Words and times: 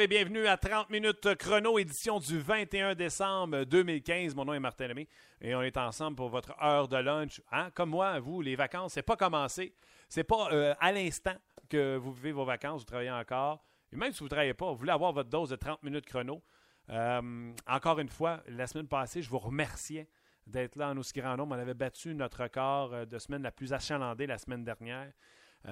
Et 0.00 0.06
bienvenue 0.06 0.46
à 0.46 0.56
30 0.56 0.90
minutes 0.90 1.34
chrono, 1.34 1.76
édition 1.76 2.20
du 2.20 2.38
21 2.38 2.94
décembre 2.94 3.64
2015. 3.64 4.36
Mon 4.36 4.44
nom 4.44 4.54
est 4.54 4.60
Martin 4.60 4.86
Lemay 4.86 5.08
et 5.40 5.56
on 5.56 5.62
est 5.62 5.76
ensemble 5.76 6.14
pour 6.14 6.28
votre 6.28 6.54
heure 6.62 6.86
de 6.86 6.98
lunch. 6.98 7.42
Hein? 7.50 7.70
Comme 7.74 7.90
moi, 7.90 8.20
vous, 8.20 8.40
les 8.40 8.54
vacances, 8.54 8.92
c'est 8.92 9.02
pas 9.02 9.16
commencé. 9.16 9.74
C'est 10.08 10.22
pas 10.22 10.52
euh, 10.52 10.72
à 10.78 10.92
l'instant 10.92 11.34
que 11.68 11.96
vous 11.96 12.12
vivez 12.12 12.30
vos 12.30 12.44
vacances, 12.44 12.82
vous 12.82 12.86
travaillez 12.86 13.10
encore. 13.10 13.64
Et 13.92 13.96
même 13.96 14.12
si 14.12 14.20
vous 14.20 14.26
ne 14.26 14.30
travaillez 14.30 14.54
pas, 14.54 14.70
vous 14.70 14.76
voulez 14.76 14.92
avoir 14.92 15.12
votre 15.12 15.30
dose 15.30 15.50
de 15.50 15.56
30 15.56 15.82
minutes 15.82 16.06
chrono. 16.06 16.44
Euh, 16.90 17.52
encore 17.66 17.98
une 17.98 18.08
fois, 18.08 18.40
la 18.46 18.68
semaine 18.68 18.86
passée, 18.86 19.20
je 19.20 19.28
vous 19.28 19.38
remerciais 19.38 20.08
d'être 20.46 20.76
là 20.76 20.90
en 20.90 20.96
aussi 20.96 21.14
grand 21.14 21.36
nombre. 21.36 21.56
On 21.56 21.58
avait 21.58 21.74
battu 21.74 22.14
notre 22.14 22.44
record 22.44 22.94
euh, 22.94 23.04
de 23.04 23.18
semaine 23.18 23.42
la 23.42 23.50
plus 23.50 23.72
achalandée 23.72 24.28
la 24.28 24.38
semaine 24.38 24.62
dernière. 24.62 25.12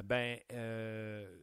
ben, 0.02 0.36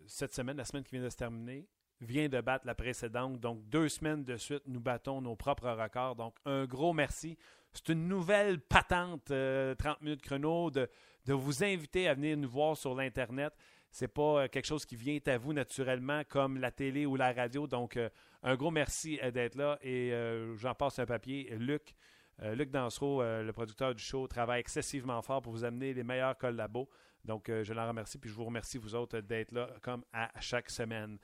cette 0.06 0.34
semaine, 0.34 0.58
la 0.58 0.66
semaine 0.66 0.84
qui 0.84 0.96
vient 0.96 1.06
de 1.06 1.10
se 1.10 1.16
terminer, 1.16 1.66
vient 2.06 2.30
de 2.30 2.42
battre 2.42 2.66
la 2.66 2.76
précédente. 2.76 3.40
Donc, 3.40 3.68
deux 3.70 3.90
semaines 3.90 4.24
de 4.24 4.38
suite, 4.38 4.64
nous 4.68 4.80
battons 4.80 5.22
nos 5.22 5.36
propres 5.36 5.70
records. 5.70 6.16
Donc, 6.16 6.36
un 6.46 6.66
gros 6.66 6.94
merci. 6.94 7.38
C'est 7.74 7.90
une 7.90 8.08
nouvelle 8.08 8.60
patente, 8.60 9.26
30 9.26 9.32
euh, 9.32 9.76
minutes 10.02 10.22
chrono, 10.22 10.70
de, 10.70 10.88
de, 11.26 11.34
vous 11.34 11.64
inviter 11.64 12.08
à 12.08 12.14
venir 12.14 12.38
nous 12.38 12.50
voir 12.50 12.78
sur 12.78 12.94
l'Internet. 12.94 13.52
Ce 13.92 14.04
n'est 14.04 14.10
pas 14.10 14.44
euh, 14.44 14.48
quelque 14.48 14.66
chose 14.66 14.86
qui 14.86 14.96
vient 14.96 15.20
à 15.26 15.38
vous 15.38 15.54
naturellement 15.54 16.22
comme 16.30 16.60
la 16.60 16.72
télé 16.72 17.08
ou 17.08 17.16
la 17.16 17.34
radio. 17.34 17.66
Donc, 17.66 17.98
euh, 17.98 18.10
un 18.44 18.56
gros 18.56 18.70
merci 18.70 19.20
d'être 19.34 19.56
là. 19.56 19.80
Et 19.82 20.14
j'en 20.58 20.76
passe 20.76 21.00
un 21.00 21.06
papier. 21.06 21.56
Luc, 21.58 21.96
Luc 22.42 22.70
Dansereau, 22.70 23.24
le 23.24 23.52
producteur 23.54 23.96
du 23.96 24.04
show, 24.04 24.28
travaille 24.28 24.60
excessivement 24.60 25.22
fort 25.22 25.42
pour 25.42 25.54
vous 25.54 25.64
amener 25.64 25.94
les 25.94 26.04
meilleurs 26.04 26.38
collabos. 26.38 26.90
Donc, 27.24 27.46
je 27.48 27.74
l'en 27.74 27.88
remercie. 27.88 28.18
Puis, 28.18 28.30
je 28.30 28.36
vous 28.36 28.44
remercie, 28.44 28.78
vous 28.78 28.96
autres, 28.96 29.22
d'être 29.22 29.54
là 29.54 29.70
comme 29.82 30.04
à 30.12 30.30
chaque 30.42 30.70
semaine. 30.70 31.18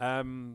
Euh, 0.00 0.54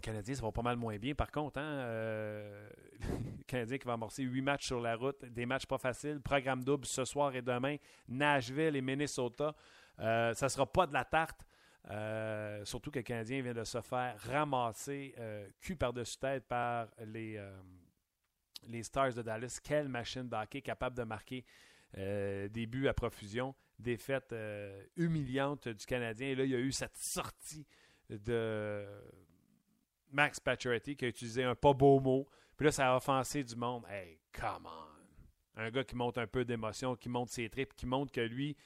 Canadien, 0.00 0.34
ça 0.34 0.42
va 0.42 0.52
pas 0.52 0.62
mal 0.62 0.76
moins 0.76 0.96
bien. 0.96 1.14
Par 1.14 1.30
contre, 1.30 1.58
hein, 1.58 1.80
euh, 1.80 2.68
Canadien 3.46 3.78
qui 3.78 3.86
va 3.86 3.92
amorcer 3.94 4.22
huit 4.22 4.40
matchs 4.40 4.66
sur 4.66 4.80
la 4.80 4.96
route, 4.96 5.24
des 5.24 5.44
matchs 5.44 5.66
pas 5.66 5.78
faciles, 5.78 6.20
programme 6.20 6.64
double 6.64 6.86
ce 6.86 7.04
soir 7.04 7.34
et 7.34 7.42
demain, 7.42 7.76
Nashville 8.08 8.74
et 8.76 8.80
Minnesota. 8.80 9.54
Euh, 9.98 10.32
ça 10.34 10.48
sera 10.48 10.66
pas 10.66 10.86
de 10.86 10.94
la 10.94 11.04
tarte. 11.04 11.44
Euh, 11.90 12.64
surtout 12.64 12.90
que 12.90 13.00
le 13.00 13.02
Canadien 13.02 13.42
vient 13.42 13.54
de 13.54 13.64
se 13.64 13.80
faire 13.80 14.16
ramasser 14.20 15.14
cul 15.60 15.76
par-dessus 15.76 16.16
tête 16.16 16.46
par 16.46 16.88
les, 17.04 17.44
les 18.68 18.82
Stars 18.82 19.14
de 19.14 19.22
Dallas. 19.22 19.58
Quelle 19.62 19.88
machine 19.88 20.28
d'hockey 20.28 20.62
capable 20.62 20.96
de 20.96 21.02
marquer 21.02 21.44
des 21.94 22.66
buts 22.66 22.88
à 22.88 22.94
profusion. 22.94 23.54
Défaite 23.78 24.34
humiliante 24.96 25.68
du 25.68 25.84
Canadien. 25.84 26.28
Et 26.28 26.34
là, 26.36 26.44
il 26.44 26.50
y 26.50 26.54
a 26.54 26.60
eu 26.60 26.72
cette 26.72 26.96
sortie 26.96 27.66
de 28.18 28.86
Max 30.10 30.40
Pacioretty 30.40 30.96
qui 30.96 31.04
a 31.04 31.08
utilisé 31.08 31.44
un 31.44 31.54
pas 31.54 31.72
beau 31.72 32.00
mot. 32.00 32.28
Puis 32.56 32.66
là, 32.66 32.72
ça 32.72 32.92
a 32.92 32.96
offensé 32.96 33.42
du 33.42 33.56
monde. 33.56 33.84
Hey, 33.88 34.20
come 34.32 34.66
on! 34.66 35.60
Un 35.60 35.70
gars 35.70 35.84
qui 35.84 35.96
monte 35.96 36.18
un 36.18 36.26
peu 36.26 36.44
d'émotion, 36.44 36.96
qui 36.96 37.08
monte 37.08 37.30
ses 37.30 37.48
tripes, 37.48 37.74
qui 37.74 37.86
montre 37.86 38.12
que 38.12 38.20
lui. 38.20 38.56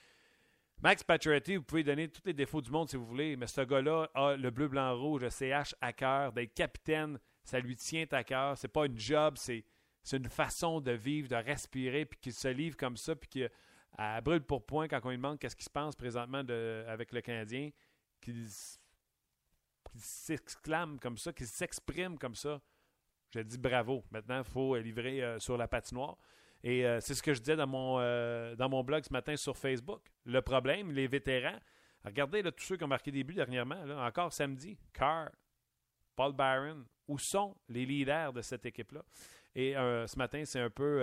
Max 0.82 1.02
Pacioretty, 1.02 1.56
vous 1.56 1.62
pouvez 1.62 1.82
donner 1.82 2.08
tous 2.08 2.22
les 2.26 2.34
défauts 2.34 2.60
du 2.60 2.70
monde 2.70 2.88
si 2.88 2.96
vous 2.96 3.06
voulez, 3.06 3.34
mais 3.36 3.46
ce 3.46 3.62
gars-là 3.62 4.10
a 4.14 4.36
le 4.36 4.50
bleu, 4.50 4.68
blanc, 4.68 4.96
rouge, 4.98 5.22
le 5.22 5.30
CH 5.30 5.74
à 5.80 5.92
cœur. 5.92 6.32
D'être 6.32 6.52
capitaine, 6.52 7.18
ça 7.44 7.58
lui 7.60 7.76
tient 7.76 8.06
à 8.10 8.22
cœur. 8.22 8.58
C'est 8.58 8.68
pas 8.68 8.86
une 8.86 8.98
job, 8.98 9.36
c'est 9.38 9.64
une 10.12 10.28
façon 10.28 10.80
de 10.80 10.92
vivre, 10.92 11.28
de 11.28 11.36
respirer, 11.36 12.04
puis 12.04 12.18
qu'il 12.20 12.34
se 12.34 12.48
livre 12.48 12.76
comme 12.76 12.96
ça, 12.96 13.16
puis 13.16 13.28
qu'il 13.28 13.50
brûle 14.22 14.42
pour 14.42 14.66
point 14.66 14.86
quand 14.86 15.00
on 15.04 15.10
lui 15.10 15.16
demande 15.16 15.38
qu'est-ce 15.38 15.56
qui 15.56 15.64
se 15.64 15.70
passe 15.70 15.96
présentement 15.96 16.42
avec 16.86 17.12
le 17.12 17.20
Canadien, 17.22 17.70
qu'il 18.20 18.46
qui 19.96 20.06
s'exclame 20.06 20.98
comme 20.98 21.16
ça, 21.16 21.32
qui 21.32 21.46
s'exprime 21.46 22.18
comme 22.18 22.34
ça, 22.34 22.60
je 23.30 23.40
dis 23.40 23.58
bravo. 23.58 24.04
Maintenant, 24.10 24.38
il 24.38 24.44
faut 24.44 24.76
livrer 24.76 25.22
euh, 25.22 25.38
sur 25.38 25.56
la 25.56 25.68
patinoire. 25.68 26.16
Et 26.62 26.86
euh, 26.86 27.00
c'est 27.00 27.14
ce 27.14 27.22
que 27.22 27.34
je 27.34 27.40
disais 27.40 27.56
dans 27.56 27.66
mon, 27.66 27.98
euh, 28.00 28.54
dans 28.56 28.68
mon 28.68 28.82
blog 28.82 29.04
ce 29.04 29.12
matin 29.12 29.36
sur 29.36 29.56
Facebook. 29.56 30.02
Le 30.24 30.40
problème, 30.40 30.90
les 30.92 31.06
vétérans, 31.06 31.58
regardez 32.04 32.42
là, 32.42 32.52
tous 32.52 32.64
ceux 32.64 32.76
qui 32.76 32.84
ont 32.84 32.88
marqué 32.88 33.10
des 33.10 33.24
buts 33.24 33.34
dernièrement, 33.34 33.84
là, 33.84 34.04
encore 34.06 34.32
samedi, 34.32 34.78
Carr, 34.92 35.30
Paul 36.14 36.32
Byron, 36.32 36.84
où 37.08 37.18
sont 37.18 37.56
les 37.68 37.84
leaders 37.84 38.32
de 38.32 38.42
cette 38.42 38.64
équipe-là? 38.66 39.02
Et 39.54 39.72
ce 39.72 40.18
matin, 40.18 40.44
c'est 40.44 40.60
un 40.60 40.68
peu 40.68 41.00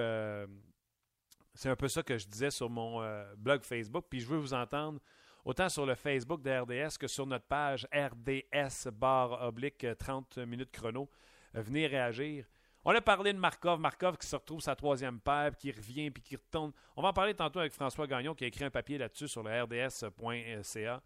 c'est 1.55 1.69
un 1.69 1.75
peu 1.75 1.87
ça 1.87 2.03
que 2.03 2.19
je 2.19 2.27
disais 2.27 2.51
sur 2.51 2.69
mon 2.69 3.01
blog 3.35 3.63
Facebook. 3.63 4.05
Puis 4.09 4.19
je 4.19 4.27
veux 4.27 4.37
vous 4.37 4.53
entendre 4.53 4.99
autant 5.45 5.69
sur 5.69 5.85
le 5.85 5.95
Facebook 5.95 6.41
de 6.41 6.51
RDS 6.51 6.97
que 6.97 7.07
sur 7.07 7.25
notre 7.25 7.45
page 7.45 7.87
RDS 7.93 8.89
barre 8.91 9.41
oblique 9.41 9.85
30 9.97 10.37
minutes 10.39 10.71
chrono. 10.71 11.09
Euh, 11.55 11.61
venez 11.61 11.87
réagir. 11.87 12.45
On 12.85 12.93
a 12.93 13.01
parlé 13.01 13.31
de 13.31 13.37
Markov, 13.37 13.79
Markov 13.79 14.17
qui 14.17 14.27
se 14.27 14.35
retrouve 14.35 14.59
sa 14.59 14.75
troisième 14.75 15.19
paire, 15.19 15.55
qui 15.57 15.71
revient 15.71 16.11
puis 16.11 16.21
qui 16.21 16.35
retourne. 16.35 16.73
On 16.97 17.01
va 17.01 17.09
en 17.09 17.13
parler 17.13 17.33
tantôt 17.33 17.59
avec 17.59 17.71
François 17.71 18.07
Gagnon 18.07 18.35
qui 18.35 18.43
a 18.43 18.47
écrit 18.47 18.65
un 18.65 18.69
papier 18.69 18.97
là-dessus 18.97 19.29
sur 19.29 19.43
le 19.43 19.63
rds.ca. 19.63 21.01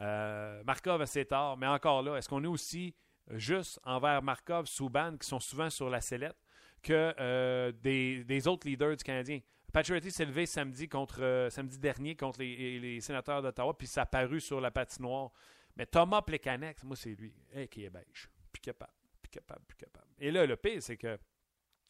Euh, 0.00 0.62
Markov 0.64 1.02
assez 1.02 1.24
tard, 1.24 1.56
mais 1.56 1.66
encore 1.66 2.02
là, 2.02 2.16
est-ce 2.16 2.28
qu'on 2.28 2.42
est 2.42 2.48
aussi 2.48 2.94
juste 3.30 3.78
envers 3.84 4.22
Markov, 4.22 4.66
Souban, 4.66 5.16
qui 5.16 5.28
sont 5.28 5.40
souvent 5.40 5.70
sur 5.70 5.88
la 5.90 6.00
sellette, 6.00 6.36
que 6.82 7.14
euh, 7.20 7.72
des, 7.72 8.24
des, 8.24 8.48
autres 8.48 8.66
leaders 8.66 8.96
du 8.96 9.04
Canadien? 9.04 9.40
Patriotty 9.72 10.10
s'est 10.10 10.24
levé 10.24 10.46
samedi, 10.46 10.88
contre, 10.88 11.22
euh, 11.22 11.50
samedi 11.50 11.78
dernier 11.78 12.16
contre 12.16 12.40
les, 12.40 13.00
sénateurs 13.00 13.42
d'Ottawa, 13.42 13.76
puis 13.76 13.86
ça 13.86 14.02
a 14.02 14.06
paru 14.06 14.40
sur 14.40 14.60
la 14.60 14.70
patinoire. 14.70 15.30
Mais 15.76 15.86
Thomas 15.86 16.22
Plekanec, 16.22 16.82
moi, 16.84 16.96
c'est 16.96 17.14
lui, 17.14 17.32
qui 17.70 17.84
est 17.84 17.90
beige. 17.90 18.28
Plus 18.52 18.60
capable, 18.60 18.92
plus 19.22 19.30
capable, 19.30 19.64
plus 19.66 19.76
capable. 19.76 20.08
Et 20.18 20.30
là, 20.30 20.44
le 20.44 20.56
pire, 20.56 20.82
c'est 20.82 20.96
que 20.96 21.18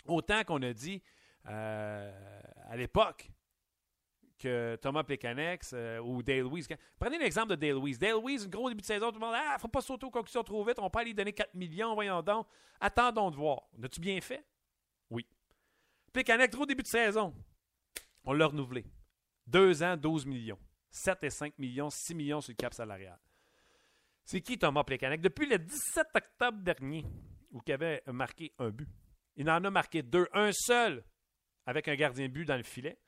autant 0.07 0.45
qu'on 0.45 0.63
a 0.63 0.73
dit 0.73 1.03
euh, 1.49 2.41
à 2.69 2.77
l'époque 2.77 3.31
que 4.39 4.77
Thomas 4.81 5.05
Plekanec 5.05 5.63
euh, 5.73 5.99
ou 6.01 6.23
Dale 6.23 6.47
Weiss. 6.47 6.67
Prenez 6.99 7.19
l'exemple 7.19 7.51
de 7.51 7.55
Dale 7.57 7.79
Weiss. 7.83 7.99
Dale 7.99 8.15
un 8.15 8.47
gros 8.49 8.69
début 8.69 8.81
de 8.81 8.87
saison, 8.87 9.09
tout 9.09 9.19
le 9.19 9.27
monde 9.27 9.35
Ah, 9.37 9.57
faut 9.59 9.69
pas 9.69 9.83
sauter 9.83 10.07
aux 10.07 10.11
conclusions 10.11 10.43
trop 10.43 10.65
vite, 10.65 10.79
on 10.79 10.89
peut 10.89 11.01
aller 11.01 11.13
donner 11.13 11.33
4 11.33 11.55
millions, 11.55 11.95
voyons 11.95 12.23
donc. 12.23 12.47
Attendons 12.81 13.31
de 13.31 13.37
voir. 13.37 13.63
As-tu 13.83 14.01
bien 14.01 14.21
fait? 14.21 14.45
Oui. 15.11 15.27
Plekanec, 16.13 16.51
gros 16.51 16.65
début 16.67 16.83
de 16.83 16.89
saison. 16.89 17.35
On 18.31 18.33
l'a 18.33 18.47
renouvelé. 18.47 18.85
Deux 19.45 19.83
ans, 19.83 19.97
12 19.97 20.25
millions. 20.25 20.59
7 20.93 21.25
et 21.25 21.31
5 21.31 21.59
millions, 21.59 21.91
6 21.91 22.15
millions 22.15 22.41
sur 22.41 22.53
le 22.53 22.55
cap 22.55 22.73
salarial. 22.73 23.19
C'est 24.25 24.41
qui 24.41 24.57
Thomas 24.57 24.85
Plekanec? 24.85 25.21
Depuis 25.21 25.49
le 25.49 25.59
17 25.59 26.07
octobre 26.15 26.59
dernier, 26.59 27.05
où 27.51 27.61
il 27.67 27.73
avait 27.73 28.05
marqué 28.07 28.53
un 28.61 28.71
but. 28.71 28.89
Il 29.35 29.51
en 29.51 29.65
a 29.65 29.71
marqué 29.71 30.05
deux. 30.05 30.29
Un 30.33 30.53
seul 30.53 31.03
avec 31.67 31.89
un 31.89 31.97
gardien 31.97 32.29
but 32.29 32.45
dans 32.45 32.57
le 32.57 32.63
filet. 32.63 33.01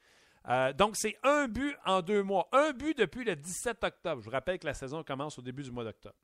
Euh, 0.48 0.72
donc, 0.72 0.96
c'est 0.96 1.16
un 1.22 1.46
but 1.46 1.76
en 1.84 2.02
deux 2.02 2.24
mois. 2.24 2.48
Un 2.50 2.72
but 2.72 2.98
depuis 2.98 3.22
le 3.22 3.36
17 3.36 3.84
octobre. 3.84 4.22
Je 4.22 4.24
vous 4.24 4.32
rappelle 4.32 4.58
que 4.58 4.66
la 4.66 4.74
saison 4.74 5.04
commence 5.04 5.38
au 5.38 5.42
début 5.42 5.62
du 5.62 5.70
mois 5.70 5.84
d'octobre. 5.84 6.16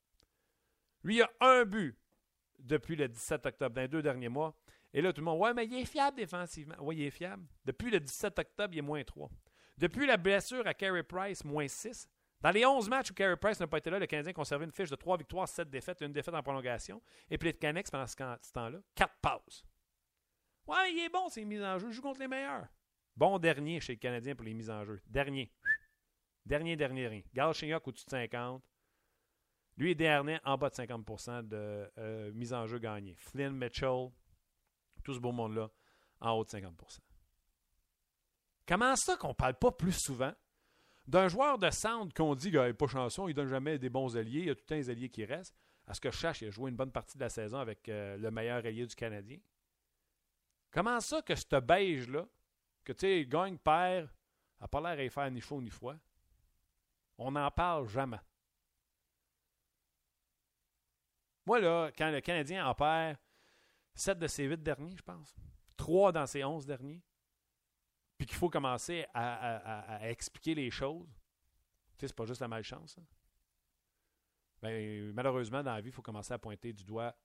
Lui, 1.04 1.18
il 1.18 1.22
a 1.22 1.30
un 1.38 1.64
but 1.64 1.96
depuis 2.58 2.96
le 2.96 3.06
17 3.06 3.46
octobre, 3.46 3.76
dans 3.76 3.82
les 3.82 3.86
deux 3.86 4.02
derniers 4.02 4.28
mois. 4.28 4.58
Et 4.92 5.02
là, 5.02 5.12
tout 5.12 5.20
le 5.20 5.26
monde, 5.26 5.40
ouais, 5.40 5.52
mais 5.54 5.66
il 5.66 5.74
est 5.74 5.84
fiable 5.84 6.16
défensivement. 6.16 6.76
Oui, 6.80 6.96
il 6.96 7.04
est 7.04 7.10
fiable. 7.10 7.46
Depuis 7.64 7.90
le 7.90 8.00
17 8.00 8.38
octobre, 8.38 8.72
il 8.72 8.78
est 8.78 8.82
moins 8.82 9.04
3. 9.04 9.30
Depuis 9.76 10.06
la 10.06 10.16
blessure 10.16 10.66
à 10.66 10.74
Carey 10.74 11.02
Price, 11.02 11.44
moins 11.44 11.68
6. 11.68 12.08
Dans 12.40 12.50
les 12.50 12.64
11 12.64 12.88
matchs 12.88 13.10
où 13.10 13.14
Carey 13.14 13.36
Price 13.36 13.60
n'a 13.60 13.66
pas 13.66 13.78
été 13.78 13.90
là, 13.90 13.98
le 13.98 14.06
Canadien 14.06 14.32
conservait 14.32 14.64
une 14.64 14.72
fiche 14.72 14.90
de 14.90 14.96
3 14.96 15.18
victoires, 15.18 15.48
7 15.48 15.68
défaites, 15.68 16.00
une 16.00 16.12
défaite 16.12 16.34
en 16.34 16.42
prolongation. 16.42 17.02
Et 17.30 17.36
puis 17.36 17.48
les 17.48 17.54
Canex, 17.54 17.90
pendant 17.90 18.06
ce 18.06 18.16
temps-là, 18.52 18.78
4 18.94 19.14
passes. 19.20 19.64
Ouais, 20.66 20.92
il 20.92 20.98
est 21.00 21.08
bon, 21.08 21.28
c'est 21.28 21.44
mises 21.44 21.62
en 21.62 21.78
jeu. 21.78 21.90
Je 21.90 21.96
joue 21.96 22.02
contre 22.02 22.20
les 22.20 22.28
meilleurs. 22.28 22.66
Bon 23.16 23.38
dernier 23.38 23.80
chez 23.80 23.94
le 23.94 23.98
Canadien 23.98 24.36
pour 24.36 24.44
les 24.44 24.54
mises 24.54 24.70
en 24.70 24.84
jeu. 24.84 25.00
Dernier. 25.06 25.52
Dernier, 26.44 26.76
dernier, 26.76 27.08
rien. 27.08 27.22
Galchenyuk 27.34 27.86
au-dessus 27.88 28.04
de 28.04 28.10
50. 28.10 28.62
Lui 29.76 29.92
et 29.92 29.94
dernier 29.94 30.38
en 30.44 30.56
bas 30.56 30.70
de 30.70 30.74
50% 30.74 31.46
de 31.46 31.90
euh, 31.98 32.32
mise 32.32 32.52
en 32.52 32.66
jeu 32.66 32.78
gagnée. 32.78 33.14
Flynn, 33.16 33.56
Mitchell, 33.56 34.10
tout 35.02 35.14
ce 35.14 35.18
beau 35.18 35.32
monde-là, 35.32 35.70
en 36.20 36.32
haut 36.32 36.44
de 36.44 36.50
50% 36.50 36.98
Comment 38.66 38.96
ça 38.96 39.16
qu'on 39.16 39.28
ne 39.28 39.34
parle 39.34 39.54
pas 39.54 39.72
plus 39.72 39.92
souvent 39.92 40.32
d'un 41.06 41.28
joueur 41.28 41.58
de 41.58 41.70
centre 41.70 42.12
qu'on 42.12 42.34
dit 42.34 42.50
qu'il 42.50 42.60
n'est 42.60 42.74
pas 42.74 42.86
chanson, 42.86 43.26
il 43.26 43.30
ne 43.30 43.36
donne 43.36 43.48
jamais 43.48 43.78
des 43.78 43.88
bons 43.88 44.14
alliés, 44.14 44.40
il 44.40 44.46
y 44.46 44.50
a 44.50 44.54
tout 44.54 44.74
un 44.74 44.76
des 44.76 44.90
alliés 44.90 45.08
qui 45.08 45.24
restent? 45.24 45.56
À 45.86 45.94
ce 45.94 46.00
que 46.00 46.10
je 46.10 46.18
cherche, 46.18 46.42
a 46.42 46.50
joué 46.50 46.70
une 46.70 46.76
bonne 46.76 46.92
partie 46.92 47.16
de 47.16 47.22
la 47.22 47.30
saison 47.30 47.58
avec 47.58 47.88
euh, 47.88 48.18
le 48.18 48.30
meilleur 48.30 48.58
allié 48.58 48.86
du 48.86 48.94
Canadien. 48.94 49.38
Comment 50.70 51.00
ça 51.00 51.22
que 51.22 51.34
ce 51.34 51.58
beige-là, 51.58 52.26
que 52.84 52.92
tu 52.92 53.06
sais, 53.06 53.24
gagne, 53.24 53.56
perd, 53.56 54.10
n'a 54.60 54.68
pas 54.68 54.80
l'air 54.82 55.06
à 55.06 55.10
faire 55.10 55.30
ni 55.30 55.40
chaud 55.40 55.62
ni 55.62 55.70
froid, 55.70 55.94
on 57.16 57.30
n'en 57.30 57.50
parle 57.50 57.88
jamais. 57.88 58.20
Moi, 61.46 61.60
là, 61.60 61.90
quand 61.96 62.10
le 62.10 62.20
Canadien 62.20 62.66
en 62.66 62.74
perd 62.74 63.16
7 63.98 64.18
de 64.18 64.28
ses 64.28 64.44
8 64.44 64.62
derniers, 64.62 64.96
je 64.96 65.02
pense, 65.02 65.36
3 65.76 66.12
dans 66.12 66.26
ses 66.26 66.44
11 66.44 66.64
derniers, 66.64 67.02
puis 68.16 68.26
qu'il 68.26 68.36
faut 68.36 68.48
commencer 68.48 69.04
à, 69.12 70.08
expliquer 70.08 70.54
les 70.54 70.70
choses, 70.70 71.08
tu 71.96 72.00
sais, 72.00 72.08
c'est 72.08 72.14
pas 72.16 72.24
juste 72.24 72.40
la 72.40 72.48
malchance. 72.48 72.96
Hein. 72.98 73.06
Ben, 74.62 75.12
malheureusement, 75.12 75.62
dans 75.62 75.74
la 75.74 75.80
vie, 75.80 75.88
il 75.88 75.92
faut 75.92 76.02
commencer 76.02 76.32
à 76.32 76.38
pointer 76.38 76.72
du 76.72 76.84
doigt 76.84 77.16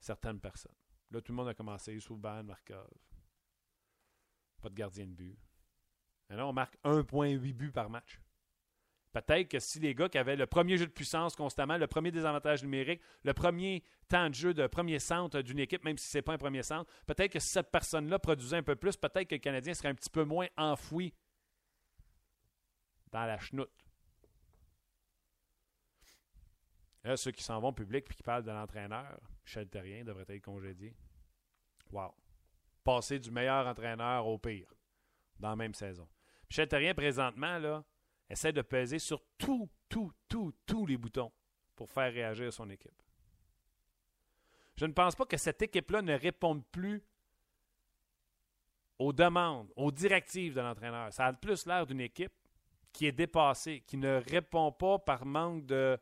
certaines 0.00 0.40
personnes. 0.40 0.76
Là, 1.10 1.20
tout 1.20 1.32
le 1.32 1.36
monde 1.36 1.48
a 1.48 1.54
commencé, 1.54 1.98
Souban, 2.00 2.42
Markov. 2.42 2.90
Pas 4.62 4.70
de 4.70 4.74
gardien 4.74 5.06
de 5.06 5.12
but. 5.12 5.38
Maintenant, 6.30 6.48
on 6.48 6.52
marque 6.54 6.78
1,8 6.84 7.52
buts 7.52 7.72
par 7.72 7.90
match. 7.90 8.18
Peut-être 9.14 9.48
que 9.48 9.60
si 9.60 9.78
les 9.78 9.94
gars 9.94 10.08
qui 10.08 10.18
avaient 10.18 10.34
le 10.34 10.44
premier 10.44 10.76
jeu 10.76 10.86
de 10.86 10.90
puissance 10.90 11.36
constamment, 11.36 11.78
le 11.78 11.86
premier 11.86 12.10
désavantage 12.10 12.64
numérique, 12.64 13.00
le 13.22 13.32
premier 13.32 13.84
temps 14.08 14.28
de 14.28 14.34
jeu 14.34 14.52
de 14.52 14.66
premier 14.66 14.98
centre 14.98 15.40
d'une 15.40 15.60
équipe, 15.60 15.84
même 15.84 15.96
si 15.96 16.08
ce 16.08 16.18
n'est 16.18 16.22
pas 16.22 16.32
un 16.32 16.38
premier 16.38 16.64
centre, 16.64 16.90
peut-être 17.06 17.30
que 17.30 17.38
si 17.38 17.48
cette 17.48 17.70
personne-là 17.70 18.18
produisait 18.18 18.56
un 18.56 18.64
peu 18.64 18.74
plus, 18.74 18.96
peut-être 18.96 19.28
que 19.28 19.36
le 19.36 19.40
Canadien 19.40 19.72
serait 19.72 19.90
un 19.90 19.94
petit 19.94 20.10
peu 20.10 20.24
moins 20.24 20.48
enfoui 20.56 21.14
dans 23.12 23.24
la 23.24 23.38
chenoute. 23.38 23.70
Là, 27.04 27.16
ceux 27.16 27.30
qui 27.30 27.44
s'en 27.44 27.60
vont 27.60 27.72
public 27.72 28.06
et 28.10 28.14
qui 28.14 28.22
parlent 28.24 28.42
de 28.42 28.50
l'entraîneur, 28.50 29.20
Michel 29.44 29.68
Terrien 29.68 30.02
devrait 30.02 30.26
être 30.28 30.42
congédié. 30.42 30.92
Wow. 31.92 32.12
Passer 32.82 33.20
du 33.20 33.30
meilleur 33.30 33.64
entraîneur 33.68 34.26
au 34.26 34.38
pire 34.38 34.74
dans 35.38 35.50
la 35.50 35.56
même 35.56 35.74
saison. 35.74 36.08
Michel 36.50 36.66
Terrien, 36.66 36.94
présentement, 36.94 37.58
là, 37.58 37.84
essaie 38.28 38.52
de 38.52 38.62
peser 38.62 38.98
sur 38.98 39.22
tout, 39.38 39.68
tout, 39.88 40.12
tout, 40.28 40.54
tous 40.66 40.86
les 40.86 40.96
boutons 40.96 41.32
pour 41.76 41.90
faire 41.90 42.12
réagir 42.12 42.52
son 42.52 42.68
équipe. 42.70 43.02
Je 44.76 44.86
ne 44.86 44.92
pense 44.92 45.14
pas 45.14 45.26
que 45.26 45.36
cette 45.36 45.62
équipe-là 45.62 46.02
ne 46.02 46.14
réponde 46.14 46.64
plus 46.66 47.02
aux 48.98 49.12
demandes, 49.12 49.72
aux 49.76 49.90
directives 49.90 50.54
de 50.54 50.60
l'entraîneur. 50.60 51.12
Ça 51.12 51.26
a 51.26 51.32
plus 51.32 51.66
l'air 51.66 51.86
d'une 51.86 52.00
équipe 52.00 52.32
qui 52.92 53.06
est 53.06 53.12
dépassée, 53.12 53.82
qui 53.86 53.96
ne 53.96 54.16
répond 54.28 54.72
pas 54.72 54.98
par 54.98 55.26
manque 55.26 55.66
de, 55.66 55.98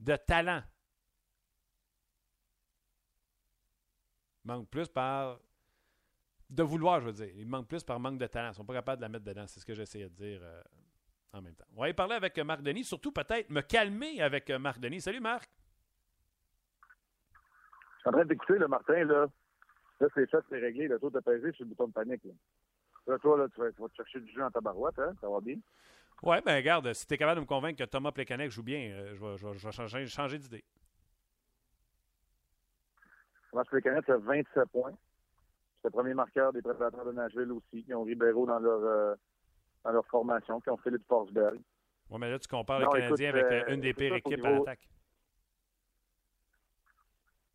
de 0.00 0.16
talent. 0.16 0.62
manque 4.44 4.68
plus 4.68 4.88
par 4.88 5.38
de 6.52 6.62
vouloir, 6.62 7.00
je 7.00 7.06
veux 7.06 7.12
dire. 7.12 7.30
Il 7.36 7.48
manque 7.48 7.66
plus 7.66 7.82
par 7.82 7.98
manque 7.98 8.18
de 8.18 8.26
talent. 8.26 8.48
Ils 8.48 8.50
ne 8.50 8.56
sont 8.56 8.64
pas 8.64 8.74
capables 8.74 8.98
de 8.98 9.02
la 9.02 9.08
mettre 9.08 9.24
dedans. 9.24 9.46
C'est 9.46 9.60
ce 9.60 9.66
que 9.66 9.74
j'essayais 9.74 10.08
de 10.08 10.14
dire 10.14 10.40
euh, 10.42 10.62
en 11.32 11.40
même 11.40 11.54
temps. 11.54 11.64
On 11.74 11.80
va 11.80 11.88
y 11.88 11.94
parler 11.94 12.14
avec 12.14 12.36
euh, 12.38 12.44
Marc 12.44 12.62
Denis. 12.62 12.84
Surtout, 12.84 13.10
peut-être, 13.10 13.48
me 13.50 13.62
calmer 13.62 14.20
avec 14.20 14.50
euh, 14.50 14.58
Marc 14.58 14.78
Denis. 14.78 15.00
Salut, 15.00 15.20
Marc. 15.20 15.50
Je 17.32 18.00
suis 18.00 18.08
en 18.08 18.12
train 18.12 18.24
d'écouter, 18.24 18.58
le 18.58 18.68
Martin. 18.68 19.04
Là, 19.04 19.26
là 20.00 20.08
c'est 20.14 20.28
fait, 20.30 20.44
c'est 20.50 20.58
réglé. 20.58 20.88
Le 20.88 20.98
tour 20.98 21.10
de 21.10 21.20
pesé 21.20 21.52
sur 21.52 21.64
le 21.64 21.70
bouton 21.70 21.88
de 21.88 21.92
panique. 21.92 22.22
Là, 23.06 23.18
toi, 23.18 23.38
là, 23.38 23.46
tu, 23.54 23.60
vas, 23.60 23.70
te 23.70 23.94
chercher 23.96 24.20
du 24.20 24.30
jeu 24.32 24.42
en 24.42 24.50
tabarouette. 24.50 24.98
Hein? 24.98 25.14
Ça 25.20 25.28
va 25.28 25.40
bien? 25.40 25.56
Oui, 26.22 26.36
ben 26.44 26.54
regarde, 26.54 26.92
si 26.92 27.06
tu 27.06 27.14
es 27.14 27.18
capable 27.18 27.36
de 27.36 27.40
me 27.40 27.48
convaincre 27.48 27.82
que 27.82 27.88
Thomas 27.88 28.12
Plekanec 28.12 28.50
joue 28.50 28.62
bien, 28.62 28.94
je 29.12 29.24
vais, 29.24 29.36
je 29.36 29.66
vais, 29.66 29.72
changer, 29.72 30.06
changer 30.06 30.38
d'idée. 30.38 30.62
Thomas 33.50 33.64
Plekanec 33.64 34.08
a 34.08 34.18
27 34.18 34.68
points. 34.70 34.92
C'est 35.82 35.88
le 35.88 35.92
premier 35.92 36.14
marqueur 36.14 36.52
des 36.52 36.62
prédateurs 36.62 37.04
de 37.04 37.10
Nashville 37.10 37.50
aussi, 37.50 37.82
qui 37.82 37.92
ont 37.92 38.04
Ribeiro 38.04 38.46
dans 38.46 38.60
leur, 38.60 38.84
euh, 38.84 39.14
dans 39.84 39.90
leur 39.90 40.06
formation, 40.06 40.60
qui 40.60 40.70
ont 40.70 40.76
Philippe 40.76 41.04
Forsberg. 41.08 41.60
Oui, 42.08 42.18
mais 42.20 42.30
là, 42.30 42.38
tu 42.38 42.46
compares 42.46 42.78
le 42.78 42.86
Canadien 42.86 43.30
avec 43.30 43.44
euh, 43.44 43.74
une 43.74 43.80
des 43.80 43.92
pires 43.92 44.14
équipes 44.14 44.44
à 44.44 44.50
l'attaque. 44.50 44.88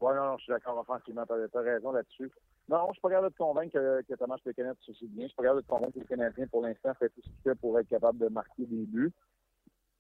Oui, 0.02 0.14
non, 0.14 0.26
non, 0.26 0.38
je 0.38 0.44
suis 0.44 0.52
d'accord 0.52 0.78
offensivement. 0.78 1.26
Tu 1.26 1.58
as, 1.58 1.62
raison 1.62 1.92
là-dessus. 1.92 2.30
Non, 2.68 2.84
je 2.84 2.88
ne 2.88 2.94
suis 2.94 3.02
pas 3.02 3.10
capable 3.10 3.28
de 3.28 3.34
te 3.34 3.38
convaincre 3.38 3.74
que, 3.74 4.02
que 4.02 4.14
Thomas 4.16 4.38
Plekanec 4.44 4.78
se 4.82 4.92
bien. 5.06 5.10
Je 5.10 5.22
ne 5.22 5.28
suis 5.28 5.36
pas 5.36 5.44
capable 5.44 5.62
de 5.62 5.66
te 5.66 5.70
convaincre 5.70 5.94
que 5.94 6.00
le 6.00 6.06
Canadien, 6.06 6.48
pour 6.48 6.62
l'instant, 6.64 6.94
fait 6.96 7.10
tout 7.10 7.22
ce 7.22 7.30
qu'il 7.30 7.42
fait 7.44 7.56
pour 7.56 7.80
être 7.80 7.88
capable 7.88 8.20
de 8.20 8.28
marquer 8.28 8.66
des 8.66 8.86
buts. 8.86 9.14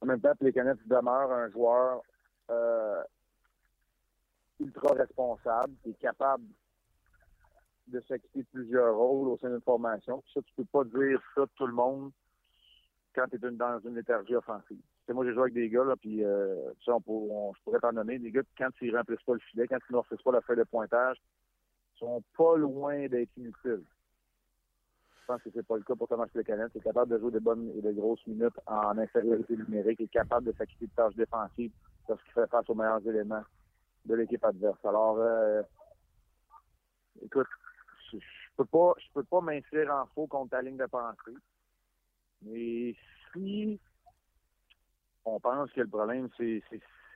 En 0.01 0.05
même 0.05 0.19
temps, 0.19 0.35
Plekanec 0.35 0.85
demeure 0.85 1.31
un 1.31 1.49
joueur 1.49 2.01
euh, 2.51 3.01
ultra 4.59 4.93
responsable, 4.95 5.73
qui 5.81 5.91
est 5.91 5.99
capable 5.99 6.43
de 7.87 8.01
s'acquitter 8.07 8.43
plusieurs 8.51 8.95
rôles 8.95 9.29
au 9.29 9.37
sein 9.37 9.49
d'une 9.49 9.61
formation. 9.61 10.23
ça, 10.33 10.41
tu 10.41 10.53
peux 10.55 10.65
pas 10.65 10.83
dire 10.83 11.21
ça 11.35 11.41
de 11.41 11.51
tout 11.55 11.67
le 11.67 11.73
monde 11.73 12.11
quand 13.15 13.25
tu 13.27 13.35
es 13.35 13.51
dans 13.51 13.79
une 13.79 13.95
léthargie 13.95 14.35
offensive. 14.35 14.81
moi, 15.09 15.25
j'ai 15.25 15.33
joué 15.33 15.43
avec 15.43 15.53
des 15.53 15.69
gars, 15.69 15.83
là, 15.83 15.95
puis 15.95 16.23
euh, 16.23 16.71
ça, 16.85 16.93
on, 17.07 17.53
je 17.55 17.63
pourrais 17.63 17.79
t'en 17.79 17.93
nommer, 17.93 18.19
des 18.19 18.31
gars, 18.31 18.43
quand 18.57 18.69
ils 18.81 18.95
remplissent 18.95 19.23
pas 19.25 19.33
le 19.33 19.39
filet, 19.39 19.67
quand 19.67 19.77
ils 19.89 19.93
ne 19.93 19.97
remplissent 19.97 20.21
pas 20.21 20.31
la 20.31 20.41
feuille 20.41 20.57
de 20.57 20.63
pointage, 20.63 21.17
sont 21.97 22.23
pas 22.37 22.57
loin 22.57 23.07
d'être 23.07 23.35
inutiles. 23.37 23.83
Je 25.21 25.33
pense 25.33 25.41
que 25.41 25.49
c'est 25.53 25.65
pas 25.65 25.75
le 25.75 25.83
cas 25.83 25.95
pour 25.95 26.07
Thomas 26.07 26.27
Plekanec. 26.27 26.71
Il 26.73 26.77
est 26.77 26.81
capable 26.81 27.11
de 27.11 27.19
jouer 27.19 27.31
de 27.31 27.39
bonnes 27.39 27.71
et 27.75 27.81
de 27.81 27.91
grosses 27.91 28.25
minutes 28.27 28.57
en 28.65 28.97
infériorité 28.97 29.57
numérique. 29.57 29.99
Est 29.99 30.07
capable 30.07 30.47
de 30.47 30.53
s'acquitter 30.53 30.85
de 30.85 30.91
tâches 30.95 31.15
défensives 31.15 31.71
lorsqu'il 32.07 32.31
fait 32.31 32.47
face 32.47 32.69
aux 32.69 32.75
meilleurs 32.75 33.05
éléments 33.05 33.43
de 34.05 34.15
l'équipe 34.15 34.43
adverse. 34.45 34.79
Alors, 34.85 35.17
euh, 35.19 35.61
écoute, 37.21 37.47
je, 38.11 38.17
peux 38.55 38.65
pas, 38.65 38.93
je 38.97 39.07
peux 39.13 39.23
pas 39.23 39.41
m'inscrire 39.41 39.91
en 39.93 40.05
faux 40.07 40.27
contre 40.27 40.51
ta 40.51 40.61
ligne 40.61 40.77
de 40.77 40.85
pensée. 40.85 41.35
Mais 42.43 42.95
si 43.33 43.79
on 45.25 45.39
pense 45.39 45.71
que 45.71 45.81
le 45.81 45.87
problème, 45.87 46.29
c'est, 46.37 46.61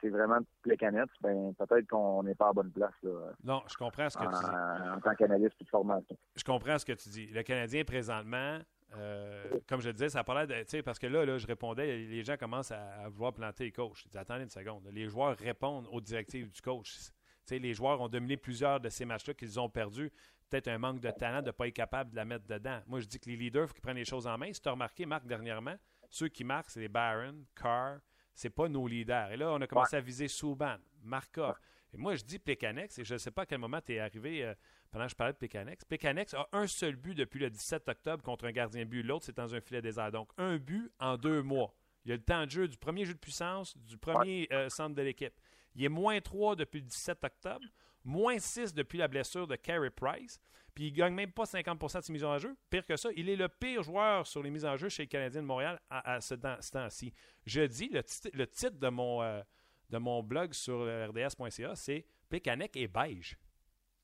vraiment 0.04 0.40
les 0.66 0.78
canettes, 0.78 1.10
ben 1.22 1.54
peut-être 1.54 1.88
qu'on 1.88 2.24
n'est 2.24 2.36
pas 2.36 2.50
à 2.50 2.54
bonne 2.54 2.72
place. 2.72 2.94
Là, 3.04 3.34
non, 3.44 3.62
je 3.70 3.78
comprends 3.78 4.10
ce 4.10 4.18
que 4.18 4.24
tu 4.24 4.30
dis. 4.30 4.96
En 4.96 5.00
tant 5.00 5.16
qu'analyste 5.16 5.60
de 5.60 5.68
formation. 5.68 6.18
Je 6.36 6.44
comprends 6.44 6.78
ce 6.78 6.86
que 6.86 6.94
tu 6.94 7.10
dis. 7.10 7.28
Le 7.28 7.44
Canadien, 7.44 7.84
présentement, 7.84 8.60
euh, 8.98 9.60
comme 9.68 9.80
je 9.82 9.88
le 9.88 9.94
disais, 9.94 10.10
ça 10.10 10.24
parlait 10.24 10.48
de. 10.48 10.82
Parce 10.82 11.00
que 11.00 11.08
là, 11.08 11.26
là, 11.26 11.38
je 11.38 11.48
répondais, 11.48 11.98
les 11.98 12.24
gens 12.24 12.36
commencent 12.38 12.72
à, 12.72 13.08
vouloir 13.10 13.34
planter 13.34 13.66
les 13.66 13.72
coachs. 13.72 13.96
Je 13.96 14.10
dis, 14.10 14.18
attendez 14.18 14.44
une 14.44 14.50
seconde. 14.50 14.88
Les 14.92 15.08
joueurs 15.08 15.38
répondent 15.38 15.88
aux 15.92 16.02
directives 16.02 16.50
du 16.50 16.62
coach. 16.62 17.12
Les 17.60 17.74
joueurs 17.74 18.02
ont 18.02 18.10
dominé 18.10 18.38
plusieurs 18.38 18.80
de 18.80 18.90
ces 18.90 19.06
matchs-là 19.06 19.34
qu'ils 19.34 19.60
ont 19.60 19.70
perdus 19.70 20.12
peut-être 20.52 20.68
un 20.68 20.78
manque 20.78 21.00
de 21.00 21.10
talent 21.12 21.42
de 21.42 21.48
ne 21.48 21.52
pas 21.52 21.68
être 21.68 21.74
capable 21.74 22.12
de 22.12 22.16
la 22.18 22.26
mettre 22.26 22.46
dedans. 22.46 22.82
Moi, 22.88 23.00
je 23.00 23.08
dis 23.08 23.20
que 23.20 23.30
les 23.30 23.38
leaders, 23.38 23.64
il 23.64 23.68
faut 23.68 23.74
qu'ils 23.74 23.82
prennent 23.82 23.96
les 23.96 24.06
choses 24.06 24.28
en 24.28 24.38
main. 24.38 24.52
Si 24.52 24.62
tu 24.62 24.68
as 24.68 24.74
remarqué, 24.74 25.06
Marc, 25.06 25.26
dernièrement, 25.26 25.76
ceux 26.10 26.28
qui 26.28 26.44
marquent, 26.44 26.70
c'est 26.70 26.82
les 26.82 26.90
Barron, 26.90 27.46
Carr, 27.56 28.00
c'est 28.34 28.50
pas 28.50 28.68
nos 28.68 28.88
leaders. 28.88 29.32
Et 29.32 29.38
là, 29.38 29.52
on 29.54 29.62
a 29.62 29.68
commencé 29.68 29.96
à 29.96 30.02
viser 30.02 30.28
Souban, 30.28 30.78
Markov. 31.04 31.56
Et 31.94 31.98
moi, 31.98 32.16
je 32.16 32.24
dis 32.24 32.40
Pécanex, 32.40 33.00
et 33.00 33.06
je 33.06 33.14
ne 33.14 33.18
sais 33.18 33.32
pas 33.32 33.44
à 33.44 33.46
quel 33.46 33.60
moment 33.60 33.80
tu 33.82 33.94
es 33.94 34.00
arrivé 34.00 34.46
euh, 34.46 34.54
pendant 34.92 35.06
que 35.06 35.12
je 35.12 35.16
parlais 35.16 35.34
de 35.34 35.38
Pécanex. 35.38 35.84
Pécanex 35.86 36.34
a 36.34 36.48
un 36.52 36.68
seul 36.68 36.96
but 36.96 37.16
depuis 37.16 37.40
le 37.40 37.50
17 37.50 37.88
octobre 37.90 38.24
contre 38.24 38.46
un 38.46 38.52
gardien 38.52 38.86
but. 38.86 39.04
L'autre, 39.04 39.26
c'est 39.26 39.36
dans 39.36 39.54
un 39.56 39.62
filet 39.62 39.82
désert. 39.82 40.12
Donc, 40.12 40.30
un 40.38 40.58
but 40.58 40.92
en 41.00 41.18
deux 41.18 41.42
mois. 41.42 41.74
Il 42.04 42.10
y 42.10 42.12
a 42.14 42.16
le 42.16 42.24
temps 42.24 42.46
de 42.46 42.52
jeu 42.52 42.68
du 42.68 42.78
premier 42.78 43.06
jeu 43.06 43.14
de 43.14 43.20
puissance, 43.20 43.78
du 43.78 43.98
premier 43.98 44.48
euh, 44.52 44.70
centre 44.70 44.96
de 44.96 45.02
l'équipe. 45.02 45.34
Il 45.76 45.84
est 45.84 45.90
moins 45.90 46.20
3 46.20 46.56
depuis 46.56 46.80
le 46.80 46.86
17 46.86 47.24
octobre 47.24 47.66
moins 48.04 48.40
6 48.40 48.74
depuis 48.74 48.98
la 48.98 49.08
blessure 49.08 49.48
de 49.48 49.56
Carey 49.56 49.90
Price. 49.90 50.40
Puis 50.74 50.88
il 50.88 50.92
ne 50.94 50.98
gagne 50.98 51.14
même 51.14 51.32
pas 51.32 51.44
50% 51.44 52.00
de 52.00 52.04
ses 52.04 52.14
mises 52.14 52.24
en 52.24 52.38
jeu. 52.38 52.56
Pire 52.70 52.86
que 52.86 52.96
ça, 52.96 53.10
il 53.16 53.30
est 53.30 53.36
le 53.36 53.50
pire 53.50 53.84
joueur 53.84 54.26
sur 54.26 54.42
les 54.42 54.50
mises 54.50 54.66
en 54.66 54.78
jeu 54.78 54.88
chez 54.90 55.04
les 55.04 55.08
Canadiens 55.08 55.42
de 55.42 55.48
Montréal 55.48 55.80
à, 55.90 56.22
ce, 56.22 56.36
temps-ci. 56.36 57.14
Je 57.46 57.62
dis, 57.62 57.90
le, 57.90 58.02
titre 58.48 58.80
de 58.80 58.88
mon, 58.88 59.22
euh, 59.22 59.42
de 59.90 59.98
mon 59.98 60.24
blog 60.24 60.54
sur 60.54 60.86
rds.ca, 60.86 61.76
c'est 61.76 62.06
Pécanec 62.30 62.76
est 62.78 62.88
beige. 62.88 63.38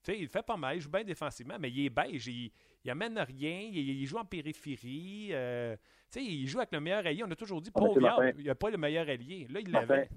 Il 0.10 0.30
fait 0.30 0.44
pas 0.44 0.56
mal, 0.56 0.78
il 0.78 0.82
joue 0.82 0.90
bien 0.90 1.04
défensivement, 1.04 1.58
mais 1.60 1.70
il 1.70 1.86
est 1.86 1.90
beige. 1.90 2.28
Il, 2.28 2.52
il 2.84 2.92
amène 2.92 3.18
rien, 3.20 3.60
il, 3.60 4.06
joue 4.06 4.18
en 4.18 4.26
périphérie. 4.26 5.30
Euh, 5.32 5.76
il 6.16 6.48
joue 6.48 6.60
avec 6.60 6.72
le 6.72 6.80
meilleur 6.80 7.06
allié. 7.06 7.24
On 7.26 7.32
a 7.32 7.36
toujours 7.36 7.62
dit, 7.62 7.72
pauvre, 7.72 8.24
il 8.38 8.46
n'a 8.46 8.56
pas 8.56 8.70
le 8.70 8.78
meilleur 8.78 9.08
allié. 9.10 9.48
Là, 9.50 9.60
il 9.60 9.72
l'avait. 9.72 10.10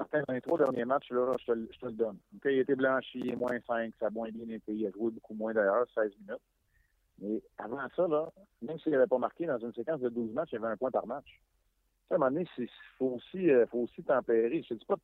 Martin, 0.00 0.22
dans 0.26 0.32
les 0.32 0.40
trois 0.40 0.56
derniers 0.56 0.86
matchs, 0.86 1.08
je, 1.10 1.44
te, 1.44 1.52
le 1.86 1.92
donne. 1.92 2.16
il 2.46 2.48
a 2.48 2.52
été 2.52 2.74
blanchi, 2.74 3.34
moins 3.36 3.60
5, 3.66 3.92
ça 4.00 4.06
a 4.06 4.10
moins 4.10 4.30
bien 4.30 4.48
été. 4.48 4.72
Il 4.72 4.86
a 4.86 4.90
joué 4.92 5.10
beaucoup 5.10 5.34
moins 5.34 5.52
d'ailleurs, 5.52 5.84
16 5.94 6.12
minutes. 6.20 6.40
Mais 7.20 7.42
avant 7.58 7.86
ça, 7.94 8.08
là, 8.08 8.32
même 8.62 8.78
s'il 8.78 8.92
n'avait 8.92 9.06
pas 9.06 9.18
marqué 9.18 9.44
dans 9.44 9.58
une 9.58 9.74
séquence 9.74 10.00
de 10.00 10.08
12 10.08 10.32
matchs, 10.32 10.52
il 10.52 10.54
y 10.54 10.58
avait 10.58 10.72
un 10.72 10.76
point 10.78 10.90
par 10.90 11.06
match. 11.06 11.42
À 12.10 12.14
un 12.14 12.18
moment 12.18 12.30
donné, 12.30 12.46
il 12.56 12.68
faut 12.96 13.16
aussi, 13.16 13.50
euh, 13.50 13.66
faut 13.66 13.80
aussi 13.80 14.02
tempérer. 14.02 14.62
Je 14.66 14.72
ne 14.72 14.78
dis, 14.78 14.86
pas, 14.86 14.96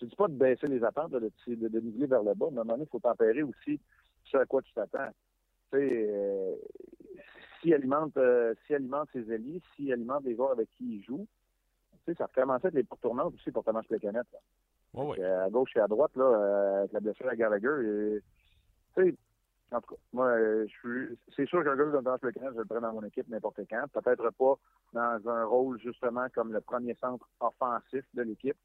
dis 0.00 0.16
pas 0.16 0.28
de 0.28 0.34
baisser 0.34 0.68
les 0.68 0.84
attentes, 0.84 1.10
de, 1.10 1.18
de, 1.48 1.68
de, 1.68 1.80
niveler 1.80 2.06
vers 2.06 2.22
le 2.22 2.34
bas, 2.34 2.46
mais 2.52 2.58
à 2.58 2.60
un 2.60 2.64
moment 2.64 2.74
donné, 2.74 2.84
il 2.84 2.90
faut 2.90 3.00
tempérer 3.00 3.42
aussi 3.42 3.80
ce 4.26 4.36
à 4.36 4.46
quoi 4.46 4.62
tu 4.62 4.72
t'attends. 4.72 5.10
Tu 5.72 5.78
sais, 5.78 6.06
euh, 6.08 6.54
s'il 7.60 7.74
alimente, 7.74 8.16
euh, 8.16 8.54
alimente 8.68 9.08
ses 9.12 9.32
alliés, 9.32 9.60
s'il 9.74 9.92
alimente 9.92 10.22
les 10.22 10.36
joueurs 10.36 10.52
avec 10.52 10.68
qui 10.78 10.98
il 10.98 11.02
joue, 11.02 11.26
tu 12.04 12.12
sais, 12.12 12.18
ça 12.18 12.28
être 12.34 12.74
les 12.74 12.84
pourtournantes 12.84 13.34
aussi 13.34 13.50
pour 13.50 13.64
Thomas 13.64 13.82
Plecanet. 13.82 14.26
Oh 14.94 15.12
oui. 15.12 15.22
À 15.22 15.48
gauche 15.50 15.76
et 15.76 15.80
à 15.80 15.86
droite, 15.86 16.14
là, 16.16 16.24
euh, 16.24 16.78
avec 16.80 16.92
la 16.92 17.00
blessure 17.00 17.28
à 17.28 17.36
Gallagher, 17.36 18.20
tu 18.94 19.02
sais, 19.02 19.14
en 19.72 19.80
tout 19.80 19.94
cas, 19.94 20.00
moi, 20.12 20.36
je 20.38 20.66
suis. 20.66 21.18
C'est 21.36 21.46
sûr 21.46 21.62
qu'un 21.62 21.76
gars 21.76 21.84
comme 21.84 22.02
Thomas 22.02 22.18
Plecanet, 22.18 22.50
je 22.54 22.58
le 22.58 22.64
prends 22.64 22.80
dans 22.80 22.92
mon 22.92 23.04
équipe 23.04 23.28
n'importe 23.28 23.60
quand. 23.70 23.84
Peut-être 23.92 24.30
pas 24.30 24.54
dans 24.92 25.28
un 25.28 25.44
rôle 25.44 25.78
justement 25.80 26.26
comme 26.34 26.52
le 26.52 26.60
premier 26.60 26.94
centre 26.96 27.28
offensif 27.38 28.04
de 28.14 28.22
l'équipe, 28.22 28.56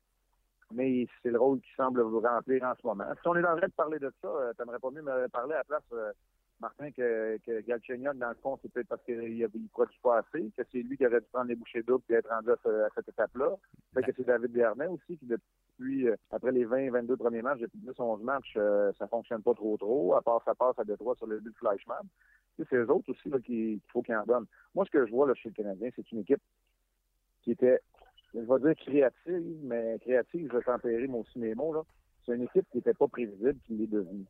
mais 0.72 1.08
c'est 1.22 1.30
le 1.30 1.40
rôle 1.40 1.60
qui 1.60 1.70
semble 1.76 2.02
vous 2.02 2.20
remplir 2.20 2.64
en 2.64 2.74
ce 2.76 2.88
moment. 2.88 3.06
Si 3.22 3.28
on 3.28 3.36
est 3.36 3.46
en 3.46 3.56
train 3.58 3.68
de 3.68 3.74
parler 3.74 4.00
de 4.00 4.12
ça, 4.22 4.28
euh, 4.28 4.54
t'aimerais 4.54 4.80
pas 4.80 4.90
mieux 4.90 5.04
me 5.04 5.28
parler 5.28 5.54
à 5.54 5.58
la 5.58 5.64
place, 5.64 5.84
euh, 5.94 6.12
Martin, 6.60 6.92
que, 6.92 7.38
que 7.46 8.14
dans 8.18 8.30
le 8.30 8.36
fond, 8.36 8.58
c'est 8.62 8.72
peut-être 8.72 8.88
parce 8.88 9.04
qu'il 9.04 9.18
ne 9.18 9.68
produit 9.68 10.00
pas 10.02 10.20
assez, 10.20 10.52
que 10.58 10.64
c'est 10.72 10.82
lui 10.82 10.98
qui 10.98 11.06
aurait 11.06 11.20
dû 11.20 11.28
prendre 11.32 11.50
les 11.50 11.56
bouchées 11.56 11.84
doubles 11.84 12.04
et 12.10 12.14
être 12.14 12.30
rendu 12.30 12.50
à, 12.52 12.90
cette 12.96 13.10
étape-là. 13.10 13.56
Peut-être 13.94 14.08
que 14.08 14.14
c'est 14.18 14.26
David 14.26 14.52
Bernet 14.52 14.88
aussi 14.88 15.18
qui, 15.18 15.26
depuis, 15.26 16.08
euh, 16.08 16.16
après 16.32 16.52
les 16.52 16.66
20-22 16.66 17.18
premiers 17.18 17.42
matchs, 17.42 17.60
depuis 17.60 17.80
10-11 17.80 18.24
matchs, 18.24 18.58
ça 18.98 19.08
fonctionne 19.08 19.44
pas 19.44 19.54
trop 19.54 19.78
trop, 19.78 20.16
à 20.16 20.22
part 20.22 20.42
ça 20.46 20.56
passe 20.56 20.80
à 20.80 20.84
Détroit 20.84 21.16
sur 21.16 21.28
le 21.28 21.40
but 21.40 21.52
de 21.52 21.58
Fleischmann. 21.58 22.08
C'est 22.58 22.74
eux 22.74 22.90
autres 22.90 23.12
aussi 23.12 23.30
qu'il 23.44 23.82
faut 23.92 24.02
qu'ils 24.02 24.16
en 24.16 24.24
donnent. 24.24 24.48
Moi, 24.74 24.86
ce 24.86 24.92
que 24.92 25.06
je 25.06 25.12
vois 25.12 25.28
là, 25.28 25.34
chez 25.34 25.50
le 25.50 25.56
Canadien, 25.56 25.90
c'est 25.96 26.10
une 26.12 26.20
équipe 26.20 26.42
qui 27.42 27.52
était 27.52 27.82
je 28.36 28.40
vais 28.42 28.60
dire 28.60 28.76
créative, 28.76 29.60
mais 29.64 29.98
créative, 30.00 30.50
je 30.52 30.58
vais 30.58 30.64
tempérer 30.64 31.08
mon 31.08 31.20
aussi 31.20 31.40
mes 31.40 31.56
mots. 31.56 31.86
C'est 32.26 32.36
une 32.36 32.44
équipe 32.44 32.66
qui 32.72 32.78
n'était 32.78 32.94
pas 32.94 33.08
prévisible, 33.08 33.58
qui 33.66 33.74
l'est 33.74 33.88
devenue. 33.88 34.26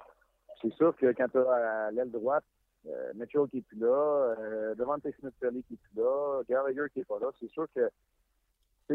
C'est 0.66 0.78
sûr 0.78 0.96
que 0.96 1.12
quand 1.14 1.28
tu 1.28 1.38
as 1.38 1.52
à 1.52 1.92
l'aile 1.92 2.12
droite, 2.12 2.44
euh, 2.88 3.14
Mitchell 3.16 3.48
qui 3.50 3.60
est 3.60 3.62
plus 3.62 3.80
là, 3.80 4.36
euh, 4.40 4.76
devant 4.76 4.98
Smith 5.00 5.34
qui 5.40 5.74
est 5.74 5.78
plus 5.78 5.96
là, 5.96 6.42
Gallagher 6.50 6.90
qui 6.94 7.02
est 7.02 7.06
pas 7.06 7.20
là, 7.20 7.28
c'est 7.40 7.50
sûr 7.50 7.68
que 7.76 7.90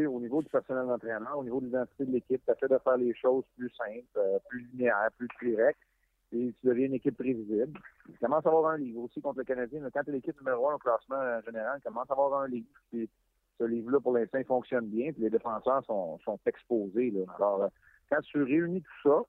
au 0.06 0.20
niveau 0.20 0.40
du 0.40 0.48
personnel 0.48 0.86
d'entraînement, 0.86 1.34
au 1.36 1.42
niveau 1.42 1.60
de 1.60 1.66
l'identité 1.66 2.04
de 2.04 2.12
l'équipe, 2.12 2.40
tu 2.44 2.50
as 2.50 2.54
fait 2.54 2.68
de 2.68 2.78
faire 2.78 2.96
les 2.96 3.12
choses 3.14 3.44
plus 3.56 3.70
simples, 3.70 4.06
euh, 4.18 4.38
plus 4.48 4.68
linéaires, 4.72 5.10
plus 5.16 5.28
directes, 5.42 5.80
et 6.32 6.54
tu 6.60 6.66
deviens 6.66 6.86
une 6.86 6.94
équipe 6.94 7.16
prévisible. 7.16 7.78
Tu 8.06 8.18
commences 8.18 8.46
à 8.46 8.50
avoir 8.50 8.72
un 8.72 8.78
livre 8.78 9.00
aussi 9.00 9.20
contre 9.20 9.38
le 9.38 9.44
Canadien. 9.44 9.80
Quand 9.92 10.04
tu 10.04 10.10
es 10.10 10.12
l'équipe 10.12 10.38
numéro 10.40 10.70
un 10.70 10.74
au 10.74 10.78
classement 10.78 11.40
général, 11.44 11.80
tu 11.80 11.88
commences 11.88 12.08
à 12.08 12.12
avoir 12.12 12.42
un 12.42 12.48
livre 12.48 12.66
ce 13.60 13.64
livre-là, 13.64 14.00
pour 14.00 14.14
l'instant, 14.14 14.42
fonctionne 14.44 14.86
bien, 14.86 15.12
puis 15.12 15.22
les 15.22 15.30
défenseurs 15.30 15.84
sont, 15.84 16.18
exposés. 16.46 17.12
Alors, 17.36 17.64
euh, 17.64 17.68
quand 18.08 18.20
tu 18.22 18.42
réunis 18.42 18.82
tout 18.82 19.08
ça, 19.10 19.22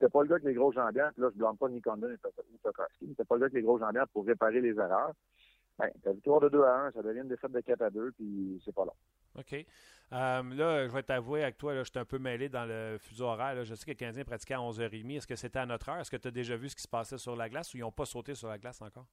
c'était 0.00 0.10
pas 0.10 0.22
le 0.22 0.28
gars 0.28 0.36
avec 0.36 0.46
les 0.46 0.54
gros 0.54 0.72
jambières, 0.72 1.12
puis 1.12 1.22
là, 1.22 1.28
je 1.28 1.34
ne 1.34 1.40
blâme 1.40 1.58
pas 1.58 1.68
Nick 1.68 1.84
Condon 1.84 2.08
et 2.08 2.16
Tokarski, 2.62 3.08
c'était 3.08 3.24
pas 3.24 3.34
le 3.34 3.40
gars 3.40 3.46
avec 3.46 3.54
les 3.54 3.62
gros 3.62 3.78
jambières 3.78 4.08
pour 4.08 4.24
réparer 4.24 4.62
les 4.62 4.74
erreurs. 4.78 5.12
Ben, 5.78 5.90
ta 6.02 6.12
victoire 6.12 6.40
de 6.40 6.48
2 6.48 6.62
à 6.62 6.74
1, 6.86 6.92
ça 6.92 7.02
devient 7.02 7.20
une 7.20 7.28
défaite 7.28 7.52
de 7.52 7.60
4 7.60 7.82
à 7.82 7.90
2, 7.90 8.12
puis 8.12 8.60
c'est 8.64 8.74
pas 8.74 8.84
long. 8.84 8.94
OK. 9.38 9.52
Euh, 9.52 10.42
là, 10.54 10.88
je 10.88 10.92
vais 10.92 11.02
t'avouer 11.02 11.42
avec 11.42 11.58
toi, 11.58 11.74
là, 11.74 11.82
je 11.84 11.90
suis 11.90 11.98
un 11.98 12.04
peu 12.04 12.18
mêlé 12.18 12.48
dans 12.48 12.64
le 12.64 12.96
fuseau 12.98 13.26
horaire. 13.26 13.62
Je 13.62 13.74
sais 13.74 13.84
que 13.84 13.90
les 13.90 13.96
Canadiens 13.96 14.24
pratiquaient 14.24 14.54
à 14.54 14.58
11h30. 14.58 15.16
Est-ce 15.16 15.26
que 15.26 15.36
c'était 15.36 15.58
à 15.58 15.66
notre 15.66 15.88
heure? 15.90 15.98
Est-ce 15.98 16.10
que 16.10 16.16
tu 16.16 16.28
as 16.28 16.32
déjà 16.32 16.56
vu 16.56 16.68
ce 16.68 16.76
qui 16.76 16.82
se 16.82 16.88
passait 16.88 17.18
sur 17.18 17.36
la 17.36 17.48
glace 17.48 17.72
ou 17.74 17.76
ils 17.76 17.82
n'ont 17.82 17.92
pas 17.92 18.06
sauté 18.06 18.34
sur 18.34 18.48
la 18.48 18.58
glace 18.58 18.82
encore? 18.82 19.06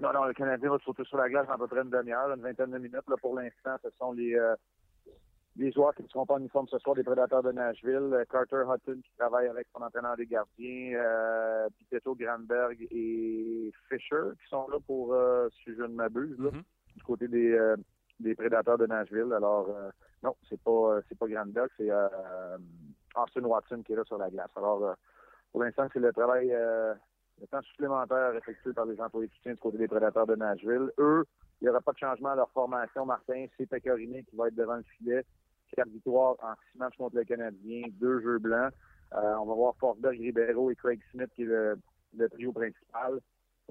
Non, 0.00 0.12
non, 0.12 0.24
le 0.24 0.32
Canadien 0.32 0.70
va 0.70 0.78
sauter 0.78 1.04
sur 1.04 1.18
la 1.18 1.28
glace 1.28 1.46
en 1.48 1.52
à 1.52 1.58
peu 1.58 1.68
près 1.68 1.82
une 1.82 1.90
demi-heure, 1.90 2.32
une 2.34 2.42
vingtaine 2.42 2.70
de 2.70 2.78
minutes. 2.78 3.08
Là, 3.08 3.16
pour 3.20 3.38
l'instant, 3.38 3.76
ce 3.82 3.90
sont 3.98 4.12
les, 4.12 4.34
euh, 4.34 4.56
les 5.56 5.72
joueurs 5.72 5.94
qui 5.94 6.02
ne 6.02 6.08
seront 6.08 6.26
pas 6.26 6.34
en 6.34 6.38
uniforme 6.38 6.68
ce 6.68 6.78
soir, 6.78 6.94
des 6.94 7.02
prédateurs 7.02 7.42
de 7.42 7.52
Nashville. 7.52 8.10
Euh, 8.12 8.24
Carter 8.30 8.62
Hutton 8.62 9.00
qui 9.02 9.10
travaille 9.18 9.48
avec 9.48 9.66
son 9.74 9.82
entraîneur 9.82 10.16
des 10.16 10.26
gardiens, 10.26 10.94
euh, 10.94 11.68
Pitetto 11.78 12.14
Granberg 12.14 12.86
et 12.90 13.72
Fisher 13.88 14.30
qui 14.42 14.48
sont 14.48 14.68
là 14.68 14.78
pour, 14.86 15.12
euh, 15.14 15.48
si 15.62 15.74
je 15.74 15.82
ne 15.82 15.94
m'abuse, 15.94 16.38
mm-hmm. 16.38 16.62
du 16.96 17.02
côté 17.02 17.28
des, 17.28 17.74
des 18.20 18.34
prédateurs 18.34 18.78
de 18.78 18.86
Nashville. 18.86 19.32
Alors, 19.34 19.68
non, 20.22 20.34
c'est 20.48 20.60
pas 20.60 21.00
c'est 21.08 21.18
pas 21.18 21.26
Granberg, 21.26 21.68
c'est 21.76 21.90
Austin 23.16 23.44
Watson 23.44 23.82
qui 23.84 23.92
est 23.92 23.96
là 23.96 24.04
sur 24.04 24.18
la 24.18 24.30
glace. 24.30 24.50
Alors, 24.56 24.94
pour 25.50 25.62
l'instant, 25.62 25.88
c'est 25.92 26.00
le 26.00 26.12
travail 26.12 26.54
le 27.40 27.46
temps 27.46 27.62
supplémentaire 27.62 28.34
effectué 28.34 28.72
par 28.72 28.84
les 28.84 29.00
employés 29.00 29.28
de 29.28 29.32
soutien 29.32 29.52
du 29.54 29.58
côté 29.58 29.78
des 29.78 29.88
prédateurs 29.88 30.26
de 30.26 30.36
Nashville. 30.36 30.90
Eux, 30.98 31.24
il 31.60 31.64
n'y 31.64 31.70
aura 31.70 31.80
pas 31.80 31.92
de 31.92 31.98
changement 31.98 32.30
à 32.30 32.36
leur 32.36 32.50
formation. 32.50 33.06
Martin, 33.06 33.46
c'est 33.56 33.66
Pecorine 33.66 34.24
qui 34.24 34.36
va 34.36 34.48
être 34.48 34.54
devant 34.54 34.76
le 34.76 34.84
filet. 34.98 35.24
Quatre 35.76 35.88
victoires 35.88 36.36
en 36.42 36.54
six 36.70 36.78
matchs 36.78 36.96
contre 36.96 37.16
le 37.16 37.24
Canadien, 37.24 37.82
deux 38.00 38.20
jeux 38.20 38.38
blancs. 38.38 38.72
Euh, 39.14 39.34
on 39.40 39.46
va 39.46 39.54
voir 39.54 39.74
Forsberg, 39.78 40.18
Ribeiro 40.18 40.70
et 40.70 40.76
Craig 40.76 41.00
Smith 41.10 41.30
qui 41.34 41.42
est 41.42 41.46
le, 41.46 42.28
trio 42.30 42.52
principal. 42.52 43.20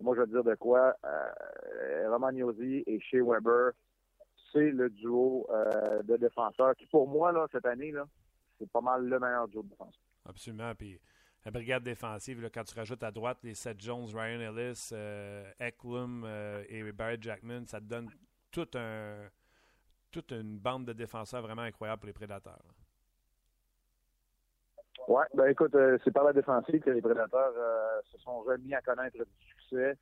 Moi, 0.01 0.15
je 0.15 0.21
vais 0.21 0.27
dire 0.27 0.43
de 0.43 0.55
quoi. 0.55 0.95
Euh, 1.05 2.09
Roman 2.09 2.31
Yosi 2.31 2.83
et 2.87 2.99
Shea 2.99 3.23
Weber, 3.23 3.71
c'est 4.51 4.71
le 4.71 4.89
duo 4.89 5.47
euh, 5.49 6.01
de 6.03 6.17
défenseurs 6.17 6.75
qui, 6.75 6.85
pour 6.87 7.07
moi, 7.07 7.31
là, 7.31 7.47
cette 7.51 7.65
année, 7.65 7.91
là, 7.91 8.05
c'est 8.57 8.69
pas 8.71 8.81
mal 8.81 9.05
le 9.05 9.19
meilleur 9.19 9.47
duo 9.47 9.63
de 9.63 9.69
défenseurs. 9.69 10.03
Absolument. 10.25 10.73
Puis 10.75 10.99
la 11.45 11.51
brigade 11.51 11.83
défensive, 11.83 12.41
là, 12.41 12.49
quand 12.49 12.63
tu 12.63 12.75
rajoutes 12.75 13.03
à 13.03 13.11
droite 13.11 13.39
les 13.43 13.53
Seth 13.53 13.79
Jones, 13.81 14.07
Ryan 14.13 14.39
Ellis, 14.39 14.89
euh, 14.91 16.63
et 16.69 16.91
Barry 16.91 17.17
Jackman, 17.19 17.65
ça 17.65 17.79
te 17.79 17.85
donne 17.85 18.09
tout 18.51 18.67
un, 18.75 19.29
toute 20.11 20.31
une 20.31 20.57
bande 20.57 20.85
de 20.85 20.93
défenseurs 20.93 21.41
vraiment 21.41 21.61
incroyable 21.63 21.99
pour 21.99 22.07
les 22.07 22.13
prédateurs. 22.13 22.63
Oui, 25.07 25.23
ben 25.33 25.47
écoute, 25.47 25.73
euh, 25.75 25.97
c'est 26.03 26.11
par 26.11 26.23
la 26.23 26.33
défensive 26.33 26.81
que 26.81 26.89
les 26.91 27.01
prédateurs 27.01 27.53
se 28.11 28.17
sont 28.19 28.41
remis 28.41 28.73
à 28.73 28.81
connaître 28.81 29.17
du 29.17 29.45
succès. 29.47 29.97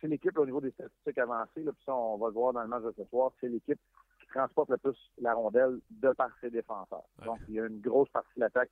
c'est 0.00 0.08
l'équipe 0.08 0.36
au 0.38 0.44
niveau 0.44 0.60
des 0.60 0.70
statistiques 0.72 1.18
avancées, 1.18 1.62
là, 1.62 1.72
puis 1.72 1.82
ça, 1.86 1.94
on 1.94 2.18
va 2.18 2.28
le 2.28 2.34
voir 2.34 2.52
dans 2.52 2.62
le 2.62 2.68
match 2.68 2.82
de 2.82 2.92
ce 2.96 3.04
soir, 3.04 3.32
c'est 3.40 3.48
l'équipe 3.48 3.80
qui 4.20 4.26
transporte 4.26 4.70
le 4.70 4.76
plus 4.76 4.96
la 5.18 5.34
rondelle 5.34 5.78
de 5.90 6.12
par 6.12 6.30
ses 6.40 6.50
défenseurs. 6.50 7.04
Donc, 7.24 7.38
il 7.48 7.54
y 7.54 7.60
a 7.60 7.66
une 7.66 7.80
grosse 7.80 8.10
partie 8.10 8.34
de 8.36 8.40
l'attaque 8.40 8.70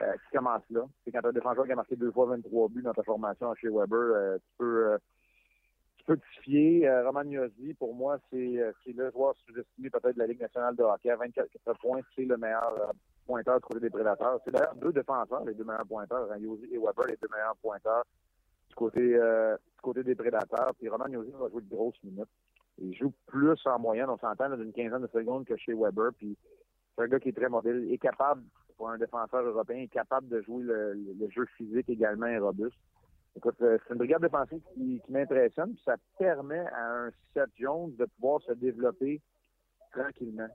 euh, 0.00 0.12
qui 0.14 0.36
commence 0.36 0.62
là. 0.70 0.84
C'est 1.04 1.12
quand 1.12 1.24
un 1.24 1.32
défenseur 1.32 1.64
qui 1.64 1.72
a 1.72 1.76
marqué 1.76 1.96
deux 1.96 2.10
fois 2.10 2.26
23 2.26 2.68
buts 2.70 2.82
dans 2.82 2.94
ta 2.94 3.02
formation 3.02 3.54
chez 3.54 3.68
Weber, 3.68 3.98
euh, 3.98 4.38
tu 4.38 4.50
peux 4.58 4.86
euh, 4.92 4.98
tu 6.02 6.12
peux 6.12 6.16
te 6.16 6.42
fier. 6.42 6.88
Roman 7.04 7.22
Yossi, 7.22 7.74
pour 7.74 7.94
moi, 7.94 8.18
c'est 8.30 8.36
le 8.86 9.10
joueur 9.12 9.34
sous-estimé 9.46 9.90
peut-être 9.90 10.14
de 10.14 10.18
la 10.18 10.26
Ligue 10.26 10.40
nationale 10.40 10.76
de 10.76 10.82
hockey. 10.82 11.10
À 11.10 11.16
24 11.16 11.48
points, 11.80 12.00
c'est 12.14 12.24
le 12.24 12.36
meilleur 12.36 12.92
pointeur 13.26 13.56
de 13.56 13.64
côté 13.64 13.80
des 13.80 13.90
prédateurs. 13.90 14.40
C'est 14.44 14.50
d'ailleurs 14.50 14.74
deux 14.76 14.92
défenseurs, 14.92 15.44
les 15.44 15.54
deux 15.54 15.64
meilleurs 15.64 15.86
pointeurs, 15.86 16.30
hein, 16.32 16.36
et 16.38 16.78
Weber, 16.78 17.06
les 17.06 17.16
deux 17.16 17.28
meilleurs 17.32 17.56
pointeurs 17.62 18.04
du 18.68 18.74
côté, 18.74 19.00
du 19.00 19.80
côté 19.82 20.02
des 20.02 20.14
prédateurs. 20.14 20.72
Puis 20.78 20.88
Roman 20.88 21.08
Yossi 21.08 21.30
va 21.38 21.48
jouer 21.48 21.62
de 21.62 21.74
grosses 21.74 22.02
minutes. 22.02 22.28
Il 22.78 22.94
joue 22.96 23.12
plus 23.26 23.58
en 23.66 23.78
moyenne, 23.78 24.08
on 24.08 24.18
s'entend, 24.18 24.56
d'une 24.56 24.72
quinzaine 24.72 25.02
de 25.02 25.08
secondes 25.08 25.44
que 25.44 25.56
chez 25.56 25.74
Weber. 25.74 26.10
Puis 26.16 26.36
c'est 26.96 27.04
un 27.04 27.08
gars 27.08 27.20
qui 27.20 27.28
est 27.28 27.36
très 27.36 27.48
mobile, 27.48 27.88
est 27.92 27.98
capable 27.98 28.42
pour 28.76 28.90
un 28.90 28.98
défenseur 28.98 29.42
européen, 29.42 29.82
est 29.82 29.88
capable 29.88 30.28
de 30.28 30.40
jouer 30.42 30.64
le, 30.64 31.28
jeu 31.30 31.46
physique 31.56 31.88
également 31.88 32.26
et 32.26 32.38
robuste. 32.38 32.76
Écoute, 33.36 33.56
euh, 33.62 33.78
c'est 33.82 33.94
une 33.94 33.98
brigade 33.98 34.22
défensive 34.22 34.60
qui, 34.74 35.00
qui 35.04 35.12
m'impressionne, 35.12 35.72
puis 35.74 35.82
ça 35.84 35.96
permet 36.18 36.66
à 36.66 37.06
un 37.06 37.10
Seth 37.32 37.50
Jones 37.56 37.94
de 37.96 38.04
pouvoir 38.04 38.42
se 38.42 38.52
développer 38.52 39.20
tranquillement. 39.92 40.48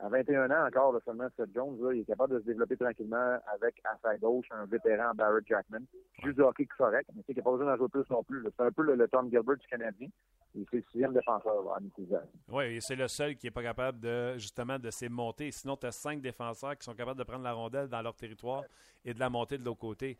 À 0.00 0.08
21 0.08 0.50
ans 0.50 0.66
encore, 0.66 0.94
seulement 1.04 1.26
Seth 1.36 1.50
Jones, 1.54 1.76
il 1.92 2.00
est 2.00 2.04
capable 2.04 2.34
de 2.34 2.40
se 2.40 2.44
développer 2.44 2.76
tranquillement 2.76 3.38
avec 3.52 3.80
à 3.84 3.96
sa 4.00 4.16
gauche 4.16 4.46
un 4.52 4.64
vétéran 4.66 5.12
Barrett 5.14 5.44
Jackman. 5.46 5.80
Juste 6.22 6.38
de 6.38 6.44
hockey 6.44 6.66
correct, 6.66 7.10
mais 7.16 7.22
il 7.28 7.36
n'a 7.36 7.42
pas 7.42 7.50
besoin 7.50 7.66
d'en 7.66 7.76
jouer 7.76 7.88
plus 7.88 8.08
non 8.10 8.22
plus. 8.22 8.44
C'est 8.44 8.64
un 8.64 8.70
peu 8.70 8.82
le, 8.82 9.08
Tom 9.08 9.28
Gilbert 9.28 9.56
du 9.56 9.66
Canadien. 9.66 10.08
Il 10.54 10.64
c'est 10.70 10.76
le 10.76 10.82
sixième 10.92 11.12
défenseur 11.12 11.66
en 11.66 11.84
utilisation. 11.84 12.30
Oui, 12.48 12.76
et 12.76 12.80
c'est 12.80 12.96
le 12.96 13.08
seul 13.08 13.36
qui 13.36 13.46
n'est 13.46 13.50
pas 13.50 13.62
capable 13.62 13.98
de 13.98 14.38
justement 14.38 14.78
de 14.78 14.90
s'y 14.90 15.08
monter. 15.08 15.50
Sinon, 15.50 15.76
tu 15.76 15.86
as 15.86 15.92
cinq 15.92 16.20
défenseurs 16.20 16.76
qui 16.76 16.84
sont 16.84 16.94
capables 16.94 17.18
de 17.18 17.24
prendre 17.24 17.44
la 17.44 17.52
rondelle 17.52 17.88
dans 17.88 18.00
leur 18.00 18.14
territoire 18.14 18.62
et 19.04 19.12
de 19.12 19.18
la 19.18 19.28
monter 19.28 19.58
de 19.58 19.64
l'autre 19.64 19.80
côté. 19.80 20.16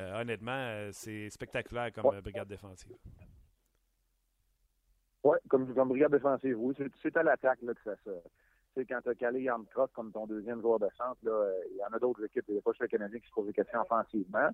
Euh, 0.00 0.20
honnêtement, 0.20 0.52
euh, 0.52 0.90
c'est 0.92 1.28
spectaculaire 1.30 1.92
comme 1.92 2.14
euh, 2.14 2.20
brigade 2.20 2.48
défensive. 2.48 2.96
Oui, 5.24 5.36
comme, 5.48 5.74
comme 5.74 5.88
brigade 5.88 6.12
défensive, 6.12 6.56
oui. 6.58 6.74
C'est 7.02 7.16
à 7.16 7.22
l'attaque 7.22 7.60
que 7.60 7.74
ça 7.84 7.96
se 8.04 8.10
quand 8.84 9.00
tu 9.02 9.08
as 9.08 9.14
calé 9.14 9.42
Yann 9.42 9.64
Cross 9.66 9.90
comme 9.92 10.12
ton 10.12 10.26
deuxième 10.26 10.60
joueur 10.60 10.78
de 10.78 10.88
centre, 10.96 11.18
euh, 11.26 11.52
il 11.70 11.76
y 11.76 11.84
en 11.84 11.94
a 11.94 11.98
d'autres 11.98 12.24
équipes, 12.24 12.44
il 12.48 12.54
n'y 12.54 12.58
a 12.58 12.62
pas 12.62 12.72
juste 12.72 12.82
le 12.82 12.88
Canadien 12.88 13.18
qui 13.18 13.28
se 13.28 13.32
pose 13.32 13.46
des 13.46 13.52
questions 13.52 13.80
offensivement. 13.80 14.48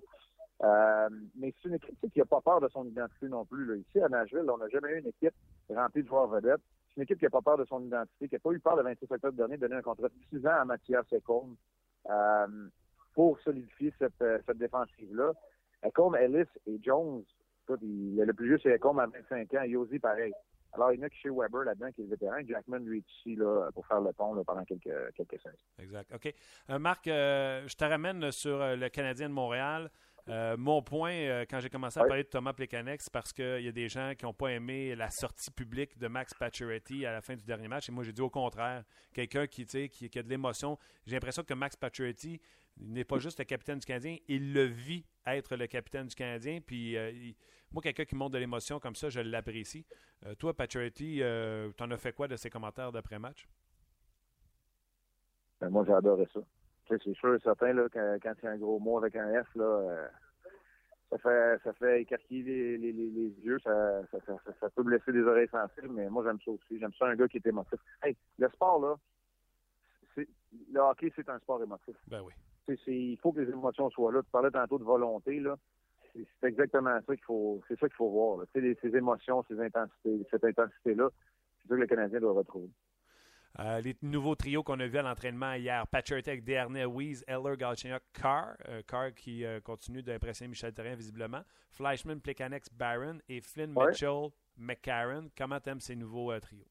Euh, 0.63 1.09
mais 1.35 1.53
c'est 1.61 1.69
une 1.69 1.75
équipe 1.75 1.99
qui 2.13 2.19
n'a 2.19 2.25
pas 2.25 2.41
peur 2.41 2.61
de 2.61 2.69
son 2.69 2.85
identité 2.85 3.27
non 3.27 3.45
plus. 3.45 3.79
Ici, 3.79 3.99
à 3.99 4.07
Nashville, 4.07 4.49
on 4.49 4.57
n'a 4.57 4.69
jamais 4.69 4.93
eu 4.93 4.99
une 4.99 5.07
équipe 5.07 5.33
remplie 5.69 6.03
de 6.03 6.07
joueurs 6.07 6.27
vedettes. 6.27 6.61
C'est 6.89 6.97
une 6.97 7.03
équipe 7.03 7.19
qui 7.19 7.25
n'a 7.25 7.29
pas 7.29 7.41
peur 7.41 7.57
de 7.57 7.65
son 7.65 7.83
identité, 7.83 8.29
qui 8.29 8.35
n'a 8.35 8.39
pas 8.39 8.51
eu 8.51 8.59
peur 8.59 8.75
le 8.77 8.83
26 8.83 9.11
octobre 9.11 9.33
dernier 9.33 9.57
de 9.57 9.61
donner 9.61 9.75
un 9.75 9.81
contrat 9.81 10.07
de 10.07 10.13
6 10.29 10.47
ans 10.47 10.61
à 10.61 10.65
Mathias 10.65 11.05
Secombs 11.09 11.55
euh, 12.09 12.47
pour 13.15 13.39
solidifier 13.39 13.91
cette, 13.97 14.23
cette 14.45 14.57
défensive-là. 14.57 15.33
Ecom, 15.83 16.15
Ellis 16.15 16.49
et 16.67 16.79
Jones, 16.83 17.23
il, 17.81 18.15
le 18.17 18.33
plus 18.33 18.49
vieux, 18.49 18.59
c'est 18.61 18.75
Ecom 18.75 18.99
à 18.99 19.07
25 19.07 19.53
ans. 19.55 19.63
Yosi, 19.63 19.99
pareil. 19.99 20.33
Alors, 20.75 20.91
il 20.91 20.99
y 20.99 21.03
en 21.03 21.05
a 21.05 21.09
qui 21.09 21.17
chez 21.19 21.29
Weber 21.29 21.63
là-dedans, 21.63 21.91
qui 21.91 22.01
est 22.01 22.05
vétéran. 22.05 22.37
Jackman, 22.45 22.79
lui, 22.79 22.99
est 22.99 23.11
ici 23.17 23.35
là, 23.35 23.69
pour 23.73 23.87
faire 23.87 24.01
le 24.01 24.11
pont 24.11 24.43
pendant 24.43 24.63
quelques, 24.65 25.13
quelques 25.15 25.39
semaines. 25.39 25.57
Exact. 25.79 26.13
OK. 26.13 26.33
Euh, 26.69 26.79
Marc, 26.79 27.07
euh, 27.07 27.65
je 27.65 27.75
te 27.75 27.85
ramène 27.85 28.29
sur 28.31 28.61
euh, 28.61 28.75
le 28.75 28.89
Canadien 28.89 29.29
de 29.29 29.33
Montréal. 29.33 29.89
mon 30.27 30.81
point, 30.81 31.45
quand 31.49 31.59
j'ai 31.59 31.69
commencé 31.69 31.99
à 31.99 32.03
parler 32.03 32.23
de 32.23 32.29
Thomas 32.29 32.51
Plekanec, 32.51 32.99
c'est 32.99 33.13
parce 33.13 33.31
qu'il 33.31 33.61
y 33.61 33.67
a 33.67 33.71
des 33.71 33.87
gens 33.87 34.13
qui 34.17 34.25
n'ont 34.25 34.33
pas 34.33 34.51
aimé 34.51 34.95
la 34.95 35.11
sortie 35.11 35.51
publique 35.51 35.97
de 35.99 36.07
Max 36.07 36.33
Pacioretty 36.33 37.05
à 37.05 37.11
la 37.11 37.21
fin 37.21 37.35
du 37.35 37.45
dernier 37.45 37.67
match. 37.67 37.89
Et 37.89 37.91
moi, 37.91 38.03
j'ai 38.03 38.11
dit 38.11 38.21
au 38.21 38.29
contraire. 38.29 38.83
Quelqu'un 39.13 39.45
qui, 39.45 39.65
qui, 39.65 40.09
qui 40.09 40.19
a 40.19 40.23
de 40.23 40.29
l'émotion. 40.29 40.77
J'ai 41.05 41.15
l'impression 41.15 41.43
que 41.43 41.53
Max 41.53 41.75
Pacioretty 41.75 42.41
n'est 42.77 43.05
pas 43.05 43.19
juste 43.19 43.39
le 43.39 43.45
capitaine 43.45 43.79
du 43.79 43.85
Canadien, 43.85 44.17
il 44.27 44.53
le 44.53 44.63
vit 44.63 45.05
être 45.25 45.55
le 45.55 45.67
capitaine 45.67 46.07
du 46.07 46.15
Canadien. 46.15 46.59
Puis 46.65 46.97
moi, 47.75 47.81
quelqu'un 47.81 48.05
qui 48.05 48.15
montre 48.15 48.31
de 48.31 48.37
l'émotion 48.37 48.79
comme 48.79 48.95
ça, 48.95 49.09
je 49.09 49.19
l'apprécie. 49.19 49.85
Euh, 50.25 50.33
toi, 50.35 50.53
Paturity, 50.53 51.21
euh, 51.21 51.69
tu 51.75 51.83
en 51.83 51.91
as 51.91 51.97
fait 51.97 52.13
quoi 52.13 52.27
de 52.27 52.37
ces 52.37 52.49
commentaires 52.49 52.91
d'après-match? 52.91 53.47
Ben, 55.59 55.69
moi, 55.69 55.83
j'ai 55.85 55.93
adoré 55.93 56.25
ça. 56.33 56.39
c'est 56.87 57.13
sûr 57.15 57.35
et 57.35 57.39
certain, 57.39 57.73
là, 57.73 57.87
quand, 57.91 58.17
quand 58.21 58.33
c'est 58.39 58.47
un 58.47 58.57
gros 58.57 58.79
mot 58.79 58.97
avec 58.97 59.17
un 59.17 59.43
F, 59.43 59.55
là, 59.55 59.65
euh, 59.65 60.07
ça 61.09 61.17
fait 61.17 61.63
ça 61.63 61.73
fait 61.73 62.01
écarquiller 62.01 62.77
les, 62.77 62.91
yeux, 63.43 63.59
ça, 63.59 64.01
ça, 64.11 64.69
peut 64.69 64.83
blesser 64.83 65.11
des 65.11 65.23
oreilles 65.23 65.49
sensibles, 65.49 65.91
mais 65.91 66.09
moi 66.09 66.23
j'aime 66.25 66.39
ça 66.43 66.51
aussi. 66.51 66.79
J'aime 66.79 66.93
ça 66.97 67.07
un 67.07 67.15
gars 67.15 67.27
qui 67.27 67.37
est 67.37 67.45
émotif. 67.45 67.79
Hey, 68.03 68.15
le 68.39 68.49
sport, 68.49 68.79
là, 68.79 70.25
le 70.71 70.79
hockey, 70.79 71.11
c'est 71.15 71.29
un 71.29 71.39
sport 71.39 71.61
émotif. 71.61 71.95
Ben 72.07 72.21
oui. 72.21 72.33
Il 72.87 73.17
faut 73.21 73.31
que 73.31 73.41
les 73.41 73.51
émotions 73.51 73.89
soient 73.89 74.11
là. 74.11 74.21
Tu 74.21 74.29
parlais 74.31 74.51
tantôt 74.51 74.77
de 74.77 74.83
volonté, 74.83 75.39
là 75.39 75.55
c'est 76.39 76.47
exactement 76.47 76.97
ça 77.05 77.15
qu'il 77.15 77.25
faut, 77.25 77.61
c'est 77.67 77.79
ça 77.79 77.87
qu'il 77.87 77.95
faut 77.95 78.09
voir. 78.09 78.45
Ces, 78.53 78.77
ces 78.81 78.95
émotions, 78.95 79.43
ces 79.47 79.59
intensités, 79.59 80.25
cette 80.31 80.43
intensité-là, 80.43 81.09
c'est 81.61 81.69
ça 81.69 81.75
que 81.75 81.81
le 81.81 81.87
Canadien 81.87 82.19
doit 82.19 82.33
retrouver. 82.33 82.69
Euh, 83.59 83.79
les 83.79 83.95
nouveaux 84.01 84.35
trios 84.35 84.63
qu'on 84.63 84.79
a 84.81 84.87
vus 84.87 84.97
à 84.97 85.01
l'entraînement 85.01 85.53
hier, 85.53 85.87
Patrick, 85.87 86.43
Dernay, 86.43 86.85
Weiss, 86.85 87.23
Eller, 87.25 87.55
Galchenyuk, 87.55 88.01
Carr, 88.11 88.55
euh, 88.67 88.81
Carr 88.85 89.13
qui 89.13 89.45
euh, 89.45 89.61
continue 89.61 90.03
d'impressionner 90.03 90.49
Michel 90.49 90.73
Terrien 90.73 90.95
visiblement, 90.95 91.41
Fleischman, 91.71 92.19
Plekanex, 92.19 92.69
Barron 92.73 93.19
et 93.29 93.39
Flynn 93.39 93.73
Mitchell, 93.73 94.29
McCarron. 94.57 95.29
Comment 95.37 95.59
t'aimes 95.61 95.79
ces 95.79 95.95
nouveaux 95.95 96.37
trios? 96.39 96.65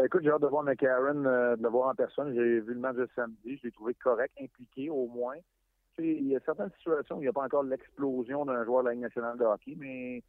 Ben, 0.00 0.06
écoute, 0.06 0.22
j'ai 0.24 0.30
hâte 0.30 0.40
de 0.40 0.46
voir 0.46 0.62
McCarron, 0.62 1.12
de 1.12 1.62
le 1.62 1.68
voir 1.68 1.90
en 1.90 1.94
personne. 1.94 2.32
J'ai 2.34 2.60
vu 2.60 2.72
le 2.72 2.80
match 2.80 2.96
de 2.96 3.06
samedi, 3.14 3.58
je 3.58 3.64
l'ai 3.64 3.70
trouvé 3.70 3.92
correct, 3.92 4.32
impliqué 4.40 4.88
au 4.88 5.06
moins 5.08 5.36
il 5.98 6.26
y 6.26 6.34
a 6.34 6.40
certaines 6.40 6.70
situations 6.78 7.16
où 7.16 7.18
il 7.18 7.24
n'y 7.24 7.28
a 7.28 7.34
pas 7.34 7.44
encore 7.44 7.64
l'explosion 7.64 8.46
d'un 8.46 8.64
joueur 8.64 8.82
de 8.82 8.88
la 8.88 8.94
Ligue 8.94 9.02
nationale 9.02 9.36
de 9.36 9.44
hockey, 9.44 9.74
mais 9.76 10.22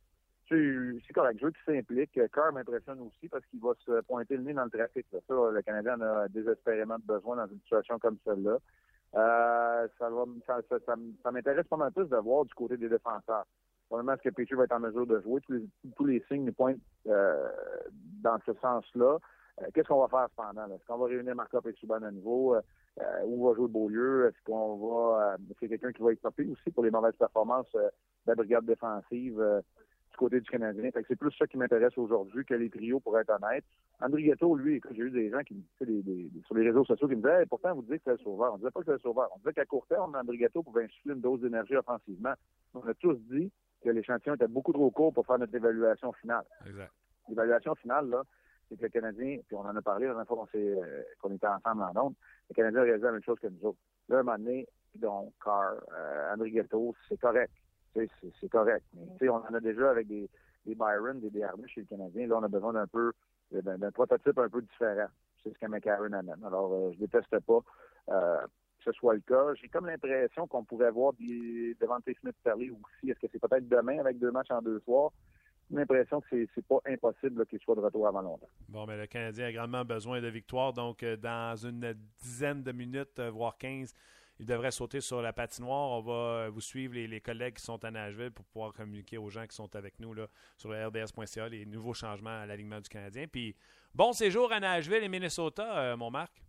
c'est 0.50 1.14
correct. 1.14 1.38
Je 1.40 1.46
veux 1.46 1.52
qu'il 1.52 1.74
s'implique. 1.74 2.20
Carr 2.34 2.52
m'impressionne 2.52 3.00
aussi 3.00 3.30
parce 3.30 3.46
qu'il 3.46 3.62
va 3.62 3.72
se 3.86 4.02
pointer 4.02 4.36
le 4.36 4.44
nez 4.44 4.54
dans 4.54 4.66
le 4.66 4.70
trafic. 4.70 5.06
Le 5.14 5.62
Canadien 5.62 5.96
en 5.96 6.02
a 6.02 6.28
désespérément 6.28 6.98
besoin 7.06 7.38
dans 7.38 7.48
une 7.48 7.62
situation 7.62 7.98
comme 7.98 8.18
celle-là. 8.26 8.58
Euh, 9.16 9.88
ça, 9.98 10.60
ça, 11.24 11.32
m'intéresse 11.32 11.68
pas 11.68 11.78
mal 11.78 11.94
plus 11.94 12.10
de 12.10 12.18
voir 12.18 12.44
du 12.44 12.54
côté 12.56 12.76
des 12.76 12.90
défenseurs. 12.90 13.46
Probablement, 13.88 14.16
est-ce 14.16 14.24
que 14.24 14.36
Petrie 14.36 14.56
va 14.56 14.66
être 14.66 14.74
en 14.74 14.82
mesure 14.82 15.08
de 15.08 15.22
jouer? 15.22 15.40
Tous 15.96 16.06
les, 16.06 16.22
signes 16.30 16.52
pointent 16.52 16.82
euh, 17.08 17.48
dans 18.22 18.38
ce 18.46 18.52
sens-là. 18.56 19.20
Euh, 19.62 19.68
qu'est-ce 19.74 19.88
qu'on 19.88 20.06
va 20.06 20.08
faire 20.08 20.28
cependant? 20.30 20.74
Est-ce 20.74 20.86
qu'on 20.86 20.98
va 20.98 21.08
réunir 21.08 21.36
Markov 21.36 21.68
et 21.68 21.74
Subban 21.74 22.02
à 22.04 22.12
nouveau? 22.12 22.56
Euh, 22.56 23.04
où 23.26 23.48
va 23.48 23.56
jouer 23.56 23.68
Beaulieu? 23.68 24.28
Est-ce 24.28 24.44
qu'on 24.46 24.76
va. 24.78 25.34
Euh, 25.34 25.38
c'est 25.60 25.68
quelqu'un 25.68 25.92
qui 25.92 26.02
va 26.02 26.12
être 26.12 26.22
topé 26.22 26.46
aussi 26.46 26.72
pour 26.72 26.84
les 26.84 26.92
mauvaises 26.92 27.16
performances 27.16 27.72
de 27.74 27.90
la 28.28 28.36
brigade 28.36 28.66
défensive 28.66 29.42
du 30.12 30.18
côté 30.18 30.42
du 30.42 30.50
Canadien? 30.50 30.90
c'est 31.08 31.16
plus 31.16 31.32
ça 31.38 31.48
qui 31.48 31.58
m'intéresse 31.58 31.98
aujourd'hui 31.98 32.44
que 32.46 32.54
les 32.54 32.70
trios, 32.70 33.00
pour 33.00 33.18
être 33.18 33.32
honnête. 33.32 33.64
André 34.02 34.24
Ghetto, 34.24 34.56
lui, 34.56 34.82
j'ai 34.92 35.04
eu 35.04 35.12
des 35.12 35.30
gens 35.30 35.42
qui 35.42 35.64
des, 35.80 36.02
des, 36.02 36.30
sur 36.46 36.56
les 36.56 36.68
réseaux 36.68 36.84
sociaux 36.84 37.08
qui 37.08 37.16
me 37.16 37.22
disaient 37.22 37.46
pourtant 37.46 37.74
vous 37.74 37.84
dites 37.84 37.98
que 37.98 38.02
c'est 38.06 38.12
le 38.12 38.18
sauveur. 38.18 38.52
On 38.52 38.54
ne 38.56 38.60
disait 38.60 38.72
pas 38.72 38.80
que 38.82 38.86
c'est 38.88 38.92
le 38.94 39.00
sauveur. 39.00 39.30
On 39.34 39.38
disait 39.40 39.54
qu'à 39.54 39.66
court 39.66 39.86
terme, 39.88 40.16
André 40.16 40.38
Ghetto 40.38 40.64
pouvait 40.64 40.84
insuffler 40.86 41.14
une 41.14 41.22
dose 41.22 41.42
d'énergie 41.42 41.76
offensivement. 41.78 42.34
On 42.74 42.82
a 42.82 42.94
tous 42.96 43.18
dit 43.32 43.52
que 43.84 43.90
l'échantillon 43.90 44.36
était 44.36 44.48
beaucoup 44.48 44.74
trop 44.74 44.90
court 44.92 45.14
pour 45.14 45.26
faire 45.26 45.40
notre 45.40 45.56
évaluation 45.56 46.12
finale. 46.14 46.46
Exact. 46.68 46.92
L'évaluation 47.30 47.76
finale, 47.76 48.10
là, 48.10 48.24
c'est 48.72 48.78
que 48.78 48.84
le 48.84 48.90
Canadien, 48.90 49.38
puis 49.46 49.56
on 49.56 49.62
en 49.62 49.76
a 49.76 49.82
parlé 49.82 50.06
la 50.06 50.14
dernière 50.14 50.28
fois 50.28 50.38
qu'on, 50.38 50.58
euh, 50.58 51.36
était 51.36 51.48
ensemble 51.48 51.84
en 51.84 51.94
Londres, 51.94 52.16
le 52.50 52.56
Canadien 52.56 52.80
a 52.80 52.84
réalisé 52.84 53.06
la 53.06 53.12
même 53.12 53.24
chose 53.24 53.40
que 53.40 53.48
nous 53.48 53.68
autres. 53.68 53.80
Là, 54.08 54.20
un 54.20 54.24
moment 54.24 54.38
donné, 54.38 54.68
donc, 54.96 55.34
Carr, 55.44 55.76
euh, 55.94 56.34
André 56.34 56.52
Ghetto, 56.52 56.96
c'est 57.10 57.20
correct. 57.20 57.52
C'est, 57.94 58.50
correct. 58.50 58.86
Mais 59.20 59.28
on 59.28 59.36
en 59.36 59.54
a 59.54 59.60
déjà 59.60 59.90
avec 59.90 60.08
des, 60.08 60.30
des 60.66 60.76
Byron, 60.76 61.20
des 61.20 61.30
DRB 61.30 61.68
chez 61.68 61.82
le 61.82 61.88
Canadien. 61.88 62.28
Là, 62.28 62.38
on 62.38 62.44
a 62.44 62.48
besoin 62.48 62.72
d'un 62.72 62.88
peu 62.88 63.12
d'un, 63.52 63.92
prototype 63.92 64.38
un 64.38 64.48
peu 64.48 64.62
différent. 64.62 65.08
C'est 65.44 65.54
ce 65.54 65.60
que 65.60 65.66
McCarron 65.66 66.14
amène. 66.14 66.42
Alors, 66.46 66.72
euh, 66.74 66.92
je 66.94 67.00
déteste 67.00 67.38
pas 67.40 67.60
que 68.08 68.92
ce 68.92 68.98
soit 68.98 69.14
le 69.14 69.20
cas. 69.22 69.54
J'ai 69.56 69.68
comme 69.68 69.88
l'impression 69.88 70.48
qu'on 70.48 70.64
pourrait 70.64 70.92
voir 70.92 71.14
des 71.14 71.76
Devante 71.80 72.04
Smith 72.20 72.36
parler 72.44 72.70
aussi. 72.72 73.12
Est-ce 73.12 73.20
que 73.20 73.28
c'est 73.32 73.40
peut-être 73.40 73.68
demain 73.68 74.00
avec 74.00 74.18
deux 74.18 74.32
matchs 74.32 74.52
en 74.52 74.62
deux 74.62 74.80
soirs? 74.80 75.12
L'impression 75.72 76.22
que 76.22 76.48
c'est, 76.54 76.66
pas 76.68 76.80
impossible 76.86 77.46
qu'il 77.46 77.60
soit 77.60 77.76
de 77.76 77.82
retour 77.82 78.08
avant 78.08 78.22
longtemps. 78.22 78.48
Bon, 78.70 78.86
mais 78.86 78.98
le 78.98 79.08
Canadien 79.08 79.48
a 79.48 79.52
grandement 79.52 79.86
besoin 79.86 80.22
de 80.22 80.28
victoire. 80.28 80.74
Donc, 80.74 81.04
euh, 81.04 81.16
dans 81.16 81.56
une 81.56 81.94
dizaine 82.22 82.64
de 82.64 82.72
minutes, 82.72 83.20
euh, 83.20 83.30
voire 83.30 83.58
15, 83.58 83.94
il 84.40 84.46
devrait 84.46 84.72
sauter 84.72 85.02
sur 85.02 85.22
la 85.22 85.34
patinoire. 85.34 85.92
On 85.92 86.02
va 86.02 86.14
euh, 86.14 86.50
vous 86.50 86.62
suivre, 86.62 86.94
les, 86.94 87.22
collègues 87.22 87.56
qui 87.56 87.64
sont 87.64 87.84
à 87.84 87.92
Nashville, 87.92 88.32
pour 88.32 88.46
pouvoir 88.46 88.74
communiquer 88.74 89.18
aux 89.18 89.30
gens 89.30 89.46
qui 89.48 89.56
sont 89.56 89.76
avec 89.76 90.00
nous 90.00 90.14
là, 90.14 90.28
sur 90.58 90.70
le 90.70 90.86
RDS.ca, 90.88 91.50
les 91.50 91.66
nouveaux 91.66 91.94
changements 91.94 92.42
à 92.42 92.46
l'alignement 92.46 92.80
du 92.80 92.90
Canadien. 92.90 93.28
Puis, 93.28 93.56
bon 93.94 94.14
séjour 94.14 94.52
à 94.52 94.60
Nashville 94.60 95.04
et 95.04 95.10
Minnesota, 95.10 95.96
mon 95.96 96.12
Marc. 96.12 96.42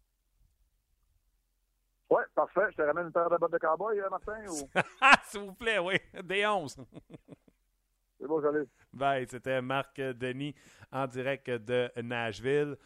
Oui, 2.10 2.22
parfait. 2.34 2.66
Je 2.72 2.76
te 2.76 2.82
ramène 2.82 3.06
une 3.06 3.12
paire 3.12 3.30
de 3.30 3.36
bottes 3.38 3.52
de 3.52 3.58
cowboy, 3.58 3.98
Martin? 4.10 4.44
Ou... 4.48 4.68
S'il 5.24 5.40
vous 5.40 5.54
plaît, 5.54 5.78
oui. 5.78 5.94
Des 6.22 6.46
11. 6.46 6.76
C'est. 8.22 8.68
Bye. 8.92 9.26
C'était 9.28 9.60
Marc 9.60 10.00
Denis 10.00 10.54
en 10.90 11.06
direct 11.06 11.50
de 11.50 11.90
Nashville. 12.02 12.76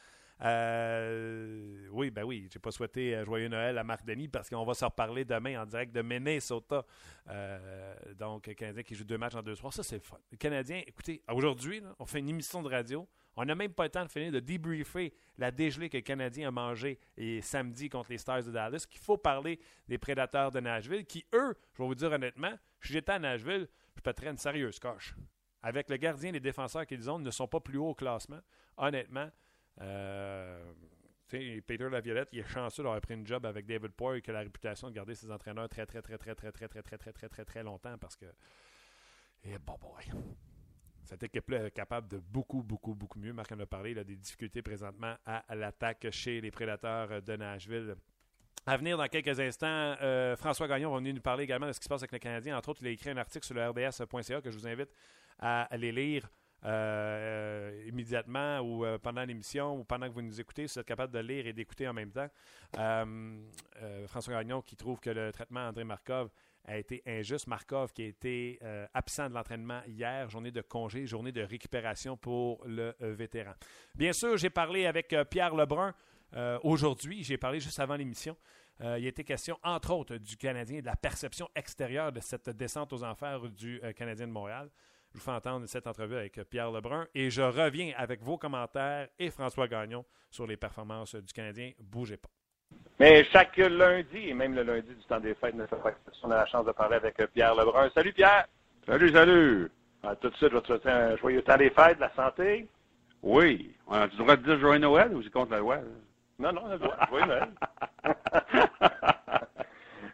Euh, 0.42 1.88
oui, 1.92 2.10
ben 2.10 2.22
oui, 2.24 2.46
j'ai 2.52 2.58
pas 2.58 2.70
souhaité 2.70 3.14
euh, 3.14 3.24
joyeux 3.24 3.48
Noël 3.48 3.78
à 3.78 3.84
Marc 3.84 4.04
Denis 4.04 4.28
parce 4.28 4.50
qu'on 4.50 4.64
va 4.64 4.74
se 4.74 4.84
reparler 4.84 5.24
demain 5.24 5.62
en 5.62 5.66
direct 5.66 5.94
de 5.94 6.02
Minnesota. 6.02 6.84
Euh, 7.28 7.94
donc, 8.18 8.54
Canadien 8.54 8.82
qui 8.82 8.94
joue 8.94 9.04
deux 9.04 9.16
matchs 9.16 9.34
en 9.34 9.42
deux 9.42 9.54
soirs, 9.54 9.72
ça 9.72 9.82
c'est 9.82 9.96
le 9.96 10.02
fun. 10.02 10.18
Le 10.30 10.36
Canadien, 10.36 10.82
écoutez, 10.86 11.22
aujourd'hui, 11.32 11.82
on 11.98 12.04
fait 12.04 12.18
une 12.18 12.28
émission 12.28 12.62
de 12.62 12.68
radio. 12.68 13.08
On 13.38 13.44
n'a 13.44 13.54
même 13.54 13.72
pas 13.72 13.84
le 13.84 13.90
temps 13.90 14.04
de 14.04 14.10
finir 14.10 14.32
de 14.32 14.40
débriefer 14.40 15.12
la 15.38 15.50
dégelée 15.50 15.88
que 15.88 15.98
le 15.98 16.02
Canadien 16.02 16.48
a 16.48 16.50
mangé 16.50 16.98
et 17.16 17.40
samedi 17.42 17.88
contre 17.88 18.10
les 18.10 18.18
Stars 18.18 18.44
de 18.44 18.50
Dallas. 18.50 18.86
Qu'il 18.88 19.00
faut 19.00 19.18
parler 19.18 19.58
des 19.88 19.98
prédateurs 19.98 20.50
de 20.50 20.60
Nashville 20.60 21.04
qui, 21.04 21.24
eux, 21.34 21.54
je 21.74 21.82
vais 21.82 21.86
vous 21.86 21.94
dire 21.94 22.12
honnêtement, 22.12 22.52
j'étais 22.80 23.12
à 23.12 23.18
Nashville, 23.18 23.68
je 23.96 24.02
pèterais 24.02 24.30
une 24.30 24.38
sérieuse 24.38 24.78
coche. 24.78 25.14
Avec 25.62 25.90
le 25.90 25.96
gardien 25.96 26.28
et 26.30 26.32
les 26.32 26.40
défenseurs 26.40 26.86
qu'ils 26.86 27.10
ont, 27.10 27.18
ne 27.18 27.30
sont 27.30 27.48
pas 27.48 27.60
plus 27.60 27.78
haut 27.78 27.90
au 27.90 27.94
classement. 27.94 28.40
Honnêtement, 28.76 29.30
euh, 29.80 30.72
Peter 31.28 31.88
Laviolette, 31.90 32.28
il 32.32 32.40
est 32.40 32.48
chanceux 32.48 32.82
d'avoir 32.82 33.00
pris 33.00 33.14
une 33.14 33.26
job 33.26 33.44
avec 33.46 33.66
David 33.66 33.92
Poyle 33.92 34.22
qui 34.22 34.30
a 34.30 34.34
la 34.34 34.40
réputation 34.40 34.88
de 34.88 34.94
garder 34.94 35.14
ses 35.14 35.30
entraîneurs 35.30 35.68
très, 35.68 35.84
très, 35.86 36.02
très, 36.02 36.16
très, 36.18 36.34
très, 36.34 36.52
très, 36.52 36.62
très, 36.62 36.82
très, 36.82 36.98
très, 36.98 37.12
très, 37.12 37.28
très, 37.28 37.44
très 37.44 37.62
longtemps 37.62 37.98
parce 37.98 38.16
que. 38.16 38.26
Et 39.44 39.58
bon, 39.58 39.76
boy. 39.80 40.04
Cette 41.02 41.22
équipe-là 41.22 41.66
est 41.66 41.70
capable 41.70 42.08
de 42.08 42.18
beaucoup, 42.18 42.62
beaucoup, 42.62 42.94
beaucoup 42.94 43.18
mieux. 43.18 43.32
Marc 43.32 43.52
en 43.52 43.60
a 43.60 43.66
parlé, 43.66 43.92
il 43.92 43.98
a 43.98 44.04
des 44.04 44.16
difficultés 44.16 44.60
présentement 44.60 45.14
à, 45.24 45.54
l'attaque 45.54 46.08
chez 46.10 46.40
les 46.40 46.50
prédateurs 46.50 47.22
de 47.22 47.36
Nashville. 47.36 47.94
À 48.68 48.76
venir 48.76 48.98
dans 48.98 49.06
quelques 49.06 49.38
instants, 49.38 49.94
François 50.36 50.66
Gagnon 50.66 50.90
va 50.90 50.96
venir 50.98 51.14
nous 51.14 51.20
parler 51.20 51.44
également 51.44 51.68
de 51.68 51.72
ce 51.72 51.78
qui 51.78 51.84
se 51.84 51.88
passe 51.88 52.02
avec 52.02 52.10
le 52.10 52.18
Canadien. 52.18 52.56
Entre 52.58 52.68
autres, 52.68 52.80
il 52.82 52.88
a 52.88 52.90
écrit 52.90 53.10
un 53.10 53.16
article 53.16 53.46
sur 53.46 53.54
le 53.54 53.64
RDS.ca 53.68 54.40
que 54.40 54.50
je 54.50 54.58
vous 54.58 54.66
invite 54.66 54.90
à 55.38 55.62
aller 55.72 55.92
lire. 55.92 56.28
immédiatement 57.86 58.60
ou 58.60 58.84
pendant 58.98 59.24
l'émission 59.24 59.78
ou 59.78 59.84
pendant 59.84 60.08
que 60.08 60.12
vous 60.12 60.22
nous 60.22 60.40
écoutez, 60.40 60.66
si 60.66 60.74
vous 60.74 60.80
êtes 60.80 60.86
capable 60.86 61.12
de 61.12 61.18
lire 61.20 61.46
et 61.46 61.52
d'écouter 61.52 61.86
en 61.86 61.92
même 61.92 62.10
temps. 62.10 62.28
François 64.06 64.34
Gagnon 64.34 64.62
qui 64.62 64.76
trouve 64.76 64.98
que 65.00 65.10
le 65.10 65.32
traitement 65.32 65.68
André 65.68 65.84
Markov 65.84 66.30
a 66.64 66.76
été 66.78 67.02
injuste. 67.06 67.46
Markov 67.46 67.92
qui 67.92 68.02
a 68.02 68.06
été 68.06 68.58
absent 68.94 69.28
de 69.28 69.34
l'entraînement 69.34 69.82
hier, 69.86 70.28
journée 70.28 70.50
de 70.50 70.62
congé, 70.62 71.06
journée 71.06 71.32
de 71.32 71.42
récupération 71.42 72.16
pour 72.16 72.62
le 72.66 72.94
vétéran. 73.00 73.52
Bien 73.94 74.12
sûr, 74.12 74.36
j'ai 74.36 74.50
parlé 74.50 74.86
avec 74.86 75.14
Pierre 75.30 75.54
Lebrun 75.54 75.94
aujourd'hui, 76.62 77.22
j'ai 77.22 77.36
parlé 77.36 77.60
juste 77.60 77.80
avant 77.80 77.96
l'émission. 77.96 78.36
il 78.80 78.86
a 78.86 78.98
été 78.98 79.24
question, 79.24 79.58
entre 79.62 79.92
autres, 79.92 80.16
du 80.16 80.36
Canadien 80.36 80.78
et 80.78 80.82
de 80.82 80.86
la 80.86 80.96
perception 80.96 81.48
extérieure 81.54 82.12
de 82.12 82.20
cette 82.20 82.50
descente 82.50 82.92
aux 82.92 83.04
enfers 83.04 83.40
du 83.50 83.80
Canadien 83.96 84.26
de 84.26 84.32
Montréal. 84.32 84.70
Je 85.12 85.18
vous 85.18 85.24
fais 85.24 85.30
entendre 85.30 85.66
cette 85.66 85.86
entrevue 85.86 86.16
avec 86.16 86.38
Pierre 86.50 86.70
Lebrun 86.70 87.06
et 87.14 87.30
je 87.30 87.40
reviens 87.40 87.94
avec 87.96 88.22
vos 88.22 88.36
commentaires 88.36 89.08
et 89.18 89.30
François 89.30 89.66
Gagnon 89.66 90.04
sur 90.30 90.46
les 90.46 90.56
performances 90.56 91.14
du 91.14 91.32
Canadien. 91.32 91.72
Bougez 91.80 92.18
pas. 92.18 92.28
Mais 92.98 93.24
chaque 93.24 93.56
lundi, 93.56 94.28
et 94.28 94.34
même 94.34 94.54
le 94.54 94.62
lundi 94.62 94.88
du 94.88 95.04
temps 95.04 95.20
des 95.20 95.34
fêtes, 95.34 95.54
on 96.22 96.30
a 96.30 96.36
la 96.36 96.46
chance 96.46 96.66
de 96.66 96.72
parler 96.72 96.96
avec 96.96 97.16
Pierre 97.32 97.54
Lebrun. 97.54 97.88
Salut 97.94 98.12
Pierre! 98.12 98.46
Salut, 98.86 99.12
salut! 99.12 99.70
Tout 100.20 100.30
de 100.30 100.36
suite, 100.36 100.50
je 100.50 100.54
vais 100.56 100.60
te 100.60 100.66
souhaiter 100.66 100.90
un 100.90 101.16
joyeux 101.16 101.42
temps 101.42 101.56
des 101.56 101.70
fêtes, 101.70 101.98
la 101.98 102.14
santé. 102.14 102.66
Oui. 103.22 103.74
On 103.86 103.94
a-tu 103.94 104.16
le 104.16 104.22
droit 104.22 104.36
de 104.36 104.42
dire 104.42 104.58
joyeux 104.60 104.80
Noël 104.80 105.14
ou 105.14 105.22
c'est 105.22 105.30
contre 105.30 105.52
la 105.52 105.58
loi? 105.58 105.78
Non, 106.38 106.52
non, 106.52 106.78
joyeux 107.08 107.26
Noël. 107.26 107.48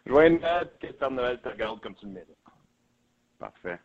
joyeux 0.05 0.39
Noël, 0.39 0.71
que 0.79 0.87
Père 0.87 1.11
Noël 1.11 1.41
te 1.41 1.49
regarde 1.49 1.81
comme 1.81 1.95
tu 1.95 2.05
le 2.05 2.11
mérites. 2.13 2.37
Parfait. 3.39 3.79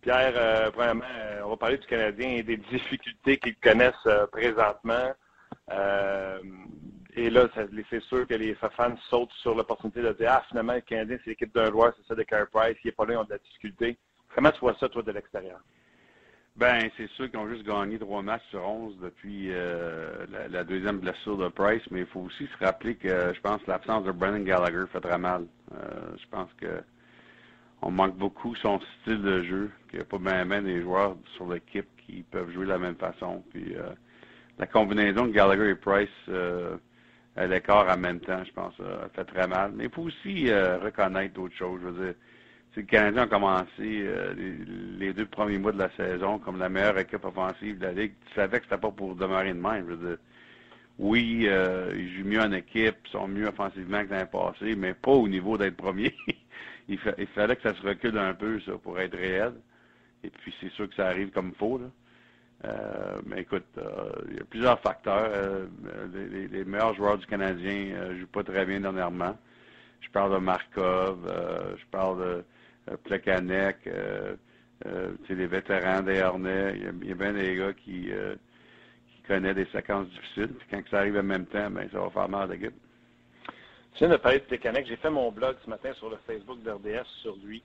Pierre, 0.00 0.34
euh, 0.36 0.70
premièrement, 0.70 1.04
euh, 1.16 1.42
on 1.44 1.50
va 1.50 1.56
parler 1.56 1.78
du 1.78 1.86
Canadien 1.86 2.28
et 2.28 2.42
des 2.42 2.56
difficultés 2.56 3.38
qu'ils 3.38 3.56
connaissent 3.56 3.94
euh, 4.06 4.26
présentement. 4.26 5.12
Euh, 5.70 6.40
et 7.16 7.30
là, 7.30 7.46
c'est 7.54 8.02
sûr 8.02 8.26
que 8.26 8.34
les 8.34 8.54
fans 8.54 8.96
sautent 9.08 9.32
sur 9.34 9.54
l'opportunité 9.54 10.02
de 10.02 10.12
dire 10.12 10.32
Ah, 10.32 10.44
finalement, 10.48 10.74
le 10.74 10.80
Canadien, 10.80 11.16
c'est 11.22 11.30
l'équipe 11.30 11.54
d'un 11.54 11.70
joueur, 11.70 11.94
c'est 11.96 12.06
ça 12.06 12.14
de 12.14 12.22
Carey 12.24 12.46
Price, 12.52 12.76
il 12.82 12.88
n'est 12.88 12.92
pas 12.92 13.06
là, 13.06 13.14
ils 13.14 13.16
ont 13.18 13.24
de 13.24 13.30
la 13.30 13.38
difficulté. 13.38 13.96
Comment 14.34 14.50
tu 14.50 14.60
vois 14.60 14.74
ça, 14.74 14.88
toi, 14.88 15.02
de 15.02 15.12
l'extérieur? 15.12 15.60
Ben, 16.56 16.88
c'est 16.96 17.10
sûr 17.10 17.28
qu'ils 17.28 17.40
ont 17.40 17.48
juste 17.48 17.66
gagné 17.66 17.98
trois 17.98 18.22
matchs 18.22 18.44
sur 18.50 18.64
onze 18.64 18.96
depuis 19.00 19.48
euh, 19.50 20.24
la, 20.48 20.62
deuxième 20.62 20.98
blessure 20.98 21.36
de 21.36 21.48
Price, 21.48 21.82
mais 21.90 22.00
il 22.00 22.06
faut 22.06 22.20
aussi 22.20 22.46
se 22.46 22.64
rappeler 22.64 22.94
que 22.94 23.34
je 23.34 23.40
pense 23.40 23.60
l'absence 23.66 24.04
de 24.04 24.12
Brennan 24.12 24.44
Gallagher 24.44 24.84
fait 24.92 25.00
très 25.00 25.18
mal. 25.18 25.46
Euh, 25.74 26.16
je 26.16 26.28
pense 26.30 26.48
que 26.60 26.80
on 27.82 27.90
manque 27.90 28.16
beaucoup 28.16 28.54
son 28.54 28.78
style 29.00 29.20
de 29.20 29.42
jeu, 29.42 29.70
qu'il 29.90 29.98
n'y 29.98 30.04
a 30.04 30.06
pas 30.06 30.44
bien 30.44 30.62
des 30.62 30.80
joueurs 30.80 31.16
sur 31.34 31.52
l'équipe 31.52 31.88
qui 32.06 32.22
peuvent 32.22 32.52
jouer 32.52 32.66
de 32.66 32.70
la 32.70 32.78
même 32.78 32.94
façon. 32.94 33.42
Puis 33.50 33.74
euh, 33.74 33.90
la 34.56 34.68
combinaison 34.68 35.26
de 35.26 35.32
Gallagher 35.32 35.70
et 35.70 35.74
Price 35.74 36.08
à 37.34 37.46
l'écart 37.48 37.88
en 37.88 37.98
même 37.98 38.20
temps, 38.20 38.44
je 38.44 38.52
pense, 38.52 38.74
fait 39.16 39.24
très 39.24 39.48
mal. 39.48 39.72
Mais 39.74 39.86
il 39.86 39.90
faut 39.90 40.02
aussi 40.02 40.52
reconnaître 40.52 41.34
d'autres 41.34 41.56
choses. 41.56 41.80
Je 41.82 41.88
veux 41.88 42.04
dire, 42.04 42.14
le 42.76 42.82
Canadien 42.82 43.22
a 43.22 43.26
commencé 43.26 43.68
euh, 43.80 44.34
les, 44.98 45.12
deux 45.12 45.26
premiers 45.26 45.58
mois 45.58 45.72
de 45.72 45.78
la 45.78 45.90
saison 45.90 46.38
comme 46.38 46.58
la 46.58 46.68
meilleure 46.68 46.98
équipe 46.98 47.24
offensive 47.24 47.78
de 47.78 47.86
la 47.86 47.92
Ligue. 47.92 48.14
Tu 48.26 48.34
savais 48.34 48.58
que 48.58 48.64
c'était 48.64 48.80
pas 48.80 48.90
pour 48.90 49.14
demeurer 49.14 49.52
de 49.52 49.60
même. 49.60 50.18
Oui, 50.98 51.44
euh, 51.46 51.92
ils 51.96 52.16
jouent 52.16 52.28
mieux 52.28 52.40
en 52.40 52.52
équipe, 52.52 52.96
ils 53.04 53.10
sont 53.10 53.28
mieux 53.28 53.48
offensivement 53.48 54.04
que 54.04 54.10
l'année 54.10 54.30
passée, 54.30 54.76
mais 54.76 54.94
pas 54.94 55.10
au 55.10 55.28
niveau 55.28 55.58
d'être 55.58 55.76
premier. 55.76 56.14
il, 56.88 56.98
fallait 56.98 57.56
que 57.56 57.62
ça 57.62 57.74
se 57.74 57.82
recule 57.82 58.16
un 58.18 58.34
peu, 58.34 58.60
ça, 58.60 58.72
pour 58.72 58.98
être 59.00 59.16
réel. 59.16 59.54
Et 60.22 60.30
puis, 60.30 60.54
c'est 60.60 60.70
sûr 60.70 60.88
que 60.88 60.94
ça 60.94 61.08
arrive 61.08 61.30
comme 61.30 61.48
il 61.48 61.54
faut. 61.56 61.80
Euh, 62.64 63.20
mais 63.26 63.42
écoute, 63.42 63.66
il 64.30 64.36
y 64.36 64.40
a 64.40 64.44
plusieurs 64.44 64.80
facteurs. 64.80 65.66
Les, 66.12 66.64
meilleurs 66.64 66.94
joueurs 66.94 67.18
du 67.18 67.26
Canadien 67.26 68.08
ne 68.10 68.20
jouent 68.20 68.26
pas 68.28 68.44
très 68.44 68.64
bien 68.64 68.80
dernièrement. 68.80 69.36
Je 70.00 70.08
parle 70.10 70.32
de 70.32 70.38
Markov, 70.38 71.18
je 71.76 71.84
parle 71.90 72.18
de 72.20 72.44
Plekanec, 73.04 73.78
euh, 73.86 74.36
euh, 74.86 75.12
les 75.28 75.46
vétérans 75.46 76.02
des 76.02 76.20
Harnais. 76.20 76.74
Il 76.76 77.08
y, 77.08 77.12
a, 77.12 77.14
bien 77.14 77.32
des 77.32 77.56
gars 77.56 77.72
qui, 77.72 78.10
qui 78.10 79.22
connaissent 79.26 79.56
des 79.56 79.68
séquences 79.72 80.08
difficiles. 80.08 80.54
Puis 80.58 80.68
quand 80.70 80.82
ça 80.90 80.98
arrive 80.98 81.16
en 81.16 81.22
même 81.22 81.46
temps, 81.46 81.70
ben, 81.70 81.88
ça 81.90 82.00
va 82.00 82.10
faire 82.10 82.28
mal 82.28 82.50
à 82.50 82.54
l'équipe. 82.54 82.74
Tu 83.94 84.00
viens 84.00 84.08
de 84.08 84.16
parler 84.16 84.40
de 84.40 84.44
Plekanec. 84.44 84.86
J'ai 84.86 84.96
fait 84.96 85.10
mon 85.10 85.30
blog 85.30 85.56
ce 85.64 85.70
matin 85.70 85.92
sur 85.94 86.10
le 86.10 86.16
Facebook 86.26 86.62
d'RDS 86.62 87.06
sur 87.22 87.36
lui. 87.36 87.62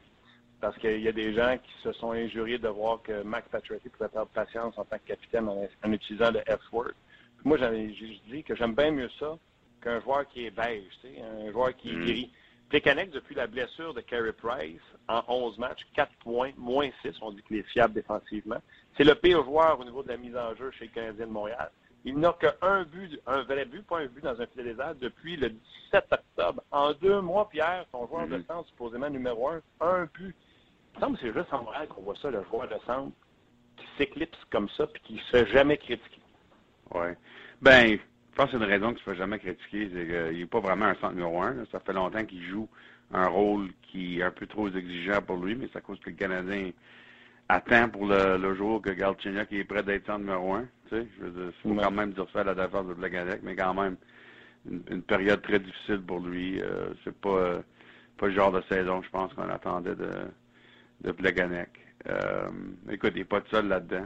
Parce 0.61 0.77
qu'il 0.77 1.01
y 1.01 1.07
a 1.07 1.11
des 1.11 1.33
gens 1.33 1.57
qui 1.57 1.71
se 1.81 1.91
sont 1.93 2.11
injuriés 2.11 2.59
de 2.59 2.67
voir 2.67 3.01
que 3.01 3.23
Max 3.23 3.47
Pacioretty 3.49 3.89
pouvait 3.89 4.09
perdre 4.09 4.29
patience 4.31 4.77
en 4.77 4.83
tant 4.83 4.97
que 4.97 5.07
capitaine 5.07 5.47
en, 5.47 5.91
utilisant 5.91 6.31
le 6.31 6.41
F-word. 6.41 6.91
Moi, 7.45 7.57
je 7.57 8.29
dis 8.29 8.43
que 8.43 8.55
j'aime 8.55 8.75
bien 8.75 8.91
mieux 8.91 9.09
ça 9.19 9.37
qu'un 9.81 10.01
joueur 10.01 10.27
qui 10.27 10.45
est 10.45 10.51
beige, 10.51 10.83
un 11.19 11.51
joueur 11.51 11.75
qui 11.75 11.91
est 11.91 11.95
mm. 11.95 12.05
gris. 12.05 12.31
Plekanec, 12.69 13.09
depuis 13.09 13.35
la 13.35 13.47
blessure 13.47 13.93
de 13.95 14.01
Carey 14.01 14.31
Price, 14.31 14.81
en 15.07 15.23
11 15.27 15.57
matchs, 15.57 15.87
4 15.95 16.11
points, 16.23 16.51
moins 16.55 16.89
6, 17.01 17.15
on 17.21 17.31
dit 17.31 17.41
qu'il 17.43 17.57
est 17.57 17.63
fiable 17.63 17.95
défensivement. 17.95 18.61
C'est 18.95 19.03
le 19.03 19.15
pire 19.15 19.43
joueur 19.43 19.79
au 19.79 19.83
niveau 19.83 20.03
de 20.03 20.09
la 20.09 20.17
mise 20.17 20.37
en 20.37 20.55
jeu 20.55 20.69
chez 20.71 20.85
le 20.85 20.91
Canadien 20.91 21.25
de 21.25 21.31
Montréal. 21.31 21.71
Il 22.05 22.17
n'a 22.17 22.33
qu'un 22.33 22.83
but, 22.83 23.19
un 23.25 23.41
vrai 23.41 23.65
but, 23.65 23.85
pas 23.85 23.99
un 23.99 24.05
but 24.05 24.23
dans 24.23 24.39
un 24.39 24.45
filet 24.45 24.63
désert 24.63 24.95
depuis 24.95 25.35
le 25.35 25.49
17 25.49 26.05
octobre. 26.11 26.63
En 26.71 26.93
deux 26.93 27.21
mois, 27.21 27.49
Pierre, 27.49 27.85
son 27.91 28.07
joueur 28.07 28.27
de 28.27 28.37
mhm. 28.37 28.45
centre, 28.45 28.69
supposément 28.69 29.09
numéro 29.09 29.49
un, 29.49 29.61
un 29.81 30.05
but. 30.05 30.35
Il 30.93 30.95
me 30.95 30.99
semble 31.01 31.17
que 31.17 31.23
c'est 31.23 31.33
juste 31.33 31.51
en 31.51 31.63
Montréal 31.63 31.87
qu'on 31.87 32.01
voit 32.01 32.15
ça, 32.21 32.29
le 32.29 32.43
joueur 32.45 32.67
de 32.67 32.75
centre 32.85 33.11
qui 33.77 33.85
s'éclipse 33.97 34.37
comme 34.51 34.69
ça 34.69 34.87
puis 34.87 35.01
qui 35.03 35.13
ne 35.15 35.19
se 35.19 35.29
fait 35.31 35.47
jamais 35.47 35.77
critiquer. 35.77 36.21
Oui. 36.93 37.07
Ben, 37.61 37.99
pense 38.39 38.51
que 38.51 38.57
c'est 38.57 38.63
une 38.63 38.71
raison 38.71 38.87
qu'il 38.93 38.95
ne 38.95 38.99
se 38.99 39.09
fait 39.11 39.15
jamais 39.17 39.39
critiquer. 39.39 39.89
C'est 39.93 40.05
qu'il 40.05 40.39
n'est 40.39 40.45
pas 40.45 40.59
vraiment 40.61 40.85
un 40.85 40.95
centre 40.95 41.13
numéro 41.13 41.41
un. 41.41 41.55
Ça 41.71 41.79
fait 41.79 41.93
longtemps 41.93 42.23
qu'il 42.23 42.41
joue 42.43 42.69
un 43.11 43.27
rôle 43.27 43.69
qui 43.81 44.19
est 44.19 44.23
un 44.23 44.31
peu 44.31 44.47
trop 44.47 44.69
exigeant 44.69 45.21
pour 45.21 45.37
lui, 45.37 45.55
mais 45.55 45.67
c'est 45.71 45.79
à 45.79 45.81
cause 45.81 45.99
que 45.99 46.09
le 46.09 46.15
Canadien 46.15 46.71
attend 47.49 47.89
pour 47.89 48.05
le, 48.05 48.55
jour 48.55 48.81
que 48.81 48.91
Galchenyuk 48.91 49.51
est 49.51 49.63
prêt 49.63 49.83
d'être 49.83 50.09
en 50.09 50.19
numéro 50.19 50.53
un. 50.53 50.65
Tu 50.87 50.95
sais, 50.95 51.07
je 51.17 51.25
veux 51.25 51.31
dire, 51.31 51.53
faut 51.61 51.73
quand 51.73 51.91
même 51.91 52.13
dire 52.13 52.27
ça 52.31 52.41
à 52.41 52.43
la 52.45 52.55
défense 52.55 52.87
de 52.87 52.93
Blaganec, 52.93 53.41
mais 53.43 53.55
quand 53.55 53.73
même 53.73 53.97
une, 54.69 55.01
période 55.01 55.41
très 55.41 55.59
difficile 55.59 56.01
pour 56.01 56.19
lui. 56.19 56.61
Euh, 56.61 56.91
c'est 57.03 57.15
pas 57.15 57.61
pas 58.17 58.27
le 58.27 58.33
genre 58.33 58.51
de 58.51 58.61
saison, 58.69 59.01
je 59.01 59.09
pense, 59.09 59.33
qu'on 59.33 59.49
attendait 59.49 59.95
de 59.95 60.11
de 61.01 61.11
Blaganec. 61.11 61.69
Euh, 62.07 62.49
écoute, 62.89 63.11
il 63.15 63.19
n'est 63.19 63.25
pas 63.25 63.41
tout 63.41 63.49
seul 63.51 63.67
là-dedans. 63.67 64.05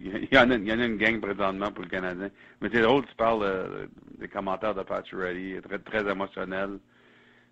Il, 0.00 0.28
y 0.32 0.38
en 0.38 0.50
a, 0.50 0.54
il 0.54 0.66
y 0.66 0.72
en 0.72 0.80
a 0.80 0.86
une 0.86 0.96
gang 0.96 1.20
présentement 1.20 1.70
pour 1.70 1.84
le 1.84 1.90
Canadien. 1.90 2.30
Mais 2.60 2.70
c'est 2.72 2.80
drôle, 2.80 3.04
tu 3.04 3.14
parles 3.14 3.42
euh, 3.42 3.86
des 4.18 4.28
commentaires 4.28 4.74
de 4.74 4.82
Pacioretty, 4.82 5.56
très, 5.62 5.78
très 5.78 6.10
émotionnel. 6.10 6.78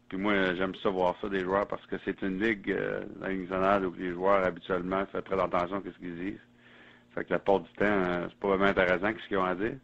Puis 0.08 0.18
moi, 0.18 0.54
j'aime 0.54 0.74
ça 0.82 0.88
voir 0.90 1.16
ça 1.20 1.28
des 1.28 1.40
joueurs 1.40 1.66
parce 1.66 1.84
que 1.86 1.96
c'est 2.04 2.20
une 2.22 2.38
ligue, 2.38 2.70
euh, 2.70 3.02
la 3.20 3.28
ligue 3.28 3.42
nationale, 3.42 3.86
où 3.86 3.94
les 3.98 4.12
joueurs 4.12 4.44
habituellement 4.44 5.04
font 5.06 5.22
très 5.22 5.40
attention 5.40 5.76
à 5.76 5.82
ce 5.84 5.98
qu'ils 5.98 6.16
disent. 6.16 6.40
Fait 7.14 7.24
que 7.24 7.32
la 7.32 7.38
part 7.38 7.60
du 7.60 7.70
temps, 7.72 7.84
euh, 7.84 8.26
c'est 8.28 8.38
pas 8.38 8.48
vraiment 8.48 8.64
intéressant 8.64 9.10
ce 9.22 9.28
qu'ils 9.28 9.38
ont 9.38 9.44
à 9.44 9.54
dire. 9.54 9.76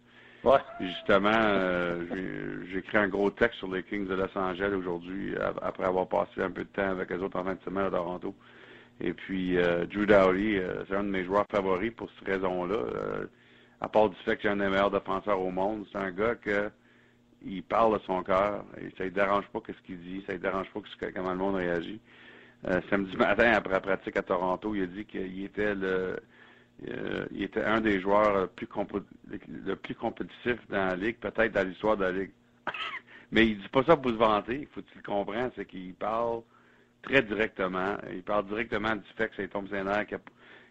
Ouais. 0.44 0.60
justement, 0.80 1.32
euh, 1.32 2.04
j'ai 2.70 2.78
écrit 2.78 2.96
un 2.96 3.08
gros 3.08 3.28
texte 3.30 3.58
sur 3.58 3.72
les 3.74 3.82
Kings 3.82 4.06
de 4.06 4.14
Los 4.14 4.38
Angeles 4.38 4.72
aujourd'hui, 4.72 5.34
après 5.62 5.84
avoir 5.84 6.06
passé 6.06 6.40
un 6.40 6.50
peu 6.50 6.62
de 6.62 6.68
temps 6.68 6.90
avec 6.90 7.10
les 7.10 7.18
autres 7.18 7.38
en 7.38 7.44
fin 7.44 7.54
de 7.54 7.60
semaine 7.62 7.86
à 7.86 7.90
Toronto. 7.90 8.34
Et 9.00 9.12
puis, 9.12 9.56
Drew 9.56 10.06
Dowdy, 10.06 10.58
c'est 10.88 10.96
un 10.96 11.04
de 11.04 11.08
mes 11.08 11.24
joueurs 11.24 11.46
favoris 11.50 11.92
pour 11.92 12.10
cette 12.18 12.28
raison-là. 12.28 12.78
à 13.80 13.88
part 13.88 14.10
du 14.10 14.16
fait 14.24 14.36
que 14.36 14.42
j'ai 14.42 14.48
un 14.48 14.56
des 14.56 14.68
meilleurs 14.68 14.90
défenseurs 14.90 15.40
au 15.40 15.50
monde, 15.50 15.86
c'est 15.92 15.98
un 15.98 16.10
gars 16.10 16.34
que 16.34 16.70
il 17.44 17.62
parle 17.62 17.98
de 17.98 18.04
son 18.04 18.22
cœur 18.22 18.64
et 18.80 18.90
ça 18.96 19.04
ne 19.04 19.10
dérange 19.10 19.46
pas 19.48 19.60
ce 19.66 19.86
qu'il 19.86 20.00
dit, 20.00 20.24
ça 20.26 20.32
ne 20.34 20.38
dérange 20.38 20.68
pas 20.70 20.80
comment 21.14 21.32
le 21.32 21.38
monde 21.38 21.54
réagit. 21.56 22.00
Euh, 22.66 22.80
samedi 22.90 23.16
matin, 23.16 23.52
après 23.52 23.74
la 23.74 23.80
pratique 23.80 24.16
à 24.16 24.22
Toronto, 24.22 24.74
il 24.74 24.82
a 24.82 24.86
dit 24.86 25.04
qu'il 25.04 25.44
était 25.44 25.74
le 25.74 26.18
euh, 26.88 27.26
il 27.32 27.42
était 27.42 27.64
un 27.64 27.80
des 27.80 28.00
joueurs 28.00 28.42
le 28.42 28.46
plus, 28.46 28.66
compétitif 29.96 30.58
dans 30.68 30.86
la 30.86 30.96
Ligue, 30.96 31.16
peut-être 31.16 31.52
dans 31.52 31.66
l'histoire 31.66 31.96
de 31.96 32.04
la 32.04 32.12
Ligue. 32.12 32.30
Mais 33.32 33.46
il 33.48 33.58
dit 33.58 33.68
pas 33.68 33.82
ça 33.82 33.96
pour 33.96 34.10
se 34.12 34.16
vanter, 34.16 34.60
il 34.60 34.66
faut 34.68 34.80
que 34.80 34.86
tu 34.92 34.98
le 35.04 35.50
c'est 35.56 35.66
qu'il 35.66 35.94
parle 35.94 36.42
très 37.02 37.22
directement. 37.22 37.96
Il 38.12 38.22
parle 38.22 38.46
directement 38.46 38.96
du 38.96 39.08
fait 39.16 39.28
que 39.28 39.34
c'est 39.36 39.48
Tom 39.48 39.68
Sainer 39.68 40.04
qui 40.06 40.14
a 40.14 40.18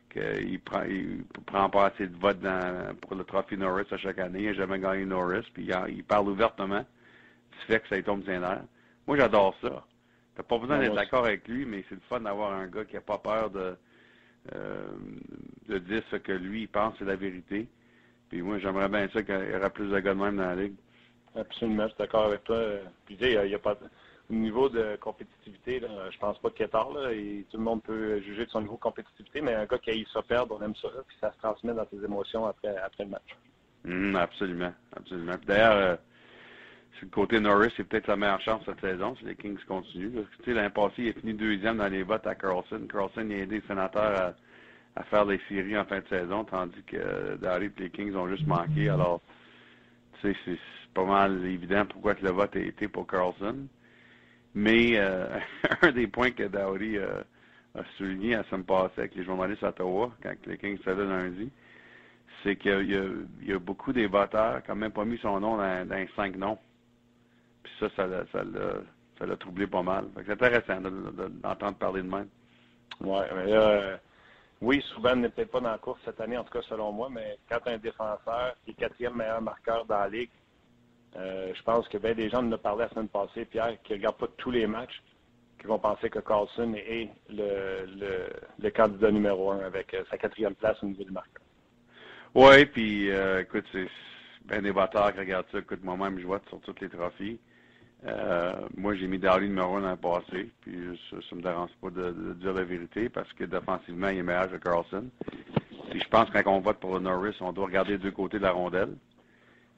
qu'il 0.10 0.60
prend, 0.62 0.84
il 0.84 1.24
prend 1.46 1.70
pas 1.70 1.88
assez 1.88 2.08
de 2.08 2.18
votes 2.18 2.40
pour 3.02 3.16
le 3.16 3.24
trophée 3.24 3.58
Norris 3.58 3.88
à 3.92 3.98
chaque 3.98 4.20
année. 4.20 4.40
Il 4.42 4.46
n'a 4.48 4.54
jamais 4.54 4.80
gagné 4.80 5.06
Norris. 5.06 5.46
Puis 5.54 5.70
il, 5.90 6.04
parle 6.04 6.30
ouvertement 6.30 6.80
du 6.80 7.58
fait 7.68 7.80
que 7.82 7.88
ça 7.90 8.02
tombe 8.02 8.26
nerfs. 8.28 8.64
Moi, 9.06 9.18
j'adore 9.18 9.56
ça. 9.62 9.86
Tu 10.36 10.42
n'as 10.42 10.44
pas 10.44 10.58
besoin 10.58 10.80
d'être 10.80 10.96
d'accord 10.96 11.26
avec 11.26 11.48
lui, 11.48 11.66
mais 11.66 11.84
c'est 11.90 11.96
le 11.96 12.02
fun 12.08 12.22
d'avoir 12.22 12.54
un 12.54 12.68
gars 12.68 12.86
qui 12.86 12.96
n'a 12.96 13.02
pas 13.02 13.18
peur 13.18 13.50
de, 13.50 13.76
euh, 14.56 14.88
de 15.68 15.78
dire 15.80 16.04
ce 16.12 16.18
que 16.18 16.32
lui 16.32 16.62
il 16.64 16.68
pense 16.68 16.96
c'est 17.00 17.06
la 17.06 17.16
vérité. 17.16 17.68
Puis 18.30 18.42
moi, 18.42 18.60
j'aimerais 18.60 18.90
bien 18.90 19.08
ça 19.10 19.24
qu'il 19.24 19.36
y 19.36 19.56
aurait 19.56 19.70
plus 19.70 19.90
de 19.90 20.00
gars 20.00 20.14
de 20.14 20.20
même 20.20 20.38
dans 20.38 20.44
la 20.44 20.56
ligue. 20.56 20.76
Absolument, 21.36 21.84
je 21.84 21.90
suis 21.90 21.98
d'accord 22.00 22.26
avec 22.26 22.44
toi. 22.44 22.62
Puis 23.06 23.18
il 23.20 23.42
n'y 23.42 23.56
a, 23.56 23.60
pas 23.60 23.74
au 23.74 23.78
niveau 24.30 24.70
de 24.70 24.98
compétitivité, 25.00 25.80
là, 25.80 26.10
je 26.12 26.18
pense 26.18 26.38
pas 26.40 26.50
qu'il 26.50 26.66
est 26.66 26.70
tard. 26.70 26.92
Là, 26.92 27.12
et 27.12 27.46
tout 27.50 27.58
le 27.58 27.64
monde 27.64 27.82
peut 27.84 28.20
juger 28.22 28.46
de 28.46 28.50
son 28.50 28.62
niveau 28.62 28.76
de 28.76 28.82
compétitivité, 28.82 29.42
mais 29.42 29.54
un 29.54 29.66
gars 29.66 29.78
qui 29.78 29.90
a 29.92 29.96
eu 29.96 30.06
ça 30.14 30.22
perdre, 30.22 30.58
on 30.60 30.64
aime 30.64 30.76
ça, 30.76 30.90
puis 31.08 31.18
ça 31.22 31.32
se 31.32 31.38
transmet 31.38 31.74
dans 31.74 31.88
ses 31.90 32.04
émotions 32.04 32.46
après, 32.46 32.76
après 32.78 33.06
le 33.06 33.12
match. 33.12 33.36
Mmh, 33.86 34.16
absolument, 34.16 34.74
absolument. 34.96 35.36
D'ailleurs, 35.46 35.76
euh, 35.78 35.96
le 37.02 37.10
côté 37.10 37.40
Norris, 37.40 37.72
c'est 37.78 37.84
peut-être 37.84 38.08
la 38.08 38.16
meilleure 38.16 38.42
chance 38.42 38.64
cette 38.66 38.82
saison 38.82 39.16
si 39.16 39.26
les 39.26 39.36
Kings 39.36 39.60
continuent. 39.68 40.24
Tu 40.40 40.46
sais, 40.46 40.54
l'année 40.54 40.74
il 40.98 41.08
est 41.08 41.20
fini 41.20 41.34
deuxième 41.34 41.78
dans 41.78 41.88
les 41.88 42.04
votes 42.04 42.26
à 42.26 42.36
Carlson. 42.36 42.82
Carlson 42.92 43.30
a 43.30 43.34
aidé 43.34 43.58
les 43.58 43.68
sénateurs 43.68 44.34
à, 44.96 45.04
faire 45.04 45.26
des 45.26 45.40
séries 45.48 45.78
en 45.78 45.86
fin 45.86 46.00
de 46.00 46.08
saison, 46.08 46.44
tandis 46.44 46.82
que 46.84 46.98
euh, 46.98 47.60
et 47.62 47.72
les 47.78 47.90
Kings 47.92 48.16
ont 48.16 48.28
juste 48.28 48.48
manqué. 48.48 48.90
Alors, 48.90 49.22
tu 50.20 50.34
sais, 50.34 50.40
c'est 50.46 50.60
pas 50.94 51.06
mal 51.06 51.46
évident 51.46 51.86
pourquoi 51.86 52.16
que 52.16 52.26
le 52.26 52.32
vote 52.32 52.56
a 52.56 52.60
été 52.60 52.88
pour 52.88 53.06
Carlson. 53.06 53.68
Mais 54.58 54.98
euh, 54.98 55.28
un 55.84 55.92
des 55.92 56.08
points 56.08 56.32
que 56.32 56.42
Dowdy 56.42 56.98
euh, 56.98 57.22
a 57.76 57.84
souligné 57.96 58.34
à 58.34 58.44
semaine 58.46 58.64
passée 58.64 59.02
avec 59.02 59.14
les 59.14 59.24
journalistes 59.24 59.64
à 59.64 59.70
Ottawa, 59.70 60.12
quand 60.24 60.34
les 60.48 60.58
Kings 60.58 60.80
se 60.84 60.90
lundi, 60.90 61.52
c'est 62.42 62.56
qu'il 62.56 62.90
y, 63.44 63.54
a 63.54 63.60
beaucoup 63.60 63.94
des 63.94 64.08
voteurs 64.08 64.64
qui 64.64 64.72
n'ont 64.72 64.78
même 64.78 64.92
pas 64.92 65.06
mis 65.06 65.20
son 65.20 65.40
nom 65.40 65.58
dans, 65.58 65.88
les 65.96 66.10
cinq 66.16 66.36
noms 66.38 66.58
Puis 67.62 67.72
ça, 67.80 67.88
ça 67.96 68.08
l'a, 68.08 68.26
ça 68.32 68.44
ça 69.20 69.38
troublé 69.38 69.68
pas 69.68 69.84
mal. 69.84 70.06
C'est 70.26 70.32
intéressant 70.32 70.82
d'entendre 70.82 71.78
parler 71.78 72.02
de 72.02 72.10
même. 72.10 72.28
Mais 73.02 73.46
là, 73.46 74.00
oui, 74.60 74.84
Souban 74.88 75.18
n'est 75.18 75.30
peut-être 75.30 75.52
pas 75.52 75.60
dans 75.60 75.70
la 75.70 75.78
course 75.78 76.02
cette 76.04 76.20
année, 76.20 76.36
en 76.36 76.44
tout 76.44 76.54
cas 76.54 76.64
selon 76.68 76.92
moi, 76.92 77.10
mais 77.12 77.38
quand 77.48 77.60
un 77.68 77.78
défenseur 77.78 78.56
qui 78.66 78.72
est 78.72 78.74
quatrième 78.74 79.18
meilleur 79.18 79.40
marqueur 79.40 79.86
dans 79.86 80.00
la 80.00 80.10
ligue, 80.10 80.32
euh, 81.16 81.52
je 81.54 81.64
pense 81.64 81.88
que 81.88 81.98
bien 81.98 82.14
des 82.14 82.30
gens 82.30 82.42
nous 82.42 82.54
ont 82.54 82.60
parlé 82.60 82.84
la 82.84 82.90
semaine 82.90 83.08
passée, 83.08 83.46
Pierre, 83.46 83.78
qui 83.84 83.94
ne 83.94 83.98
regardent 83.98 84.18
pas 84.18 84.28
tous 84.38 84.52
les 84.52 84.68
matchs, 84.68 85.02
qui 85.60 85.68
vont 85.68 85.80
penser 85.80 86.10
que 86.10 86.20
Carlson 86.20 86.74
est 86.76 87.10
le, 87.30 88.70
candidat 88.70 89.12
numéro 89.12 89.52
un 89.52 89.60
avec 89.60 89.94
euh, 89.94 90.04
sa 90.10 90.18
quatrième 90.18 90.56
place 90.56 90.78
au 90.84 90.88
niveau 90.88 91.04
du 91.04 91.12
marqueur. 91.12 91.44
Oui, 92.36 92.66
puis 92.66 93.10
euh, 93.10 93.42
écoute, 93.42 93.66
c'est 93.72 93.88
bien 94.46 94.62
des 94.62 94.72
batteurs 94.72 95.12
qui 95.14 95.20
regardent 95.20 95.48
ça. 95.52 95.60
Écoute, 95.60 95.84
moi-même, 95.84 96.20
je 96.20 96.26
vois 96.26 96.42
sur 96.50 96.60
tous 96.62 96.76
les 96.82 96.90
trophées. 96.90 97.40
Moi, 98.78 98.96
j'ai 98.96 99.08
mis 99.08 99.18
Dowdy 99.18 99.48
numéro 99.48 99.78
1 99.78 99.82
dans 99.82 99.98
passé, 99.98 100.52
puis 100.62 101.02
ça 101.10 101.18
ne 101.32 101.38
me 101.38 101.42
dérange 101.42 101.72
pas 101.82 101.90
de, 101.90 102.34
dire 102.34 102.54
la 102.54 102.64
vérité 102.64 103.10
parce 103.10 103.32
que 103.34 103.44
défensivement, 103.44 104.10
il 104.10 104.20
est 104.20 104.24
meilleur 104.24 104.52
que 104.52 104.58
Carlson. 104.58 105.10
Puis 105.90 106.00
je 106.00 106.08
pense 106.08 106.30
que 106.30 106.38
quand 106.38 106.56
on 106.56 106.60
vote 106.60 106.80
pour 106.80 106.94
le 106.94 107.00
Norris, 107.00 107.36
on 107.42 107.52
doit 107.52 107.66
regarder 107.66 107.98
deux 107.98 108.12
côtés 108.12 108.38
de 108.38 108.44
la 108.44 108.52
rondelle. 108.52 108.94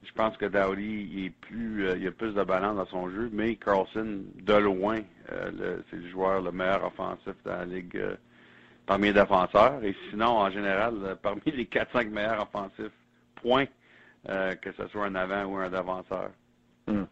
Je 0.03 0.11
pense 0.13 0.35
que 0.37 0.45
Dowdy, 0.45 1.25
est 1.25 1.29
plus, 1.29 1.87
euh, 1.87 1.97
il 1.97 2.07
a 2.07 2.11
plus 2.11 2.33
de 2.33 2.43
balance 2.43 2.77
dans 2.77 2.85
son 2.85 3.09
jeu, 3.09 3.29
mais 3.33 3.55
Carlson, 3.55 4.23
de 4.35 4.53
loin, 4.53 5.01
euh, 5.31 5.81
c'est 5.89 5.97
le 5.97 6.09
joueur 6.09 6.41
le 6.41 6.51
meilleur 6.51 6.85
offensif 6.85 7.33
dans 7.43 7.57
la 7.57 7.65
ligue 7.65 8.01
parmi 8.85 9.07
les 9.07 9.13
défenseurs. 9.13 9.83
Et 9.83 9.95
sinon, 10.09 10.37
en 10.37 10.49
général, 10.49 11.17
parmi 11.21 11.41
les 11.45 11.65
4-5 11.65 12.09
meilleurs 12.09 12.43
offensifs, 12.43 12.93
point, 13.35 13.65
que 14.25 14.71
ce 14.77 14.87
soit 14.87 15.05
un 15.05 15.15
avant 15.15 15.43
ou 15.45 15.57
un 15.57 15.69
défenseur. 15.69 16.31
Hmm. 16.87 17.05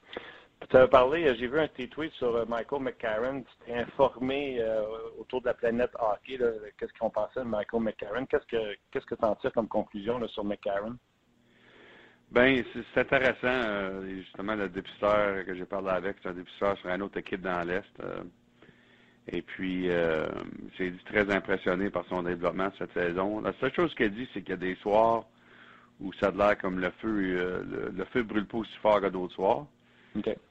Tu 0.70 0.76
as 0.76 0.88
parlé, 0.88 1.26
euh, 1.28 1.36
j'ai 1.40 1.48
vu 1.48 1.60
un 1.60 1.68
petit 1.68 1.88
tweet 1.88 2.12
sur 2.14 2.36
euh, 2.36 2.46
Michael 2.46 2.82
McCarron. 2.82 3.42
Tu 3.44 3.66
t'es 3.66 3.76
informé 3.76 4.58
euh, 4.60 4.82
autour 5.18 5.40
de 5.42 5.46
la 5.46 5.54
planète 5.54 5.92
hockey, 6.00 6.40
qu'est-ce 6.78 6.92
qu'on 7.00 7.12
pensait 7.12 7.40
de 7.42 7.46
Michael 7.46 7.82
McCarron? 7.82 8.26
Qu'est-ce 8.26 8.46
que 8.48 8.76
qu'est-ce 8.92 9.06
que 9.06 9.16
tu 9.16 9.24
en 9.24 9.36
tires 9.36 9.54
comme 9.54 9.68
conclusion 9.68 10.26
sur 10.28 10.44
McCarron? 10.44 10.98
Ben, 12.32 12.64
c'est 12.74 13.02
intéressant. 13.02 14.04
justement, 14.10 14.56
le 14.56 14.68
dépisteur 14.70 15.46
que 15.46 15.56
j'ai 15.56 15.66
parlé 15.66 15.90
avec, 15.90 16.18
c'est 16.22 16.30
un 16.30 16.34
dépisteur 16.34 16.78
sur 16.78 16.90
une 16.90 17.02
autre 17.02 17.18
équipe 17.18 17.42
dans 17.42 17.66
l'Est. 17.66 17.84
et 19.32 19.42
puis, 19.42 19.90
j'ai 20.78 20.92
dit 20.92 21.04
très 21.06 21.34
impressionné 21.34 21.90
par 21.90 22.06
son 22.10 22.24
développement 22.24 22.70
cette 22.78 22.94
saison. 22.94 23.40
La 23.40 23.54
seule 23.62 23.74
chose 23.74 23.96
qu'il 23.96 24.14
dit, 24.14 24.28
c'est 24.34 24.42
qu'il 24.42 24.50
y 24.52 24.54
a 24.54 24.58
des 24.58 24.76
soirs 24.76 25.26
où 26.00 26.12
ça 26.14 26.28
a 26.28 26.32
l'air 26.32 26.58
comme 26.58 26.80
le 26.80 26.92
feu, 27.02 27.10
le, 27.10 27.92
le, 27.96 28.06
feu 28.06 28.24
brûle 28.24 28.46
pas 28.46 28.58
aussi 28.58 28.78
fort 28.82 29.02
que 29.02 29.08
d'autres 29.08 29.34
soirs. 29.34 29.66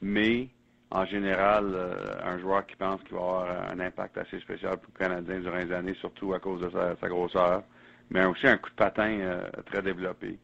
Mais, 0.01 0.47
en 0.91 1.05
général, 1.05 1.71
euh, 1.73 1.93
un 2.23 2.39
joueur 2.39 2.65
qui 2.65 2.75
pense 2.75 3.01
qu'il 3.03 3.13
va 3.13 3.19
avoir 3.19 3.71
un 3.71 3.79
impact 3.79 4.17
assez 4.17 4.39
spécial 4.39 4.77
pour 4.77 4.91
le 4.93 5.05
Canadien 5.05 5.39
durant 5.39 5.57
les 5.57 5.71
années, 5.71 5.95
surtout 5.95 6.33
à 6.33 6.39
cause 6.39 6.61
de 6.61 6.69
sa, 6.69 7.09
grosseur, 7.09 7.63
mais 8.09 8.25
aussi 8.25 8.47
un 8.47 8.57
coup 8.57 8.69
de 8.69 8.75
patin 8.75 9.19
euh, 9.19 9.41
très 9.65 9.81
développé. 9.81 10.37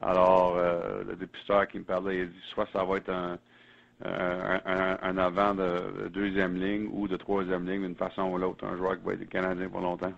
Alors, 0.00 0.56
euh, 0.56 1.02
le 1.04 1.16
dépisteur 1.16 1.66
qui 1.68 1.78
me 1.78 1.84
parlait, 1.84 2.18
il 2.18 2.22
a 2.22 2.26
dit 2.26 2.40
soit 2.52 2.68
ça 2.72 2.84
va 2.84 2.96
être 2.98 3.10
un, 3.10 3.38
un, 4.04 5.18
avant 5.18 5.54
de, 5.54 6.08
deuxième 6.08 6.56
ligne 6.56 6.88
ou 6.92 7.08
de 7.08 7.16
troisième 7.16 7.68
ligne 7.68 7.82
d'une 7.82 7.96
façon 7.96 8.22
ou 8.22 8.38
l'autre, 8.38 8.64
un 8.64 8.76
joueur 8.76 8.96
qui 8.98 9.04
va 9.04 9.14
être 9.14 9.28
Canadien 9.28 9.68
pour 9.68 9.80
longtemps. 9.80 10.12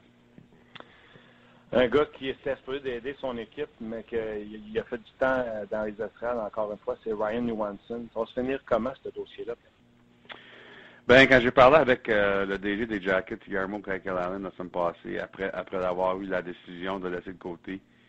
Un 1.73 1.87
gars 1.87 2.05
qui 2.07 2.29
est 2.29 2.57
supposé 2.57 2.81
d'aider 2.81 3.17
son 3.21 3.39
équipe, 3.39 3.71
mais 3.81 4.03
qu'il 4.03 4.79
a 4.79 4.83
fait 4.83 4.99
du 4.99 5.11
temps 5.19 5.45
dans 5.71 5.85
les 5.85 5.93
estrades, 6.03 6.39
encore 6.39 6.73
une 6.73 6.79
fois, 6.79 6.97
c'est 7.05 7.13
Ryan 7.13 7.43
Newmanson. 7.43 8.07
Ça 8.13 8.21
va 8.21 8.27
se 8.27 8.33
finir 8.33 8.61
comment, 8.67 8.93
ce 9.03 9.09
dossier-là? 9.11 9.55
Ben, 11.07 11.27
quand 11.29 11.41
j'ai 11.41 11.53
parlé 11.53 11.77
avec 11.77 12.09
euh, 12.09 12.45
le 12.45 12.59
DG 12.59 12.87
des 12.87 13.01
Jackets, 13.01 13.39
Guillermo 13.45 13.81
Allen, 13.87 14.43
la 14.43 14.51
semaine 14.51 14.71
passée, 14.71 15.19
après, 15.19 15.51
après 15.53 15.85
avoir 15.85 16.21
eu 16.21 16.27
la 16.27 16.43
décision 16.43 16.99
de 16.99 17.09
laisser 17.09 17.33
de 17.33 17.39
côté, 17.39 17.75
euh, 17.75 18.00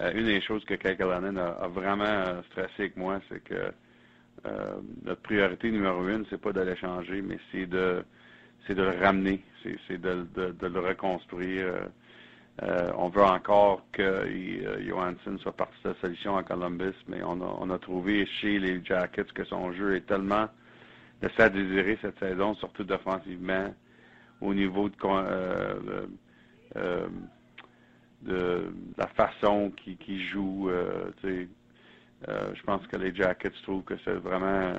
une 0.00 0.26
des 0.26 0.40
choses 0.40 0.64
que 0.64 0.74
Allen 1.02 1.38
a, 1.38 1.48
a, 1.48 1.68
vraiment 1.68 2.04
euh, 2.04 2.42
stressé 2.50 2.72
avec 2.78 2.96
moi, 2.96 3.20
c'est 3.28 3.42
que 3.42 3.72
notre 5.04 5.20
priorité 5.22 5.70
numéro 5.70 6.06
une, 6.08 6.24
c'est 6.30 6.40
pas 6.40 6.52
de 6.52 6.60
l'échanger, 6.60 7.20
mais 7.22 7.38
c'est 7.50 7.66
de 7.66 8.04
c'est 8.66 8.74
de 8.74 8.82
le 8.82 8.90
ramener, 9.02 9.42
c'est 9.62 9.98
de, 10.00 10.26
de, 10.34 10.66
le 10.66 10.80
reconstruire. 10.80 11.88
Euh, 12.62 12.90
on 12.96 13.08
veut 13.08 13.22
encore 13.22 13.82
que 13.92 14.02
euh, 14.02 14.86
Johansson 14.86 15.38
soit 15.38 15.56
partie 15.56 15.76
de 15.84 15.90
la 15.90 15.94
solution 16.00 16.36
à 16.36 16.42
Columbus, 16.42 16.94
mais 17.06 17.22
on 17.22 17.70
a, 17.70 17.78
trouvé 17.78 18.26
chez 18.26 18.58
les 18.58 18.84
Jackets 18.84 19.32
que 19.32 19.44
son 19.44 19.72
jeu 19.72 19.94
est 19.96 20.06
tellement 20.06 20.48
laissé 21.22 21.40
à 21.40 21.48
désirer 21.48 21.98
cette 22.02 22.18
saison, 22.18 22.54
surtout 22.56 22.84
défensivement, 22.84 23.72
au 24.40 24.52
niveau 24.54 24.88
de, 24.88 24.96
euh, 26.76 27.08
de 28.22 28.72
la 28.96 29.06
façon 29.08 29.72
qu'il 29.76 30.20
joue. 30.20 30.70
je 31.22 32.62
pense 32.64 32.86
que 32.86 32.96
les 32.96 33.14
Jackets 33.14 33.52
trouvent 33.62 33.84
que 33.84 33.94
c'est 34.04 34.14
vraiment 34.14 34.74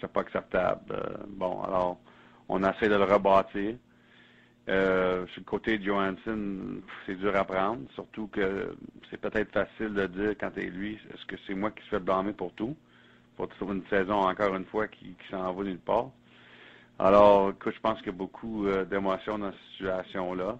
c'est 0.00 0.10
pas 0.10 0.20
acceptable. 0.20 0.96
bon, 1.28 1.62
alors 1.62 1.98
on 2.48 2.62
essaie 2.64 2.88
de 2.88 2.96
le 2.96 3.04
rebâtir. 3.04 3.76
Euh, 4.68 5.26
sur 5.28 5.40
le 5.40 5.44
côté 5.44 5.78
de 5.78 5.84
Johansson, 5.84 6.80
c'est 7.06 7.16
dur 7.16 7.34
à 7.34 7.44
prendre, 7.44 7.80
surtout 7.94 8.28
que 8.28 8.76
c'est 9.10 9.20
peut-être 9.20 9.50
facile 9.52 9.94
de 9.94 10.06
dire 10.06 10.34
quand 10.38 10.50
tu 10.50 10.60
es 10.60 10.66
lui, 10.70 10.94
est-ce 11.12 11.24
que 11.26 11.36
c'est 11.46 11.54
moi 11.54 11.70
qui 11.70 11.82
se 11.84 11.88
fait 11.88 11.98
blâmer 11.98 12.32
pour 12.32 12.52
tout, 12.52 12.76
pour 13.36 13.72
une 13.72 13.84
saison, 13.88 14.20
encore 14.20 14.54
une 14.54 14.66
fois, 14.66 14.86
qui, 14.86 15.16
s'en 15.30 15.52
va 15.52 15.64
nulle 15.64 15.78
part. 15.78 16.10
Alors, 16.98 17.50
écoute, 17.50 17.74
je 17.74 17.80
pense 17.80 17.98
qu'il 17.98 18.08
y 18.08 18.10
a 18.10 18.12
beaucoup 18.12 18.66
euh, 18.66 18.84
d'émotions 18.84 19.38
dans 19.38 19.50
cette 19.50 19.70
situation-là. 19.78 20.58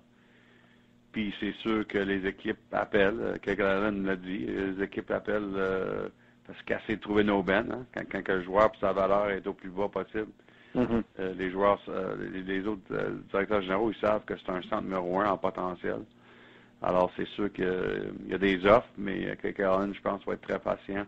Puis 1.13 1.35
c'est 1.41 1.55
sûr 1.57 1.87
que 1.87 1.99
les 1.99 2.27
équipes 2.27 2.59
appellent, 2.73 3.21
euh, 3.21 3.37
quelqu'un 3.43 3.91
l'a 3.91 4.17
dit, 4.17 4.47
les 4.47 4.83
équipes 4.83 5.11
appellent 5.11 6.11
parce 6.47 6.63
qu'elles 6.63 6.97
de 6.97 7.01
trouver 7.01 7.25
nos 7.25 7.43
bennes, 7.43 7.73
hein, 7.73 7.85
quand, 7.95 8.23
quand 8.25 8.33
le 8.35 8.43
joueur 8.43 8.73
sa 8.81 8.93
valeur 8.93 9.31
est 9.31 9.47
au 9.47 9.53
plus 9.53 9.71
bas 9.71 9.89
possible. 9.89 10.31
Mm-hmm. 10.75 11.03
Euh, 11.19 11.35
les 11.35 11.51
joueurs, 11.51 11.81
euh, 11.89 12.17
les, 12.47 12.67
autres 12.67 12.83
euh, 12.93 13.19
directeurs 13.31 13.63
généraux, 13.63 13.91
ils 13.91 14.01
savent 14.01 14.25
que 14.25 14.35
c'est 14.37 14.51
un 14.51 14.63
centre 14.63 14.83
numéro 14.83 15.19
un 15.21 15.31
en 15.31 15.39
potentiel. 15.39 16.01
Alors, 16.83 17.11
c'est 17.17 17.27
sûr 17.29 17.53
qu'il 17.53 18.13
y 18.29 18.35
a 18.35 18.39
des 18.39 18.65
offres, 18.65 18.89
mais 18.97 19.37
Allen, 19.59 19.95
je 19.95 20.01
pense, 20.01 20.25
va 20.25 20.33
être 20.33 20.41
très 20.41 20.59
patient. 20.59 21.05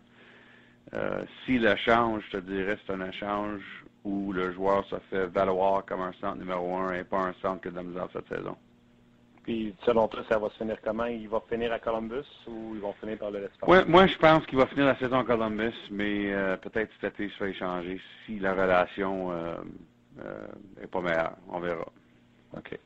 si 1.45 1.57
l'échange, 1.57 2.23
je 2.27 2.37
te 2.37 2.43
dirais, 2.43 2.77
c'est 2.85 2.93
un 2.93 3.09
échange 3.09 3.61
où 4.03 4.33
le 4.33 4.51
joueur 4.53 4.85
se 4.85 4.97
fait 5.09 5.25
valoir 5.27 5.83
comme 5.85 6.01
un 6.01 6.13
centre 6.21 6.37
numéro 6.37 6.75
un 6.75 6.93
et 6.93 7.03
pas 7.03 7.21
un 7.21 7.33
centre 7.41 7.61
que 7.61 7.69
de 7.69 7.75
la 7.75 7.83
misère 7.83 8.07
cette 8.13 8.27
saison. 8.27 8.55
Puis, 9.43 9.75
selon 9.85 10.07
toi, 10.07 10.21
ça 10.29 10.39
va 10.39 10.49
se 10.49 10.57
finir 10.57 10.77
comment? 10.81 11.05
Il 11.05 11.27
va 11.27 11.41
finir 11.49 11.71
à 11.73 11.79
Columbus 11.79 12.25
ou 12.47 12.75
ils 12.75 12.81
vont 12.81 12.93
finir 12.93 13.17
par 13.17 13.29
le 13.29 13.41
l'espace? 13.41 13.67
Ouais, 13.67 13.83
moi, 13.85 14.07
je 14.07 14.17
pense 14.17 14.45
qu'il 14.45 14.57
va 14.57 14.65
finir 14.67 14.85
la 14.85 14.95
saison 14.95 15.19
à 15.19 15.23
Columbus, 15.25 15.75
mais 15.91 16.33
euh, 16.33 16.55
peut-être 16.55 16.91
cet 17.01 17.15
été, 17.15 17.29
se 17.29 17.35
fait 17.35 17.49
échanger 17.49 17.99
si 18.25 18.39
la 18.39 18.53
relation 18.53 19.31
euh, 19.31 19.55
euh, 20.23 20.47
est 20.81 20.87
pas 20.87 21.01
meilleure. 21.01 21.35
On 21.49 21.59
verra. 21.59 21.85
OK. 22.55 22.79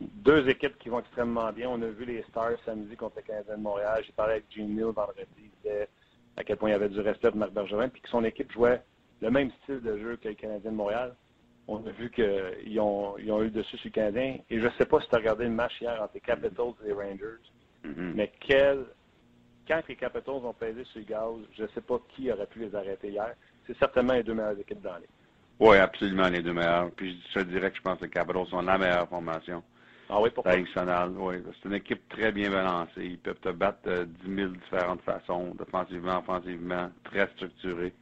deux 0.00 0.48
équipes 0.48 0.76
qui 0.78 0.88
vont 0.90 1.00
extrêmement 1.00 1.50
bien. 1.52 1.70
On 1.70 1.80
a 1.80 1.86
vu 1.86 2.04
les 2.04 2.22
Stars 2.28 2.58
samedi 2.66 2.94
contre 2.96 3.16
les 3.16 3.22
Canadiens 3.22 3.56
de 3.56 3.62
Montréal. 3.62 4.02
J'ai 4.04 4.12
parlé 4.12 4.32
avec 4.32 4.44
Gene 4.50 4.74
Neal 4.74 4.90
vendredi. 4.90 5.26
Il 5.38 5.50
disait 5.62 5.88
à 6.36 6.44
quel 6.44 6.56
point 6.56 6.68
il 6.68 6.72
y 6.72 6.74
avait 6.74 6.88
du 6.88 7.00
respect 7.00 7.30
de 7.30 7.36
Marc 7.36 7.52
Bergevin, 7.52 7.88
puis 7.88 8.02
que 8.02 8.08
son 8.08 8.24
équipe 8.24 8.52
jouait 8.52 8.82
le 9.22 9.30
même 9.30 9.50
style 9.62 9.80
de 9.80 9.98
jeu 9.98 10.16
que 10.16 10.28
les 10.28 10.34
Canadiens 10.34 10.72
de 10.72 10.76
Montréal 10.76 11.14
on 11.70 11.86
a 11.86 11.90
vu 11.92 12.10
qu'ils 12.10 12.80
ont, 12.80 13.16
ils 13.18 13.30
ont 13.30 13.42
eu 13.42 13.50
dessus 13.50 13.76
sur 13.78 13.88
le 13.88 13.94
Canadien. 13.94 14.38
Et 14.50 14.58
je 14.58 14.66
ne 14.66 14.72
sais 14.72 14.86
pas 14.86 15.00
si 15.00 15.08
tu 15.08 15.14
as 15.14 15.18
regardé 15.18 15.44
le 15.44 15.50
match 15.50 15.80
hier 15.80 16.00
entre 16.02 16.14
les 16.14 16.20
Capitals 16.20 16.74
et 16.84 16.88
les 16.88 16.92
Rangers, 16.92 17.40
mm-hmm. 17.84 18.12
mais 18.14 18.32
quel, 18.40 18.86
quand 19.68 19.80
les 19.88 19.96
Capitals 19.96 20.34
ont 20.34 20.52
pesé 20.52 20.84
sur 20.84 20.98
le 21.00 21.06
gaz, 21.06 21.34
je 21.56 21.62
ne 21.62 21.68
sais 21.68 21.80
pas 21.80 22.00
qui 22.08 22.30
aurait 22.30 22.46
pu 22.46 22.58
les 22.60 22.74
arrêter 22.74 23.10
hier. 23.10 23.34
C'est 23.66 23.78
certainement 23.78 24.14
les 24.14 24.24
deux 24.24 24.34
meilleures 24.34 24.58
équipes 24.58 24.82
dans 24.82 24.96
les. 24.96 25.06
Oui, 25.60 25.76
absolument 25.76 26.28
les 26.28 26.42
deux 26.42 26.52
meilleures. 26.52 26.90
Puis 26.90 27.22
je 27.28 27.40
te 27.40 27.44
dirais 27.44 27.70
que 27.70 27.76
je 27.76 27.82
pense 27.82 27.98
que 27.98 28.04
les 28.04 28.10
Capitals 28.10 28.46
sont 28.46 28.62
la 28.62 28.76
meilleure 28.76 29.08
formation. 29.08 29.62
Ah 30.08 30.20
oui, 30.20 30.30
pourquoi? 30.34 30.54
Oui, 30.56 30.66
c'est 30.74 31.68
une 31.68 31.74
équipe 31.74 32.08
très 32.08 32.32
bien 32.32 32.50
balancée. 32.50 33.04
Ils 33.04 33.18
peuvent 33.18 33.38
te 33.38 33.50
battre 33.50 33.88
de 33.88 34.04
10 34.24 34.34
000 34.34 34.48
différentes 34.54 35.02
façons, 35.02 35.54
défensivement, 35.56 36.18
offensivement, 36.18 36.90
très 37.04 37.28
structurés. 37.36 37.92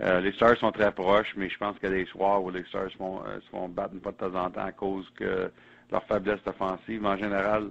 Euh, 0.00 0.20
les 0.20 0.32
Stars 0.32 0.56
sont 0.58 0.70
très 0.70 0.92
proches, 0.92 1.34
mais 1.36 1.48
je 1.48 1.58
pense 1.58 1.76
qu'il 1.78 1.88
y 1.88 1.92
a 1.92 1.96
des 1.96 2.06
soirs 2.06 2.42
où 2.42 2.50
les 2.50 2.62
Stars 2.64 2.90
vont, 2.98 3.20
euh, 3.26 3.40
se 3.40 3.48
font 3.50 3.68
battre 3.68 3.94
une 3.94 4.00
fois 4.00 4.12
de 4.12 4.16
temps 4.16 4.34
en 4.34 4.50
temps 4.50 4.64
à 4.64 4.72
cause 4.72 5.10
que 5.16 5.50
leur 5.90 6.04
faiblesse 6.04 6.40
offensive, 6.46 7.04
en 7.04 7.16
général, 7.16 7.70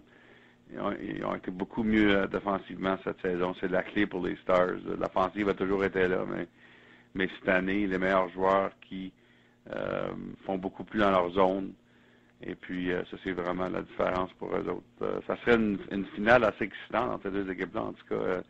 ils 0.74 1.24
ont, 1.24 1.36
été 1.36 1.50
beaucoup 1.50 1.84
mieux 1.84 2.18
euh, 2.18 2.28
défensivement 2.28 2.98
cette 3.06 3.22
saison. 3.22 3.56
C'est 3.62 3.72
la 3.72 3.84
clé 3.84 4.06
pour 4.06 4.26
les 4.26 4.36
Stars. 4.38 4.76
L'offensive 5.00 5.48
a 5.48 5.54
toujours 5.54 5.86
été 5.86 6.08
là, 6.08 6.26
mais, 7.16 7.30
cette 7.40 7.50
année, 7.50 7.88
les 7.88 7.98
meilleurs 7.98 8.30
joueurs 8.30 8.72
qui 8.82 9.12
font 10.46 10.58
beaucoup 10.58 10.84
plus 10.86 11.00
dans 11.00 11.12
leur 11.12 11.30
zone. 11.32 11.74
Et 12.42 12.56
puis, 12.56 12.90
ça, 13.10 13.18
c'est 13.24 13.32
vraiment 13.32 13.68
la 13.68 13.82
différence 13.82 14.32
pour 14.34 14.56
eux 14.56 14.66
autres. 14.70 15.24
ça 15.26 15.36
serait 15.38 15.56
une, 15.56 16.06
finale 16.16 16.44
assez 16.44 16.66
excitante 16.66 17.12
entre 17.12 17.24
ces 17.24 17.32
deux 17.32 17.52
équipes-là. 17.52 17.82
En 17.82 17.94
tout 17.94 18.06
cas, 18.08 18.42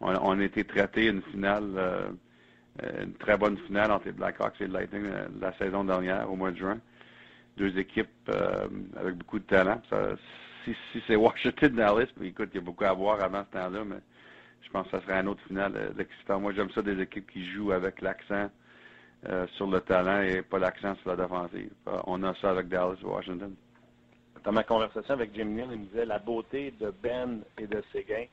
on, 0.00 0.12
on, 0.16 0.40
a 0.40 0.44
été 0.44 0.64
traité 0.64 1.06
une 1.06 1.22
finale 1.22 2.10
une 3.02 3.14
très 3.14 3.36
bonne 3.36 3.56
finale 3.58 3.90
entre 3.90 4.06
les 4.06 4.12
Blackhawks 4.12 4.60
et 4.60 4.66
le 4.66 4.72
Lightning 4.72 5.04
la 5.40 5.52
saison 5.58 5.84
dernière, 5.84 6.30
au 6.30 6.36
mois 6.36 6.50
de 6.50 6.56
juin. 6.56 6.78
Deux 7.56 7.76
équipes 7.78 8.30
avec 8.96 9.16
beaucoup 9.16 9.38
de 9.38 9.44
talent. 9.44 9.80
si, 10.64 10.74
c'est 11.06 11.16
Washington 11.16 11.74
Dallas, 11.74 12.06
écoute, 12.22 12.50
il 12.52 12.56
y 12.56 12.58
a 12.58 12.62
beaucoup 12.62 12.84
à 12.84 12.92
voir 12.92 13.22
avant 13.22 13.44
ce 13.44 13.58
temps-là, 13.58 13.84
mais 13.84 14.00
je 14.62 14.70
pense 14.70 14.86
que 14.86 14.92
ça 14.92 15.02
serait 15.02 15.18
un 15.18 15.26
autre 15.26 15.42
excitant. 15.98 16.40
Moi, 16.40 16.52
j'aime 16.54 16.70
ça 16.70 16.80
des 16.82 16.98
équipes 17.00 17.30
qui 17.30 17.44
jouent 17.50 17.72
avec 17.72 18.00
l'accent 18.00 18.50
sur 19.56 19.66
le 19.66 19.80
talent 19.80 20.22
et 20.22 20.42
pas 20.42 20.58
l'accent 20.58 20.94
sur 20.96 21.10
la 21.10 21.16
défensive. 21.16 21.70
on 22.06 22.22
a 22.22 22.34
ça 22.36 22.50
avec 22.50 22.68
Dallas 22.68 22.96
Washington 23.02 23.54
dans 24.44 24.52
ma 24.52 24.64
conversation 24.64 25.14
avec 25.14 25.34
Jim 25.34 25.46
Neal, 25.46 25.68
il 25.72 25.80
me 25.80 25.84
disait 25.86 26.06
la 26.06 26.18
beauté 26.18 26.72
de 26.80 26.92
Ben 27.02 27.42
et 27.58 27.66
de 27.66 27.82
Séguin, 27.92 28.24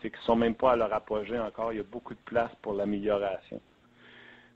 c'est 0.00 0.10
qu'ils 0.10 0.20
ne 0.20 0.24
sont 0.24 0.36
même 0.36 0.54
pas 0.54 0.72
à 0.72 0.76
leur 0.76 0.92
apogée 0.92 1.38
encore. 1.38 1.72
Il 1.72 1.76
y 1.76 1.80
a 1.80 1.84
beaucoup 1.84 2.14
de 2.14 2.20
place 2.24 2.50
pour 2.62 2.74
l'amélioration. 2.74 3.60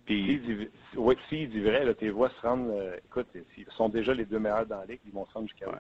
Puis, 0.06 0.70
oui, 0.96 1.16
s'ils 1.28 1.50
dit 1.50 1.60
vrai, 1.60 1.92
tes 1.94 2.10
voix 2.10 2.30
se 2.30 2.46
rendent, 2.46 2.70
euh, 2.70 2.96
écoute, 3.04 3.26
ils 3.34 3.66
sont 3.76 3.88
déjà 3.88 4.14
les 4.14 4.24
deux 4.24 4.38
meilleurs 4.38 4.64
dans 4.64 4.78
la 4.78 4.86
ligue, 4.86 5.00
ils 5.04 5.12
vont 5.12 5.26
se 5.26 5.32
rendre 5.32 5.48
jusqu'à 5.48 5.68
ouais. 5.68 5.78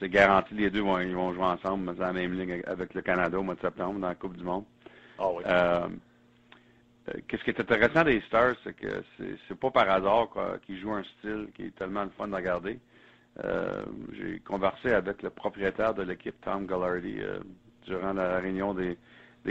C'est 0.00 0.08
garanti, 0.08 0.54
les 0.54 0.68
deux 0.68 0.80
vont, 0.80 0.98
ils 0.98 1.14
vont 1.14 1.32
jouer 1.32 1.44
ensemble 1.44 1.94
dans 1.94 2.02
la 2.02 2.12
même 2.12 2.32
ligne 2.32 2.60
avec 2.66 2.92
le 2.92 3.02
Canada 3.02 3.38
au 3.38 3.42
mois 3.44 3.54
de 3.54 3.60
septembre 3.60 4.00
dans 4.00 4.08
la 4.08 4.16
Coupe 4.16 4.36
du 4.36 4.42
Monde. 4.42 4.64
Ah 5.16 5.30
oui. 5.30 5.44
Euh, 5.46 5.88
euh, 7.08 7.12
qu'est-ce 7.28 7.44
qui 7.44 7.50
est 7.50 7.60
intéressant 7.60 8.02
des 8.02 8.20
Stars, 8.22 8.56
c'est 8.64 8.74
que 8.74 9.04
c'est 9.18 9.58
pas 9.58 9.70
par 9.70 9.88
hasard 9.88 10.30
qu'ils 10.66 10.80
jouent 10.80 10.94
un 10.94 11.04
style 11.04 11.48
qui 11.54 11.66
est 11.66 11.76
tellement 11.76 12.02
le 12.02 12.10
fun 12.10 12.26
de 12.26 12.34
regarder. 12.34 12.80
Euh, 13.44 13.84
j'ai 14.12 14.40
conversé 14.40 14.92
avec 14.92 15.22
le 15.22 15.30
propriétaire 15.30 15.94
de 15.94 16.02
l'équipe, 16.02 16.34
Tom 16.40 16.66
Gallardi, 16.66 17.18
durant 17.86 18.12
la 18.12 18.38
réunion 18.40 18.74
des, 18.74 18.98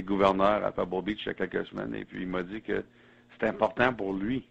gouverneurs 0.04 0.65
à 0.65 0.71
Pebble 0.74 1.02
Beach 1.02 1.21
il 1.26 1.28
y 1.28 1.30
a 1.30 1.34
quelques 1.34 1.65
semaines. 1.67 1.95
Et 1.95 2.04
puis, 2.04 2.24
il 2.24 2.28
m'a 2.28 2.43
dit 2.43 2.62
que 2.62 2.84
c'est 3.42 3.48
important 3.48 3.94
pour 3.94 4.14
lui, 4.14 4.48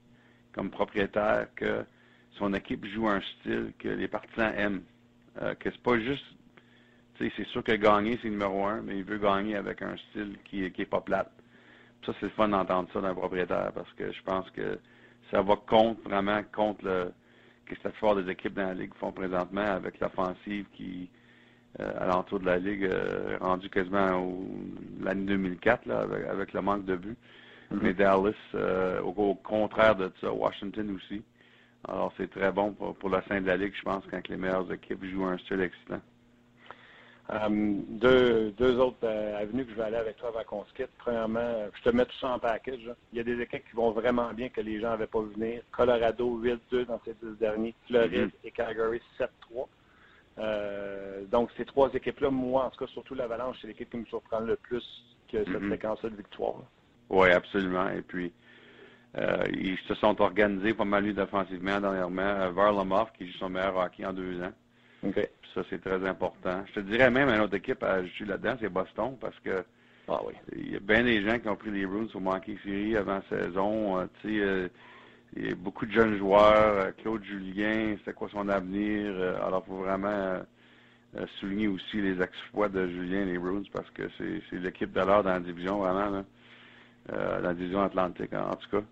comme 0.53 0.71
propriétaire, 0.71 1.47
que 1.55 1.85
son 2.33 2.53
équipe 2.55 2.85
joue 2.87 3.09
un 3.09 3.21
style 3.21 3.73
que 3.79 3.89
les 3.89 4.09
partisans 4.09 4.53
aiment. 4.57 4.83
Euh, 5.41 5.55
que 5.55 5.71
c'est 5.71 5.83
pas 5.83 5.99
juste, 5.99 6.25
c'est 7.19 7.47
sûr 7.47 7.63
que 7.63 7.73
gagner, 7.73 8.19
c'est 8.23 8.29
numéro 8.31 8.67
un, 8.67 8.83
mais 8.83 8.99
il 8.99 9.05
veut 9.05 9.19
gagner 9.19 9.55
avec 9.57 9.81
un 9.83 9.97
style 9.97 10.37
qui, 10.45 10.69
qui 10.73 10.83
est 10.83 10.87
pas 10.87 11.01
plate. 11.01 11.31
ça, 12.05 12.13
c'est 12.19 12.27
le 12.27 12.33
fun 12.33 12.49
d'entendre 12.49 12.89
ça 12.93 13.01
d'un 13.01 13.15
propriétaire 13.15 13.71
parce 13.73 13.93
que 13.93 14.11
je 14.11 14.23
pense 14.23 14.51
que 14.51 14.79
ça 15.31 15.43
va 15.43 15.55
contre, 15.57 16.01
vraiment, 16.03 16.43
contre 16.53 16.85
le, 16.85 17.13
que 17.67 17.75
la 17.85 17.91
plupart 17.91 18.17
des 18.17 18.31
équipes 18.31 18.55
dans 18.55 18.67
la 18.67 18.75
Ligue 18.75 18.95
font 18.99 19.13
présentement 19.13 19.61
avec 19.61 20.01
l'offensive 20.01 20.67
qui, 20.73 21.09
euh, 21.79 21.93
à 22.01 22.07
l'entour 22.07 22.41
de 22.41 22.47
la 22.47 22.59
Ligue, 22.59 22.85
euh, 22.85 23.37
rendue 23.41 23.71
quasiment 23.71 24.37
l'année 25.01 25.27
2004 25.27 25.87
là, 25.87 26.01
avec, 26.29 26.53
le 26.53 26.63
manque 26.63 26.85
de 26.85 26.97
buts. 26.97 27.17
Mm-hmm. 27.73 27.79
Mais 27.83 27.95
Dallas, 27.95 28.35
euh, 28.55 29.01
au, 29.03 29.35
contraire 29.35 29.97
de 29.97 30.11
ça, 30.21 30.33
Washington 30.33 30.97
aussi. 30.97 31.23
Alors 31.89 32.13
c'est 32.17 32.31
très 32.31 32.53
bon 32.53 32.73
pour, 32.73 32.95
pour 32.97 33.11
la 33.11 33.23
fin 33.23 33.41
de 33.41 33.47
la 33.47 33.57
Ligue, 33.57 33.75
je 33.75 33.83
pense, 33.83 34.05
quand 34.11 34.27
les 34.29 34.37
meilleures 34.37 34.71
équipes 34.73 35.05
jouent 35.05 35.25
un 35.25 35.39
style 35.39 35.61
excitant. 35.61 36.01
Euh, 37.33 37.49
deux, 37.89 38.51
deux 38.59 38.79
autres 38.81 38.99
euh, 39.05 39.41
avenues 39.41 39.65
que 39.65 39.71
je 39.71 39.77
vais 39.77 39.85
aller 39.85 39.97
avec 39.97 40.17
toi 40.17 40.31
avant 40.31 40.43
qu'on 40.45 40.65
se 40.65 40.75
quitte. 40.75 40.91
Premièrement, 40.99 41.69
je 41.77 41.83
te 41.89 41.95
mets 41.95 42.05
tout 42.05 42.17
ça 42.21 42.31
en 42.31 42.39
package. 42.41 42.93
Il 43.13 43.19
y 43.19 43.21
a 43.21 43.25
des 43.25 43.41
équipes 43.41 43.65
qui 43.69 43.77
vont 43.77 43.93
vraiment 43.93 44.33
bien 44.33 44.49
que 44.49 44.61
les 44.61 44.81
gens 44.81 44.91
n'avaient 44.91 45.07
pas 45.07 45.21
vu 45.21 45.33
venir. 45.35 45.63
Colorado 45.71 46.41
8-2 46.43 46.87
dans 46.87 47.01
ces 47.05 47.15
dix 47.23 47.39
derniers. 47.39 47.75
Floride 47.87 48.31
mm-hmm. 48.31 48.47
et 48.47 48.51
Calgary 48.51 49.01
7-3. 49.19 49.29
Euh, 50.39 51.25
donc, 51.27 51.51
ces 51.57 51.65
trois 51.65 51.93
équipes-là, 51.95 52.31
moi, 52.31 52.65
en 52.65 52.71
tout 52.71 52.85
cas, 52.85 52.91
surtout 52.91 53.15
l'Avalanche, 53.15 53.59
c'est 53.61 53.69
l'équipe 53.69 53.91
qui 53.91 53.99
me 53.99 54.07
surprend 54.07 54.41
le 54.41 54.57
plus 54.57 54.85
que 55.31 55.45
cette 55.45 55.49
mm-hmm. 55.49 55.71
séquence-là 55.71 56.11
de 56.11 56.17
victoire. 56.17 56.63
Oui, 57.11 57.31
absolument. 57.31 57.89
Et 57.91 58.03
puis, 58.03 58.33
ils 59.53 59.79
se 59.89 59.95
sont 59.95 60.21
organisés 60.21 60.73
pas 60.73 60.85
mal 60.85 61.13
défensivement 61.13 61.81
dernièrement. 61.81 62.51
Varlamov, 62.53 63.11
qui 63.19 63.27
joue 63.27 63.39
son 63.39 63.51
meilleur 63.51 63.77
hockey 63.77 64.07
en 64.07 64.13
deux 64.13 64.41
ans. 64.41 64.53
Ça, 65.55 65.63
c'est 65.69 65.83
très 65.83 66.07
important. 66.07 66.65
Je 66.69 66.75
te 66.75 66.81
dirais 66.81 67.11
même 67.11 67.29
une 67.29 67.41
autre 67.41 67.57
équipe 67.57 67.83
à 67.83 68.05
jouer 68.05 68.27
là-dedans, 68.27 68.57
c'est 68.61 68.69
Boston, 68.69 69.17
parce 69.21 69.39
que 69.41 69.65
ah 70.09 70.21
oui. 70.27 70.35
il 70.57 70.73
y 70.73 70.77
a 70.77 70.81
bien 70.81 71.05
des 71.05 71.23
gens 71.25 71.39
qui 71.39 71.49
ont 71.49 71.57
pris 71.57 71.71
les 71.71 71.87
Bruins 71.87 72.07
pour 72.07 72.21
manquer 72.21 72.59
série 72.65 72.97
avant 72.97 73.21
saison. 73.29 73.99
Euh, 73.99 74.07
tu 74.21 74.29
sais, 74.29 74.41
euh, 74.41 74.69
il 75.37 75.49
y 75.49 75.53
a 75.53 75.55
beaucoup 75.55 75.87
de 75.87 75.93
jeunes 75.93 76.19
joueurs. 76.19 76.87
Euh, 76.87 76.91
Claude 77.01 77.23
Julien, 77.25 77.97
c'est 78.05 78.15
quoi 78.15 78.29
son 78.31 78.49
avenir? 78.49 79.15
alors, 79.45 79.65
il 79.67 79.71
faut 79.71 79.79
vraiment 79.79 80.41
souligner 81.41 81.69
aussi 81.69 82.01
les 82.01 82.21
exploits 82.23 82.69
de 82.69 82.89
Julien 82.89 83.23
et 83.23 83.33
les 83.33 83.39
Bruins, 83.39 83.63
parce 83.73 83.91
que 83.91 84.03
c'est 84.19 84.59
l'équipe 84.59 84.93
de 84.93 85.01
l'heure 85.01 85.25
dans 85.25 85.33
la 85.33 85.41
division, 85.41 85.79
vraiment, 85.79 86.11
là, 86.11 86.25
dans 87.09 87.41
la 87.43 87.55
division 87.55 87.83
atlantique, 87.83 88.33
en 88.33 88.57
tout 88.57 88.71
cas. 88.71 88.85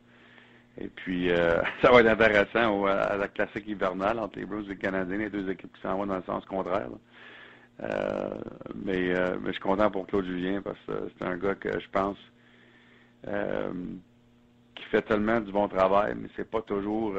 Et 0.81 0.89
puis, 0.89 1.31
euh, 1.31 1.61
ça 1.83 1.91
va 1.91 2.01
être 2.01 2.09
intéressant 2.09 2.85
à 2.87 3.17
la 3.17 3.29
classique 3.29 3.67
hivernale 3.67 4.19
entre 4.19 4.39
les 4.39 4.47
Bruins 4.47 4.63
et 4.65 4.69
les 4.69 4.77
Canadiens, 4.77 5.19
les 5.19 5.31
deux 5.31 5.51
équipes 5.51 5.73
qui 5.75 5.81
s'en 5.83 5.97
vont 5.99 6.07
dans 6.07 6.17
le 6.17 6.23
sens 6.23 6.45
contraire. 6.45 6.89
Euh, 7.83 8.31
mais, 8.75 9.15
euh, 9.15 9.37
mais, 9.41 9.49
je 9.49 9.53
suis 9.53 9.61
content 9.61 9.91
pour 9.91 10.07
Claude 10.07 10.25
Julien 10.25 10.63
parce 10.63 10.79
que 10.87 11.11
c'est 11.17 11.25
un 11.25 11.37
gars 11.37 11.55
que 11.55 11.79
je 11.79 11.89
pense 11.91 12.19
qui 14.75 14.85
fait 14.85 15.03
tellement 15.03 15.41
du 15.41 15.51
bon 15.51 15.69
travail, 15.69 16.15
mais 16.17 16.29
c'est 16.37 16.49
pas 16.49 16.63
toujours, 16.63 17.15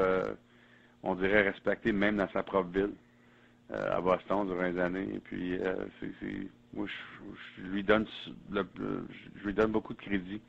on 1.04 1.13
dirait, 1.15 1.41
respecté 1.41 1.91
même 1.91 2.15
dans 2.15 2.30
sa 2.30 2.41
propre 2.41 2.69
ville, 2.69 2.93
à 3.69 3.99
Boston 3.99 4.47
durant 4.47 4.63
les 4.63 4.80
années. 4.80 5.08
Et 5.15 5.19
puis, 5.19 5.60
moi, 6.73 6.88
je, 6.88 7.62
lui 7.63 7.84
donne, 7.84 8.08
je 8.49 9.45
lui 9.45 9.54
donne 9.54 9.71
beaucoup 9.71 9.93
de 9.93 10.02
crédit 10.02 10.41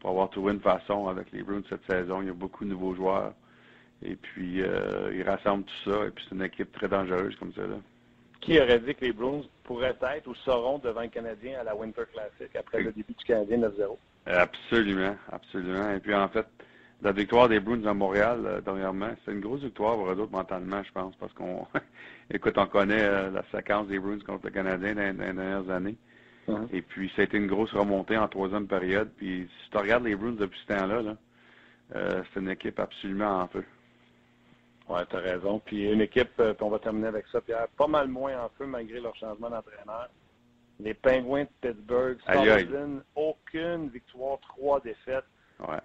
pour 0.00 0.10
avoir 0.10 0.30
trouvé 0.30 0.52
une 0.52 0.60
façon 0.60 1.08
avec 1.08 1.32
les 1.32 1.42
Bruins 1.42 1.62
cette 1.68 1.84
saison. 1.88 2.22
Il 2.22 2.28
y 2.28 2.30
a 2.30 2.34
beaucoup 2.34 2.64
de 2.64 2.70
nouveaux 2.70 2.94
joueurs. 2.94 3.32
Et 4.02 4.14
puis, 4.14 4.62
euh, 4.62 5.12
ils 5.12 5.22
rassemblent 5.22 5.64
tout 5.64 5.90
ça. 5.90 6.06
Et 6.06 6.10
puis, 6.10 6.24
c'est 6.28 6.34
une 6.34 6.42
équipe 6.42 6.72
très 6.72 6.88
dangereuse 6.88 7.34
comme 7.36 7.52
ça. 7.52 7.62
Là. 7.62 7.76
Qui 8.40 8.60
aurait 8.60 8.78
dit 8.78 8.94
que 8.94 9.04
les 9.04 9.12
Bruins 9.12 9.42
pourraient 9.64 9.96
être 10.00 10.26
ou 10.28 10.34
seront 10.36 10.78
devant 10.78 11.02
le 11.02 11.08
Canadien 11.08 11.58
à 11.60 11.64
la 11.64 11.74
Winter 11.74 12.04
Classic 12.12 12.54
après 12.56 12.80
le 12.82 12.92
début 12.92 13.14
du 13.14 13.24
Canadien 13.24 13.58
9-0? 13.58 13.96
Absolument, 14.26 15.16
absolument. 15.32 15.90
Et 15.90 15.98
puis, 15.98 16.14
en 16.14 16.28
fait, 16.28 16.46
la 17.02 17.12
victoire 17.12 17.48
des 17.48 17.60
Bruins 17.60 17.84
à 17.84 17.94
Montréal, 17.94 18.40
euh, 18.44 18.60
dernièrement, 18.60 19.10
c'est 19.24 19.32
une 19.32 19.40
grosse 19.40 19.62
victoire 19.62 19.96
pour 19.96 20.10
eux 20.10 20.16
autres 20.16 20.32
mentalement, 20.32 20.82
je 20.82 20.92
pense, 20.92 21.14
parce 21.16 21.32
qu'on, 21.32 21.66
écoute, 22.30 22.56
on 22.56 22.66
connaît 22.66 23.02
euh, 23.02 23.30
la 23.30 23.42
séquence 23.52 23.88
des 23.88 23.98
Bruins 23.98 24.18
contre 24.24 24.46
le 24.46 24.50
Canadien 24.50 24.94
dans, 24.94 25.16
dans 25.16 25.24
les 25.24 25.32
dernières 25.32 25.70
années. 25.70 25.96
Mhm. 26.48 26.68
Et 26.72 26.82
puis, 26.82 27.12
ça 27.14 27.22
a 27.22 27.24
été 27.24 27.36
une 27.36 27.46
grosse 27.46 27.72
remontée 27.72 28.16
en 28.16 28.28
troisième 28.28 28.66
période. 28.66 29.10
Puis, 29.16 29.48
si 29.62 29.70
tu 29.70 29.76
regardes 29.76 30.04
les 30.04 30.16
Bruins 30.16 30.32
depuis 30.32 30.58
ce 30.66 30.74
temps-là, 30.74 31.16
euh, 31.94 32.22
c'est 32.32 32.40
une 32.40 32.50
équipe 32.50 32.78
absolument 32.80 33.42
en 33.42 33.48
feu. 33.48 33.64
Oui, 34.88 35.00
tu 35.08 35.16
as 35.16 35.20
raison. 35.20 35.60
Puis, 35.60 35.90
une 35.90 36.00
équipe, 36.00 36.32
euh, 36.40 36.54
on 36.60 36.70
va 36.70 36.78
terminer 36.78 37.08
avec 37.08 37.26
ça, 37.30 37.40
Pierre, 37.40 37.68
pas 37.76 37.86
mal 37.86 38.08
moins 38.08 38.44
en 38.44 38.48
feu 38.56 38.66
malgré 38.66 39.00
leur 39.00 39.14
changement 39.16 39.50
d'entraîneur. 39.50 40.08
Les 40.80 40.94
Penguins 40.94 41.44
de 41.44 41.48
Pittsburgh, 41.60 42.18
Sullivan, 42.26 43.02
aucune 43.14 43.88
victoire, 43.88 44.38
trois 44.40 44.80
défaites. 44.80 45.24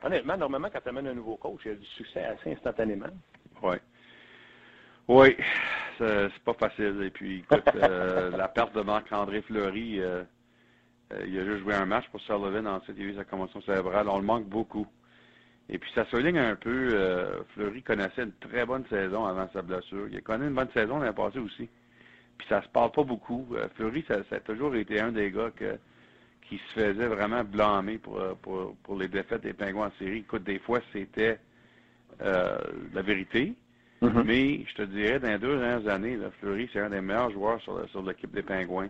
Honnêtement, 0.04 0.38
normalement, 0.38 0.70
quand 0.72 0.82
tu 0.82 0.90
amènes 0.90 1.08
un 1.08 1.16
nouveau 1.16 1.36
coach, 1.36 1.62
il 1.66 1.70
y 1.70 1.72
a 1.72 1.78
du 1.78 1.86
succès 1.86 2.24
assez 2.24 2.52
instantanément. 2.54 3.08
Oui. 3.64 3.78
Oui, 5.08 5.36
c'est 5.98 6.30
pas 6.46 6.54
facile. 6.54 7.02
Et 7.04 7.10
puis, 7.10 7.40
écoute, 7.40 7.68
euh, 7.76 8.30
la 8.38 8.48
perte 8.48 8.76
de 8.76 8.82
Marc-André 8.82 9.42
Fleury, 9.42 10.00
euh, 10.00 10.24
il 11.28 11.40
a 11.40 11.46
juste 11.46 11.60
joué 11.64 11.74
un 11.74 11.86
match 11.86 12.08
pour 12.10 12.22
Sullivan, 12.22 12.68
ensuite 12.68 12.96
il 12.98 13.08
a 13.08 13.10
eu 13.12 13.16
sa 13.16 13.26
commotion 13.26 13.62
cérébrale. 13.62 14.08
On 14.10 14.18
le 14.18 14.26
manque 14.26 14.48
beaucoup. 14.48 14.88
Et 15.70 15.78
puis 15.78 15.90
ça 15.96 16.06
souligne 16.06 16.38
un 16.38 16.56
peu, 16.56 16.90
euh, 16.94 17.44
Fleury 17.54 17.82
connaissait 17.84 18.24
une 18.24 18.34
très 18.34 18.66
bonne 18.66 18.86
saison 18.90 19.26
avant 19.26 19.50
sa 19.54 19.62
blessure. 19.62 20.08
Il 20.10 20.18
a 20.18 20.22
connu 20.22 20.48
une 20.48 20.54
bonne 20.54 20.72
saison 20.74 21.00
l'année 21.00 21.16
passée 21.16 21.40
aussi. 21.40 21.70
Puis 22.38 22.48
ça 22.50 22.62
se 22.62 22.68
parle 22.68 22.92
pas 22.92 23.04
beaucoup. 23.04 23.48
Euh, 23.54 23.68
Fleury, 23.76 24.04
ça, 24.08 24.18
a 24.30 24.40
toujours 24.40 24.76
été 24.76 25.00
un 25.00 25.12
des 25.12 25.32
gars 25.32 25.52
qui 26.42 26.58
se 26.58 26.74
faisait 26.74 27.08
vraiment 27.08 27.44
blâmer 27.44 27.98
pour, 27.98 28.20
pour, 28.84 28.98
les 28.98 29.08
défaites 29.08 29.42
des 29.42 29.54
Pingouins 29.54 29.88
en 29.88 30.00
série. 30.00 30.20
Écoute, 30.20 30.44
des 30.44 30.60
fois, 30.60 30.80
c'était 30.92 31.40
la 32.20 33.02
vérité. 33.02 33.54
Mm-hmm. 34.02 34.24
Mais 34.26 34.66
je 34.66 34.76
te 34.76 34.82
dirais, 34.84 35.20
dans 35.20 35.30
les 35.30 35.40
deux 35.40 35.58
dernières 35.58 35.88
années, 35.88 36.20
Fleury, 36.40 36.70
c'est 36.74 36.82
un 36.82 36.90
des 36.90 37.02
meilleurs 37.02 37.32
joueurs 37.32 37.62
sur, 37.62 37.90
sur 37.90 38.04
l'équipe 38.04 38.32
des 38.34 38.44
Pingouins. 38.44 38.90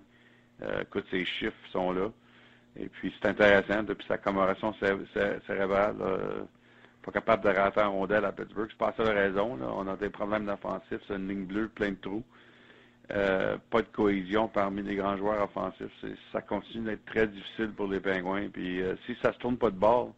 Euh, 0.62 0.82
écoute, 0.82 1.06
ces 1.12 1.26
chiffres 1.26 1.56
sont 1.72 1.92
là. 1.92 2.10
Et 2.78 2.88
puis, 2.88 3.14
c'est 3.22 3.30
intéressant, 3.30 3.84
depuis 3.84 4.08
sa 4.08 4.18
commémoration 4.18 4.74
cérébrale, 5.46 5.96
pas 7.04 7.12
capable 7.12 7.44
de 7.44 7.50
rater 7.50 7.82
un 7.82 7.88
rondelle 7.88 8.26
à 8.26 8.32
Pittsburgh. 8.32 8.70
C'est 8.72 8.78
pas 8.78 8.94
la 8.98 9.12
raison. 9.12 9.60
On 9.62 9.88
a 9.88 9.96
des 9.96 10.10
problèmes 10.10 10.46
d'offensif. 10.46 11.00
C'est 11.08 11.16
une 11.16 11.28
ligne 11.28 11.46
bleue, 11.46 11.68
plein 11.68 11.92
de 11.92 11.98
trous. 11.98 12.24
Euh, 13.12 13.58
pas 13.70 13.82
de 13.82 13.88
cohésion 13.88 14.48
parmi 14.48 14.82
les 14.82 14.96
grands 14.96 15.18
joueurs 15.18 15.44
offensifs. 15.44 15.92
Ça 16.32 16.42
continue 16.42 16.86
d'être 16.86 17.06
très 17.06 17.28
difficile 17.28 17.72
pour 17.76 17.88
les 17.88 18.00
Pingouins. 18.00 18.48
Puis, 18.50 18.82
euh, 18.82 18.96
si 19.06 19.16
ça 19.22 19.34
se 19.34 19.38
tourne 19.40 19.58
pas 19.58 19.70
de 19.70 19.76
bord, 19.76 20.14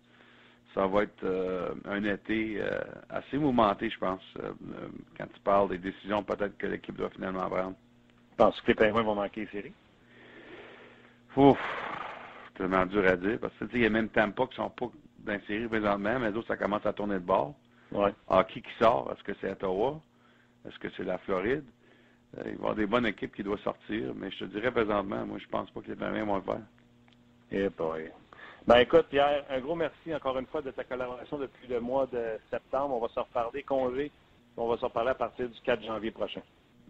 ça 0.76 0.86
va 0.86 1.04
être 1.04 1.26
un 1.86 2.04
été 2.04 2.62
assez 3.10 3.38
mouvementé, 3.38 3.90
je 3.90 3.98
pense, 3.98 4.22
quand 5.18 5.26
tu 5.34 5.40
parles 5.40 5.70
des 5.70 5.78
décisions 5.78 6.22
peut-être 6.22 6.58
que 6.58 6.68
l'équipe 6.68 6.98
doit 6.98 7.10
finalement 7.12 7.50
prendre. 7.50 7.76
Je 8.32 8.36
pense 8.36 8.60
que 8.60 8.68
les 8.68 8.76
Pingouins 8.76 9.04
vont 9.04 9.16
manquer 9.16 9.42
les 9.46 9.48
séries? 9.48 9.74
Ouf, 11.38 11.58
tellement 12.56 12.86
dur 12.86 13.06
à 13.06 13.16
dire. 13.16 13.40
Parce 13.40 13.54
que 13.54 13.66
il 13.74 13.82
y 13.82 13.86
a 13.86 13.90
même 13.90 14.10
Tampa 14.10 14.48
qui 14.48 14.56
sont 14.56 14.70
pas 14.70 14.88
dans 15.20 15.34
la 15.34 15.42
série 15.42 15.68
présentement, 15.68 16.20
mais 16.20 16.32
d'autres, 16.32 16.48
ça 16.48 16.58
commence 16.58 16.86
à 16.86 16.94
tourner 16.94 17.16
de 17.16 17.20
bord. 17.20 17.56
Ouais. 17.92 18.14
Hockey 18.28 18.62
qui 18.62 18.72
sort, 18.80 19.12
est-ce 19.12 19.24
que 19.24 19.38
c'est 19.40 19.52
Ottawa? 19.52 20.02
Est-ce 20.68 20.80
que 20.80 20.88
c'est 20.98 21.04
la 21.04 21.18
Floride? 21.20 21.66
Euh, 22.38 22.42
il 22.42 22.44
va 22.44 22.52
y 22.52 22.56
avoir 22.56 22.76
des 22.76 22.86
bonnes 22.86 23.06
équipes 23.06 23.36
qui 23.36 23.44
doivent 23.44 23.62
sortir, 23.62 24.14
mais 24.16 24.32
je 24.32 24.40
te 24.40 24.46
dirais 24.46 24.72
présentement, 24.72 25.26
moi, 25.26 25.38
je 25.40 25.48
pense 25.48 25.70
pas 25.72 25.82
que 25.82 25.88
les 25.88 25.96
Canadiens 25.96 26.26
vont 26.26 26.38
le 26.38 26.42
faire. 26.42 26.62
Eh 27.52 27.70
boy. 27.70 28.12
Ben 28.68 28.78
écoute, 28.78 29.06
Pierre, 29.10 29.46
un 29.50 29.60
gros 29.60 29.76
merci 29.76 30.14
encore 30.14 30.40
une 30.40 30.48
fois 30.48 30.62
de 30.62 30.72
ta 30.72 30.84
collaboration 30.84 31.38
depuis 31.38 31.68
le 31.68 31.80
mois 31.80 32.08
de 32.08 32.40
septembre. 32.50 32.96
On 32.96 33.00
va 33.00 33.10
se 33.10 33.20
reparler 33.20 33.62
congé. 33.62 34.12
On 34.58 34.68
va 34.68 34.78
se 34.78 34.86
reparler 34.86 35.12
à 35.12 35.16
partir 35.16 35.48
du 35.48 35.60
4 35.62 35.84
janvier 35.84 36.10
prochain. 36.10 36.42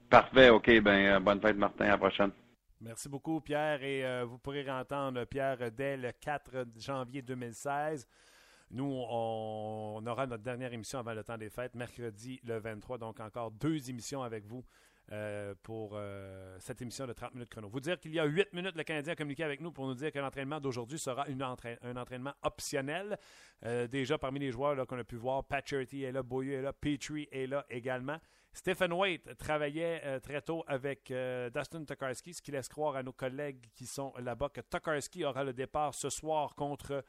Parfait, 0.09 0.49
OK. 0.49 0.79
Ben, 0.81 1.15
euh, 1.15 1.19
bonne 1.19 1.41
fête, 1.41 1.57
Martin. 1.57 1.85
À 1.85 1.89
la 1.89 1.97
prochaine. 1.97 2.31
Merci 2.85 3.09
beaucoup, 3.09 3.41
Pierre. 3.41 3.81
Et 3.81 4.05
euh, 4.05 4.25
vous 4.25 4.37
pourrez 4.37 4.69
entendre 4.69 5.25
Pierre 5.25 5.71
dès 5.71 5.97
le 5.97 6.11
4 6.11 6.67
janvier 6.77 7.23
2016. 7.23 8.07
Nous, 8.69 8.85
on, 8.85 10.05
aura 10.05 10.27
notre 10.27 10.43
dernière 10.43 10.71
émission 10.71 10.99
avant 10.99 11.15
le 11.15 11.23
temps 11.23 11.37
des 11.37 11.49
fêtes, 11.49 11.73
mercredi 11.73 12.39
le 12.43 12.59
23. 12.59 12.99
Donc, 12.99 13.19
encore 13.21 13.49
deux 13.49 13.89
émissions 13.89 14.21
avec 14.21 14.45
vous 14.45 14.63
euh, 15.11 15.55
pour 15.63 15.93
euh, 15.95 16.57
cette 16.59 16.79
émission 16.83 17.07
de 17.07 17.13
30 17.13 17.33
minutes 17.33 17.49
chrono. 17.49 17.69
Vous 17.69 17.79
dire 17.79 17.99
qu'il 17.99 18.13
y 18.13 18.19
a 18.19 18.25
8 18.25 18.53
minutes, 18.53 18.75
le 18.75 18.83
Canadien 18.83 19.13
a 19.13 19.15
communiqué 19.15 19.43
avec 19.43 19.61
nous 19.61 19.71
pour 19.71 19.87
nous 19.87 19.95
dire 19.95 20.11
que 20.11 20.19
l'entraînement 20.19 20.59
d'aujourd'hui 20.59 20.99
sera 20.99 21.25
un 21.27 21.95
entraînement 21.95 22.33
optionnel. 22.43 23.17
Déjà, 23.89 24.19
parmi 24.19 24.39
les 24.39 24.51
joueurs 24.51 24.85
qu'on 24.85 24.99
a 24.99 25.03
pu 25.03 25.15
voir, 25.15 25.43
Patcherty 25.43 26.03
est 26.03 26.11
là, 26.11 26.21
Boyer 26.21 26.53
est 26.53 26.61
là, 26.61 26.71
Petrie 26.71 27.27
est 27.31 27.47
là 27.47 27.65
également. 27.67 28.19
Stephen 28.55 28.93
Waite 28.93 29.37
travaillait 29.37 30.01
euh, 30.05 30.19
très 30.21 30.41
tôt 30.41 30.63
avec 30.65 31.11
euh, 31.11 31.49
Dustin 31.49 31.83
Tokarski, 31.83 32.33
ce 32.33 32.41
qui 32.41 32.51
laisse 32.51 32.69
croire 32.69 32.95
à 32.95 33.03
nos 33.03 33.11
collègues 33.11 33.69
qui 33.75 33.85
sont 33.85 34.13
là-bas 34.17 34.47
que 34.47 34.61
Tokarski 34.61 35.25
aura 35.25 35.43
le 35.43 35.51
départ 35.51 35.93
ce 35.93 36.09
soir 36.09 36.55
contre 36.55 37.03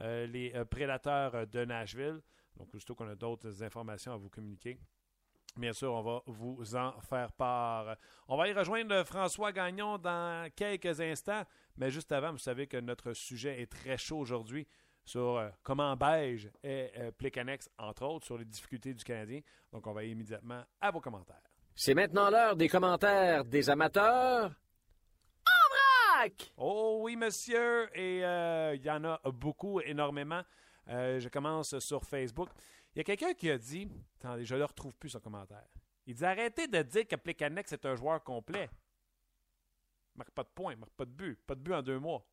euh, 0.00 0.26
les 0.28 0.52
prédateurs 0.70 1.44
de 1.48 1.64
Nashville. 1.64 2.22
Donc, 2.56 2.72
aussitôt 2.72 2.94
qu'on 2.94 3.08
a 3.08 3.16
d'autres 3.16 3.64
informations 3.64 4.12
à 4.12 4.16
vous 4.16 4.30
communiquer, 4.30 4.78
bien 5.56 5.72
sûr, 5.72 5.92
on 5.92 6.02
va 6.02 6.22
vous 6.26 6.76
en 6.76 7.00
faire 7.00 7.32
part. 7.32 7.96
On 8.28 8.36
va 8.36 8.46
y 8.46 8.52
rejoindre 8.52 9.02
François 9.02 9.50
Gagnon 9.50 9.98
dans 9.98 10.48
quelques 10.54 11.00
instants, 11.00 11.42
mais 11.76 11.90
juste 11.90 12.12
avant, 12.12 12.30
vous 12.30 12.38
savez 12.38 12.68
que 12.68 12.76
notre 12.76 13.12
sujet 13.12 13.60
est 13.60 13.72
très 13.72 13.98
chaud 13.98 14.18
aujourd'hui 14.18 14.68
sur 15.04 15.36
euh, 15.36 15.50
comment 15.62 15.96
Beige 15.96 16.50
est 16.62 16.92
euh, 16.96 17.10
Plicanex, 17.12 17.68
entre 17.78 18.04
autres, 18.04 18.26
sur 18.26 18.38
les 18.38 18.44
difficultés 18.44 18.94
du 18.94 19.04
Canadien. 19.04 19.40
Donc, 19.72 19.86
on 19.86 19.92
va 19.92 20.00
aller 20.00 20.10
immédiatement 20.10 20.62
à 20.80 20.90
vos 20.90 21.00
commentaires. 21.00 21.42
C'est 21.74 21.94
maintenant 21.94 22.30
l'heure 22.30 22.56
des 22.56 22.68
commentaires 22.68 23.44
des 23.44 23.70
amateurs. 23.70 24.52
En 25.46 26.18
vrac! 26.18 26.52
Oh 26.56 27.00
oui, 27.02 27.16
monsieur. 27.16 27.88
Et 27.98 28.24
euh, 28.24 28.74
il 28.74 28.84
y 28.84 28.90
en 28.90 29.04
a 29.04 29.20
beaucoup, 29.32 29.80
énormément. 29.80 30.42
Je 30.86 31.28
commence 31.28 31.78
sur 31.78 32.04
Facebook. 32.04 32.50
Il 32.94 32.98
y 32.98 33.00
a 33.00 33.04
quelqu'un 33.04 33.32
qui 33.32 33.50
a 33.50 33.56
dit, 33.56 33.88
attendez, 34.18 34.44
je 34.44 34.54
ne 34.54 34.58
le 34.58 34.64
retrouve 34.66 34.94
plus 34.94 35.08
son 35.08 35.20
commentaire. 35.20 35.64
Il 36.06 36.14
dit 36.14 36.24
arrêtez 36.24 36.66
de 36.66 36.82
dire 36.82 37.06
que 37.06 37.16
Plekanex 37.16 37.72
est 37.72 37.86
un 37.86 37.94
joueur 37.94 38.22
complet. 38.22 38.68
Il 40.14 40.18
marque 40.18 40.32
pas 40.32 40.42
de 40.42 40.48
points, 40.48 40.72
il 40.72 40.78
marque 40.78 40.92
pas 40.92 41.04
de 41.04 41.10
but, 41.10 41.40
pas 41.46 41.54
de 41.54 41.60
but 41.60 41.72
en 41.72 41.82
deux 41.82 41.98
mois. 41.98 42.26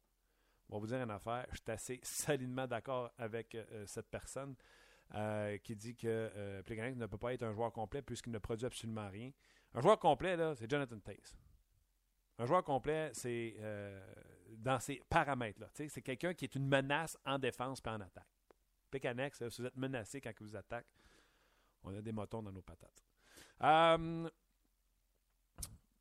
On 0.69 0.75
va 0.75 0.79
vous 0.79 0.87
dire 0.87 1.01
une 1.01 1.11
affaire. 1.11 1.45
Je 1.51 1.57
suis 1.57 1.71
assez 1.71 1.99
solidement 2.03 2.67
d'accord 2.67 3.11
avec 3.17 3.55
euh, 3.55 3.85
cette 3.85 4.09
personne 4.09 4.55
euh, 5.15 5.57
qui 5.57 5.75
dit 5.75 5.95
que 5.95 6.07
euh, 6.07 6.61
Plekanec 6.61 6.95
ne 6.95 7.07
peut 7.07 7.17
pas 7.17 7.33
être 7.33 7.41
un 7.41 7.51
joueur 7.51 7.71
complet 7.73 8.03
puisqu'il 8.03 8.31
ne 8.31 8.37
produit 8.37 8.67
absolument 8.67 9.09
rien. 9.09 9.31
Un 9.73 9.81
joueur 9.81 9.97
complet, 9.97 10.37
là, 10.37 10.53
c'est 10.55 10.69
Jonathan 10.69 10.99
Taze. 10.99 11.35
Un 12.37 12.45
joueur 12.45 12.63
complet, 12.63 13.09
c'est 13.13 13.55
euh, 13.57 13.99
dans 14.57 14.79
ces 14.79 15.01
paramètres-là. 15.09 15.67
C'est 15.73 16.01
quelqu'un 16.01 16.35
qui 16.35 16.45
est 16.45 16.55
une 16.55 16.67
menace 16.67 17.17
en 17.25 17.39
défense 17.39 17.81
et 17.85 17.89
en 17.89 17.99
attaque. 18.01 18.27
Pécanex, 18.91 19.37
si 19.49 19.61
vous 19.61 19.67
êtes 19.67 19.75
menacé 19.75 20.21
quand 20.21 20.31
il 20.39 20.43
vous 20.43 20.55
attaque, 20.55 20.85
on 21.83 21.95
a 21.97 22.01
des 22.01 22.11
motons 22.11 22.43
dans 22.43 22.51
nos 22.51 22.61
patates. 22.61 23.03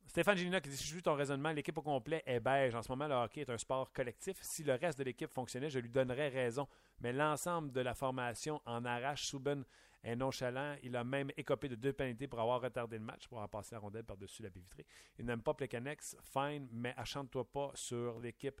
Stéphane 0.09 0.37
Gélina 0.37 0.59
qui 0.59 0.69
dit 0.69 0.75
Si 0.75 0.85
je 0.85 0.93
suis 0.93 1.03
ton 1.03 1.13
raisonnement, 1.13 1.51
l'équipe 1.51 1.77
au 1.77 1.83
complet 1.83 2.23
est 2.25 2.39
beige. 2.39 2.73
En 2.73 2.81
ce 2.81 2.91
moment, 2.91 3.07
le 3.07 3.13
hockey 3.13 3.41
est 3.41 3.49
un 3.51 3.59
sport 3.59 3.93
collectif. 3.93 4.37
Si 4.41 4.63
le 4.63 4.73
reste 4.73 4.97
de 4.97 5.03
l'équipe 5.03 5.31
fonctionnait, 5.31 5.69
je 5.69 5.77
lui 5.77 5.89
donnerais 5.89 6.29
raison. 6.29 6.67
Mais 7.01 7.13
l'ensemble 7.13 7.71
de 7.71 7.79
la 7.79 7.93
formation 7.93 8.59
en 8.65 8.85
arrache. 8.85 9.27
Souben 9.27 9.63
est 10.03 10.15
nonchalant. 10.15 10.75
Il 10.81 10.95
a 10.95 11.03
même 11.03 11.29
écopé 11.37 11.69
de 11.69 11.75
deux 11.75 11.93
pénalités 11.93 12.27
pour 12.27 12.39
avoir 12.39 12.59
retardé 12.59 12.97
le 12.97 13.03
match, 13.03 13.27
pour 13.27 13.37
avoir 13.37 13.49
passé 13.49 13.75
la 13.75 13.79
rondelle 13.79 14.03
par-dessus 14.03 14.41
la 14.41 14.49
vitrée. 14.49 14.87
Il 15.19 15.25
n'aime 15.25 15.43
pas 15.43 15.53
Plecanex. 15.53 16.17
Fine, 16.23 16.67
mais 16.71 16.95
achante-toi 16.97 17.45
pas 17.51 17.69
sur 17.75 18.19
l'équipe. 18.19 18.59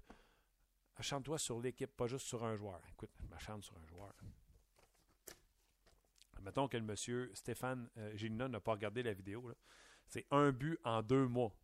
Achante-toi 0.97 1.39
sur 1.39 1.59
l'équipe, 1.59 1.97
pas 1.97 2.05
juste 2.05 2.27
sur 2.27 2.43
un 2.43 2.55
joueur. 2.55 2.79
Écoute, 2.91 3.09
m'achante 3.27 3.63
sur 3.63 3.75
un 3.75 3.87
joueur. 3.87 4.13
Mettons 6.43 6.67
que 6.67 6.77
le 6.77 6.83
monsieur 6.83 7.31
Stéphane 7.33 7.89
euh, 7.97 8.29
n'a 8.29 8.59
pas 8.59 8.73
regardé 8.73 9.01
la 9.01 9.13
vidéo. 9.13 9.49
là. 9.49 9.55
C'est 10.09 10.25
un 10.31 10.51
but 10.51 10.79
en 10.83 11.01
deux 11.01 11.27
mois 11.27 11.55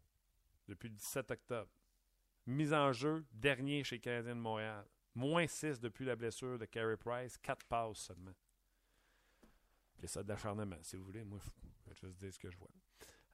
depuis 0.67 0.89
le 0.89 0.95
17 0.95 1.31
octobre. 1.31 1.69
Mise 2.45 2.73
en 2.73 2.93
jeu, 2.93 3.25
dernier 3.31 3.83
chez 3.83 3.95
les 3.95 4.01
Canadiens 4.01 4.35
de 4.35 4.39
Montréal. 4.39 4.85
Moins 5.15 5.47
6 5.47 5.79
depuis 5.79 6.05
la 6.05 6.15
blessure 6.15 6.59
de 6.59 6.65
Carey 6.65 6.95
Price. 6.95 7.37
4 7.39 7.65
passes 7.65 7.97
seulement. 7.97 8.35
Appelez 9.95 10.07
ça 10.07 10.21
de 10.21 10.29
l'acharnement, 10.29 10.77
si 10.81 10.95
vous 10.95 11.05
voulez. 11.05 11.23
Moi, 11.23 11.39
je 11.87 12.05
vais 12.05 12.09
juste 12.09 12.19
dire 12.19 12.33
ce 12.33 12.39
que 12.39 12.51
je 12.51 12.57
vois. 12.57 12.69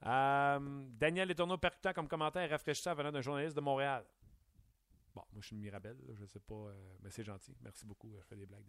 Euh, 0.05 0.86
Daniel 0.91 1.28
Letourneau 1.28 1.57
percutant 1.57 1.93
comme 1.93 2.07
commentaire 2.07 2.49
rafraîchissant 2.49 2.93
venant 2.95 3.12
d'un 3.12 3.22
journaliste 3.22 3.55
de 3.55 3.62
Montréal. 3.62 4.05
Bon, 5.14 5.24
moi, 5.32 5.41
je 5.41 5.47
suis 5.47 5.55
une 5.55 5.62
Mirabelle, 5.62 5.97
je 6.14 6.22
ne 6.22 6.28
sais 6.28 6.39
pas, 6.39 6.55
euh, 6.55 6.74
mais 7.01 7.09
c'est 7.09 7.24
gentil. 7.24 7.55
Merci 7.62 7.86
beaucoup. 7.86 8.14
Je 8.18 8.26
fais 8.26 8.36
des 8.36 8.45
blagues. 8.45 8.64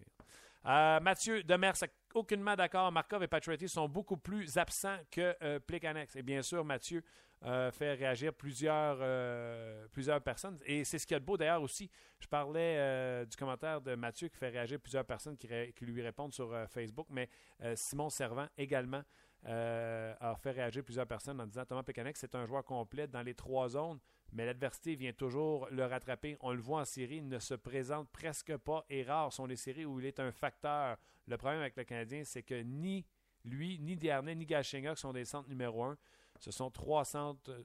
Euh, 0.66 1.00
Mathieu 1.00 1.42
Demers, 1.42 1.74
aucunement 2.14 2.56
d'accord. 2.56 2.90
Markov 2.90 3.22
et 3.22 3.28
Patriotti 3.28 3.68
sont 3.68 3.88
beaucoup 3.88 4.16
plus 4.16 4.58
absents 4.58 4.98
que 5.10 5.36
euh, 5.42 5.60
Plecanex. 5.60 6.16
Et 6.16 6.22
bien 6.22 6.42
sûr, 6.42 6.64
Mathieu 6.64 7.02
euh, 7.44 7.70
fait 7.72 7.94
réagir 7.94 8.32
plusieurs, 8.32 8.98
euh, 9.00 9.86
plusieurs 9.92 10.20
personnes. 10.20 10.58
Et 10.64 10.84
c'est 10.84 10.98
ce 10.98 11.06
qu'il 11.06 11.14
y 11.14 11.16
a 11.16 11.20
de 11.20 11.24
beau 11.24 11.36
d'ailleurs 11.36 11.62
aussi. 11.62 11.90
Je 12.20 12.28
parlais 12.28 12.76
euh, 12.78 13.24
du 13.24 13.36
commentaire 13.36 13.80
de 13.80 13.94
Mathieu 13.94 14.28
qui 14.28 14.36
fait 14.36 14.50
réagir 14.50 14.78
plusieurs 14.78 15.04
personnes 15.04 15.36
qui, 15.36 15.48
lui 15.80 16.02
répondent 16.02 16.32
sur 16.32 16.52
euh, 16.52 16.66
Facebook, 16.66 17.06
mais 17.10 17.28
euh, 17.62 17.74
Simon 17.74 18.10
Servant 18.10 18.46
également 18.56 19.02
euh, 19.46 20.14
a 20.20 20.36
fait 20.36 20.52
réagir 20.52 20.84
plusieurs 20.84 21.06
personnes 21.06 21.40
en 21.40 21.46
disant 21.46 21.64
Thomas 21.64 21.82
Plecanex, 21.82 22.20
c'est 22.20 22.34
un 22.36 22.46
joueur 22.46 22.64
complet 22.64 23.08
dans 23.08 23.22
les 23.22 23.34
trois 23.34 23.70
zones, 23.70 23.98
mais 24.32 24.46
l'adversité 24.46 24.94
vient 24.94 25.12
toujours 25.12 25.68
le 25.70 25.84
rattraper. 25.84 26.36
On 26.40 26.52
le 26.52 26.60
voit 26.60 26.80
en 26.80 26.84
série, 26.84 27.16
il 27.16 27.28
ne 27.28 27.38
se 27.38 27.54
présente 27.54 28.08
presque 28.10 28.56
pas 28.56 28.84
et 28.88 29.02
rares 29.02 29.32
sont 29.32 29.46
les 29.46 29.56
séries 29.56 29.84
où 29.84 30.00
il 30.00 30.06
est 30.06 30.20
un 30.20 30.32
facteur. 30.32 30.96
Le 31.26 31.36
problème 31.36 31.60
avec 31.60 31.76
le 31.76 31.84
Canadien, 31.84 32.24
c'est 32.24 32.42
que 32.42 32.62
ni 32.62 33.04
lui, 33.44 33.78
ni 33.78 33.96
Diarnay, 33.96 34.34
ni 34.34 34.46
Galchenyuk 34.46 34.98
sont 34.98 35.12
des 35.12 35.24
centres 35.24 35.48
numéro 35.48 35.84
un. 35.84 35.98
Ce 36.38 36.50
sont 36.50 36.70
trois 36.70 37.04
centres 37.04 37.50
euh, 37.50 37.64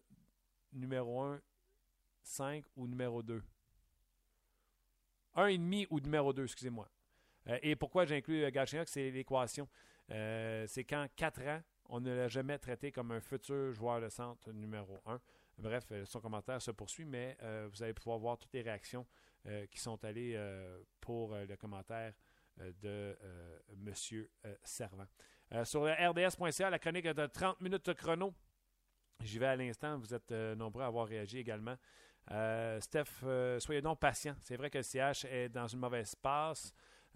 numéro 0.73 1.21
1, 1.21 1.41
5 2.21 2.65
ou 2.75 2.87
numéro 2.87 3.23
2. 3.23 3.41
1,5 5.35 5.87
ou 5.89 5.99
numéro 5.99 6.33
2, 6.33 6.43
excusez-moi. 6.43 6.89
Euh, 7.47 7.59
et 7.61 7.75
pourquoi 7.75 8.05
j'inclus 8.05 8.43
euh, 8.43 8.51
Galchenyuk, 8.51 8.87
c'est 8.87 9.09
l'équation. 9.09 9.67
C'est 10.09 10.85
qu'en 10.87 11.07
4 11.15 11.41
ans, 11.47 11.61
on 11.89 11.99
ne 11.99 12.13
l'a 12.13 12.27
jamais 12.27 12.57
traité 12.57 12.91
comme 12.91 13.11
un 13.11 13.19
futur 13.19 13.71
joueur 13.73 14.01
de 14.01 14.09
centre 14.09 14.51
numéro 14.51 15.01
1. 15.05 15.19
Bref, 15.57 15.85
euh, 15.91 16.05
son 16.05 16.21
commentaire 16.21 16.61
se 16.61 16.71
poursuit, 16.71 17.05
mais 17.05 17.35
euh, 17.41 17.67
vous 17.71 17.81
allez 17.81 17.93
pouvoir 17.93 18.19
voir 18.19 18.37
toutes 18.37 18.53
les 18.53 18.61
réactions 18.61 19.07
euh, 19.47 19.65
qui 19.67 19.79
sont 19.79 20.03
allées 20.03 20.37
pour 21.01 21.35
le 21.35 21.55
commentaire 21.55 22.13
de 22.57 23.17
euh, 23.23 23.59
M. 23.69 23.93
Servant. 24.63 25.07
Sur 25.63 25.85
le 25.85 25.91
RDS.ca, 25.93 26.69
la 26.69 26.79
chronique 26.79 27.07
de 27.07 27.25
30 27.25 27.61
minutes 27.61 27.93
chrono. 27.93 28.33
J'y 29.23 29.39
vais 29.39 29.47
à 29.47 29.55
l'instant. 29.55 29.97
Vous 29.97 30.13
êtes 30.13 30.31
nombreux 30.31 30.83
à 30.83 30.87
avoir 30.87 31.07
réagi 31.07 31.39
également. 31.39 31.75
Steph, 32.79 33.59
soyez 33.59 33.81
donc 33.81 33.99
patient. 33.99 34.35
C'est 34.41 34.57
vrai 34.57 34.69
que 34.69 34.79
le 34.79 34.83
CH 34.83 35.25
est 35.25 35.49
dans 35.49 35.67
une 35.67 35.79
mauvaise 35.79 36.13
passe. 36.15 36.73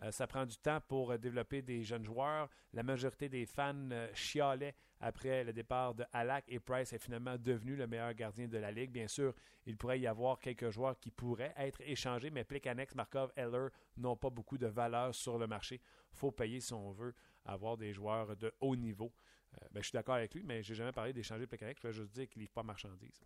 Ça 0.09 0.25
prend 0.25 0.45
du 0.45 0.57
temps 0.57 0.79
pour 0.87 1.17
développer 1.19 1.61
des 1.61 1.83
jeunes 1.83 2.05
joueurs. 2.05 2.49
La 2.73 2.83
majorité 2.83 3.27
des 3.27 3.45
fans 3.45 3.89
chialaient 4.13 4.75
après 5.01 5.43
le 5.43 5.51
départ 5.51 5.95
de 5.95 6.05
Halak 6.13 6.45
et 6.47 6.59
Price 6.59 6.93
est 6.93 6.99
finalement 6.99 7.37
devenu 7.37 7.75
le 7.75 7.87
meilleur 7.87 8.13
gardien 8.13 8.47
de 8.47 8.57
la 8.57 8.71
Ligue. 8.71 8.91
Bien 8.91 9.07
sûr, 9.07 9.33
il 9.65 9.75
pourrait 9.75 9.99
y 9.99 10.07
avoir 10.07 10.39
quelques 10.39 10.69
joueurs 10.69 10.97
qui 10.99 11.11
pourraient 11.11 11.53
être 11.57 11.81
échangés, 11.81 12.29
mais 12.29 12.43
Plekanex, 12.43 12.95
Markov, 12.95 13.31
Eller 13.35 13.67
n'ont 13.97 14.15
pas 14.15 14.29
beaucoup 14.29 14.57
de 14.57 14.67
valeur 14.67 15.13
sur 15.13 15.37
le 15.37 15.47
marché. 15.47 15.81
Faut 16.11 16.31
payer 16.31 16.59
si 16.59 16.73
on 16.73 16.91
veut 16.91 17.13
avoir 17.45 17.77
des 17.77 17.93
joueurs 17.93 18.37
de 18.37 18.53
haut 18.61 18.75
niveau. 18.75 19.11
Euh, 19.53 19.67
ben, 19.71 19.81
je 19.81 19.87
suis 19.87 19.95
d'accord 19.95 20.15
avec 20.15 20.33
lui, 20.33 20.43
mais 20.43 20.63
j'ai 20.63 20.75
jamais 20.75 20.91
parlé 20.91 21.11
d'échanger 21.11 21.47
Plekanex. 21.47 21.81
Je 21.81 21.87
vais 21.87 21.93
juste 21.93 22.13
dire 22.13 22.29
qu'il 22.29 22.41
livre 22.41 22.53
pas 22.53 22.63
marchandises. 22.63 23.19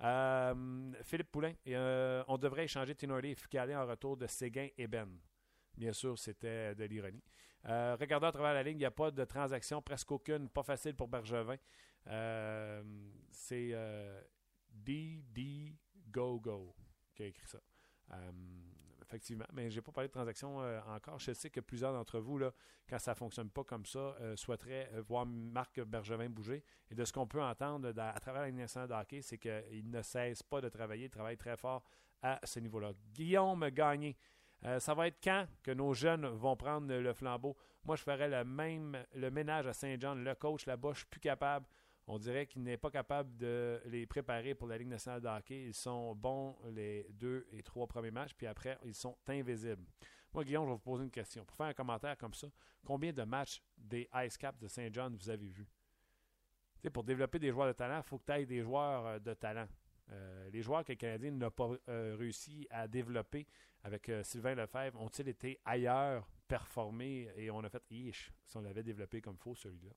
Euh, 0.00 0.92
Philippe 1.02 1.30
Poulain, 1.30 1.52
euh, 1.68 2.24
on 2.28 2.38
devrait 2.38 2.64
échanger 2.64 2.94
Tinordi 2.94 3.28
et 3.28 3.34
Ficalé 3.34 3.74
en 3.74 3.86
retour 3.86 4.16
de 4.16 4.26
Séguin 4.26 4.68
et 4.76 4.86
Ben. 4.86 5.08
Bien 5.76 5.92
sûr, 5.92 6.18
c'était 6.18 6.74
de 6.74 6.84
l'ironie. 6.84 7.22
Euh, 7.66 7.96
regardons 7.98 8.28
à 8.28 8.32
travers 8.32 8.54
la 8.54 8.62
ligne, 8.62 8.76
il 8.76 8.80
n'y 8.80 8.84
a 8.84 8.90
pas 8.90 9.10
de 9.10 9.24
transaction, 9.24 9.82
presque 9.82 10.10
aucune, 10.12 10.48
pas 10.48 10.62
facile 10.62 10.94
pour 10.94 11.08
Bergevin. 11.08 11.56
Euh, 12.06 12.82
c'est 13.30 13.70
euh, 13.72 14.20
DD 14.70 15.74
Go 16.10 16.40
Go 16.40 16.74
qui 17.14 17.24
a 17.24 17.26
écrit 17.26 17.46
ça. 17.46 17.58
Euh, 18.12 18.30
effectivement. 19.02 19.46
Mais 19.52 19.70
je 19.70 19.76
n'ai 19.76 19.82
pas 19.82 19.92
parlé 19.92 20.08
de 20.08 20.12
transactions 20.12 20.62
euh, 20.62 20.80
encore. 20.88 21.18
Je 21.18 21.32
sais 21.32 21.50
que 21.50 21.60
plusieurs 21.60 21.92
d'entre 21.92 22.20
vous, 22.20 22.38
là, 22.38 22.52
quand 22.88 22.98
ça 22.98 23.12
ne 23.12 23.16
fonctionne 23.16 23.50
pas 23.50 23.64
comme 23.64 23.84
ça, 23.86 23.98
euh, 24.20 24.36
souhaiteraient 24.36 24.90
voir 25.06 25.26
Marc 25.26 25.80
Bergevin 25.80 26.28
bouger. 26.28 26.62
Et 26.90 26.94
de 26.94 27.04
ce 27.04 27.12
qu'on 27.12 27.26
peut 27.26 27.42
entendre 27.42 27.92
à 27.98 28.20
travers 28.20 28.42
la 28.42 28.52
nationale 28.52 28.88
de 28.88 28.94
hockey, 28.94 29.22
c'est 29.22 29.38
qu'il 29.38 29.90
ne 29.90 30.02
cesse 30.02 30.42
pas 30.42 30.60
de 30.60 30.68
travailler, 30.68 31.06
il 31.06 31.10
travaille 31.10 31.36
très 31.36 31.56
fort 31.56 31.82
à 32.22 32.40
ce 32.44 32.60
niveau-là. 32.60 32.92
Guillaume 33.12 33.68
Gagné. 33.70 34.16
Ça 34.78 34.94
va 34.94 35.06
être 35.06 35.18
quand 35.22 35.46
que 35.62 35.70
nos 35.70 35.94
jeunes 35.94 36.26
vont 36.26 36.56
prendre 36.56 36.92
le 36.92 37.12
flambeau? 37.12 37.56
Moi, 37.84 37.96
je 37.96 38.02
ferais 38.02 38.28
le 38.28 38.44
même 38.44 39.04
le 39.14 39.30
ménage 39.30 39.66
à 39.66 39.72
Saint-Jean. 39.72 40.14
Le 40.14 40.34
coach 40.34 40.66
là-bas, 40.66 40.90
je 40.92 40.98
suis 40.98 41.06
plus 41.06 41.20
capable 41.20 41.66
on 42.10 42.18
dirait 42.18 42.46
qu'il 42.46 42.62
n'est 42.62 42.78
pas 42.78 42.90
capable 42.90 43.36
de 43.36 43.82
les 43.84 44.06
préparer 44.06 44.54
pour 44.54 44.66
la 44.66 44.78
Ligue 44.78 44.88
nationale 44.88 45.20
de 45.20 45.28
hockey. 45.28 45.66
Ils 45.66 45.74
sont 45.74 46.14
bons 46.14 46.56
les 46.70 47.06
deux 47.10 47.46
et 47.52 47.62
trois 47.62 47.86
premiers 47.86 48.10
matchs, 48.10 48.32
puis 48.34 48.46
après, 48.46 48.78
ils 48.82 48.94
sont 48.94 49.16
invisibles. 49.28 49.84
Moi, 50.32 50.42
Guillaume, 50.42 50.64
je 50.64 50.70
vais 50.70 50.74
vous 50.74 50.78
poser 50.78 51.04
une 51.04 51.10
question. 51.10 51.44
Pour 51.44 51.54
faire 51.54 51.66
un 51.66 51.74
commentaire 51.74 52.16
comme 52.16 52.32
ça, 52.32 52.48
combien 52.82 53.12
de 53.12 53.22
matchs 53.24 53.62
des 53.76 54.08
Ice 54.24 54.38
Caps 54.38 54.58
de 54.58 54.68
Saint 54.68 54.88
John 54.90 55.14
vous 55.16 55.30
avez 55.30 55.48
vu? 55.48 55.68
pour 56.94 57.04
développer 57.04 57.38
des 57.38 57.50
joueurs 57.50 57.66
de 57.66 57.72
talent, 57.72 57.98
il 57.98 58.08
faut 58.08 58.18
que 58.18 58.24
tu 58.24 58.32
aies 58.32 58.46
des 58.46 58.62
joueurs 58.62 59.04
euh, 59.04 59.18
de 59.18 59.34
talent. 59.34 59.66
Euh, 60.10 60.48
les 60.50 60.62
joueurs 60.62 60.84
que 60.84 60.92
le 60.92 60.96
Canadien 60.96 61.32
n'a 61.32 61.50
pas 61.50 61.70
euh, 61.88 62.16
réussi 62.18 62.66
à 62.70 62.88
développer 62.88 63.46
avec 63.84 64.10
Sylvain 64.22 64.54
Lefebvre 64.54 65.00
ont-ils 65.00 65.28
été 65.28 65.60
ailleurs 65.64 66.28
performés 66.48 67.30
et 67.36 67.50
on 67.50 67.60
a 67.60 67.68
fait, 67.68 67.82
ish, 67.90 68.32
si 68.44 68.56
on 68.56 68.62
l'avait 68.62 68.82
développé 68.82 69.20
comme 69.20 69.36
il 69.36 69.42
faut, 69.42 69.54
celui-là. 69.54 69.92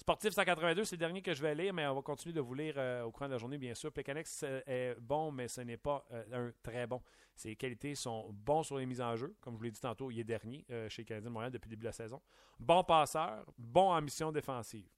Sportif 0.00 0.32
182, 0.32 0.86
c'est 0.86 0.96
le 0.96 0.98
dernier 1.00 1.20
que 1.20 1.34
je 1.34 1.42
vais 1.42 1.54
lire, 1.54 1.74
mais 1.74 1.86
on 1.86 1.94
va 1.94 2.00
continuer 2.00 2.32
de 2.32 2.40
vous 2.40 2.54
lire 2.54 2.72
euh, 2.78 3.02
au 3.02 3.10
cours 3.10 3.26
de 3.26 3.32
la 3.32 3.38
journée, 3.38 3.58
bien 3.58 3.74
sûr. 3.74 3.92
Plecanex 3.92 4.44
euh, 4.44 4.62
est 4.66 4.98
bon, 4.98 5.30
mais 5.30 5.46
ce 5.46 5.60
n'est 5.60 5.76
pas 5.76 6.06
euh, 6.10 6.48
un 6.48 6.52
très 6.62 6.86
bon. 6.86 7.02
Ses 7.36 7.54
qualités 7.54 7.94
sont 7.94 8.30
bons 8.32 8.62
sur 8.62 8.78
les 8.78 8.86
mises 8.86 9.02
en 9.02 9.14
jeu. 9.14 9.36
Comme 9.42 9.52
je 9.52 9.58
vous 9.58 9.64
l'ai 9.64 9.70
dit 9.70 9.80
tantôt, 9.80 10.10
il 10.10 10.18
est 10.18 10.24
dernier 10.24 10.64
chez 10.88 11.04
Canadien 11.04 11.28
de 11.28 11.34
Montréal 11.34 11.52
depuis 11.52 11.68
le 11.68 11.72
début 11.72 11.82
de 11.82 11.88
la 11.88 11.92
saison. 11.92 12.20
Bon 12.58 12.82
passeur, 12.82 13.44
bon 13.58 13.90
en 13.90 14.00
mission 14.00 14.32
défensive. 14.32 14.88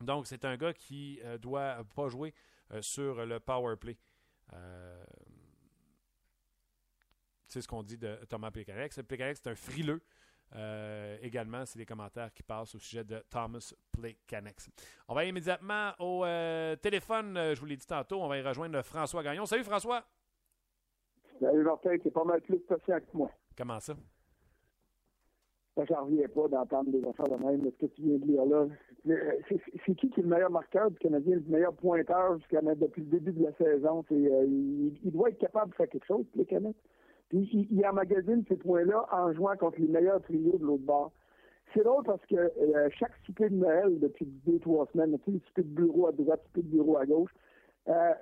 Donc, 0.00 0.26
c'est 0.26 0.44
un 0.46 0.56
gars 0.56 0.72
qui 0.72 1.20
ne 1.22 1.36
doit 1.36 1.84
pas 1.94 2.08
jouer 2.08 2.32
sur 2.80 3.24
le 3.24 3.40
power 3.40 3.76
play. 3.76 3.96
c'est 7.46 7.60
ce 7.60 7.68
qu'on 7.68 7.82
dit 7.82 7.98
de 7.98 8.16
Thomas 8.28 8.50
Plecanex. 8.50 9.00
Plecanex, 9.02 9.40
c'est 9.42 9.50
un 9.50 9.54
frileux. 9.54 10.02
Euh, 10.56 11.16
également, 11.20 11.64
c'est 11.66 11.78
les 11.78 11.86
commentaires 11.86 12.32
qui 12.32 12.42
passent 12.42 12.74
au 12.74 12.78
sujet 12.78 13.04
de 13.04 13.22
Thomas 13.28 13.72
Canex. 14.26 14.70
On 15.08 15.14
va 15.14 15.22
aller 15.22 15.30
immédiatement 15.30 15.92
au 15.98 16.24
euh, 16.24 16.76
téléphone. 16.76 17.36
Euh, 17.36 17.54
je 17.54 17.60
vous 17.60 17.66
l'ai 17.66 17.76
dit 17.76 17.86
tantôt, 17.86 18.22
on 18.22 18.28
va 18.28 18.38
y 18.38 18.42
rejoindre 18.42 18.80
François 18.82 19.22
Gagnon. 19.22 19.46
Salut 19.46 19.64
François. 19.64 20.04
Salut 21.40 21.64
Martin, 21.64 21.96
c'est 22.02 22.12
pas 22.12 22.24
mal 22.24 22.40
plus 22.40 22.60
patient 22.60 23.00
que 23.00 23.16
moi. 23.16 23.30
Comment 23.56 23.80
ça? 23.80 23.94
J'en 25.76 26.04
reviens 26.04 26.28
pas 26.28 26.46
d'entendre 26.46 26.90
des 26.90 27.04
affaires 27.04 27.36
de 27.36 27.44
même, 27.44 27.62
ce 27.64 27.86
que 27.86 27.92
tu 27.92 28.02
viens 28.02 28.18
de 28.18 28.26
lire 28.26 28.46
là. 28.46 28.66
C'est 29.48 29.94
qui 29.96 30.08
qui 30.08 30.20
est 30.20 30.22
le 30.22 30.28
meilleur 30.28 30.50
marqueur 30.50 30.90
du 30.90 30.98
Canadien, 30.98 31.36
le 31.36 31.52
meilleur 31.52 31.74
pointeur 31.74 32.38
jusqu'à 32.38 32.60
depuis 32.62 33.02
le 33.02 33.08
début 33.08 33.32
de 33.32 33.42
la 33.42 33.52
saison? 33.54 34.04
il, 34.10 35.10
doit 35.12 35.30
être 35.30 35.38
capable 35.38 35.72
de 35.72 35.74
faire 35.76 35.88
quelque 35.88 36.06
chose, 36.06 36.24
les 36.36 36.44
Canex 36.44 36.78
il, 37.32 37.66
il 37.70 37.86
emmagasine 37.86 38.44
ces 38.48 38.56
points-là 38.56 39.06
en 39.12 39.32
jouant 39.32 39.56
contre 39.56 39.80
les 39.80 39.88
meilleurs 39.88 40.22
trios 40.22 40.58
de 40.58 40.64
l'autre 40.64 40.84
bord. 40.84 41.12
C'est 41.72 41.82
drôle 41.82 42.04
parce 42.04 42.24
que 42.26 42.36
euh, 42.36 42.88
chaque 42.98 43.12
souper 43.26 43.48
de 43.48 43.56
Noël 43.56 43.98
depuis 43.98 44.26
deux, 44.46 44.58
trois 44.60 44.86
semaines, 44.92 45.18
tu 45.24 45.32
sais, 45.32 45.40
souper 45.46 45.62
de 45.62 45.68
bureau 45.68 46.06
à 46.06 46.12
droite, 46.12 46.42
souper 46.46 46.62
de 46.62 46.68
bureau 46.68 46.98
à 46.98 47.06
gauche, 47.06 47.32
euh, 47.88 48.12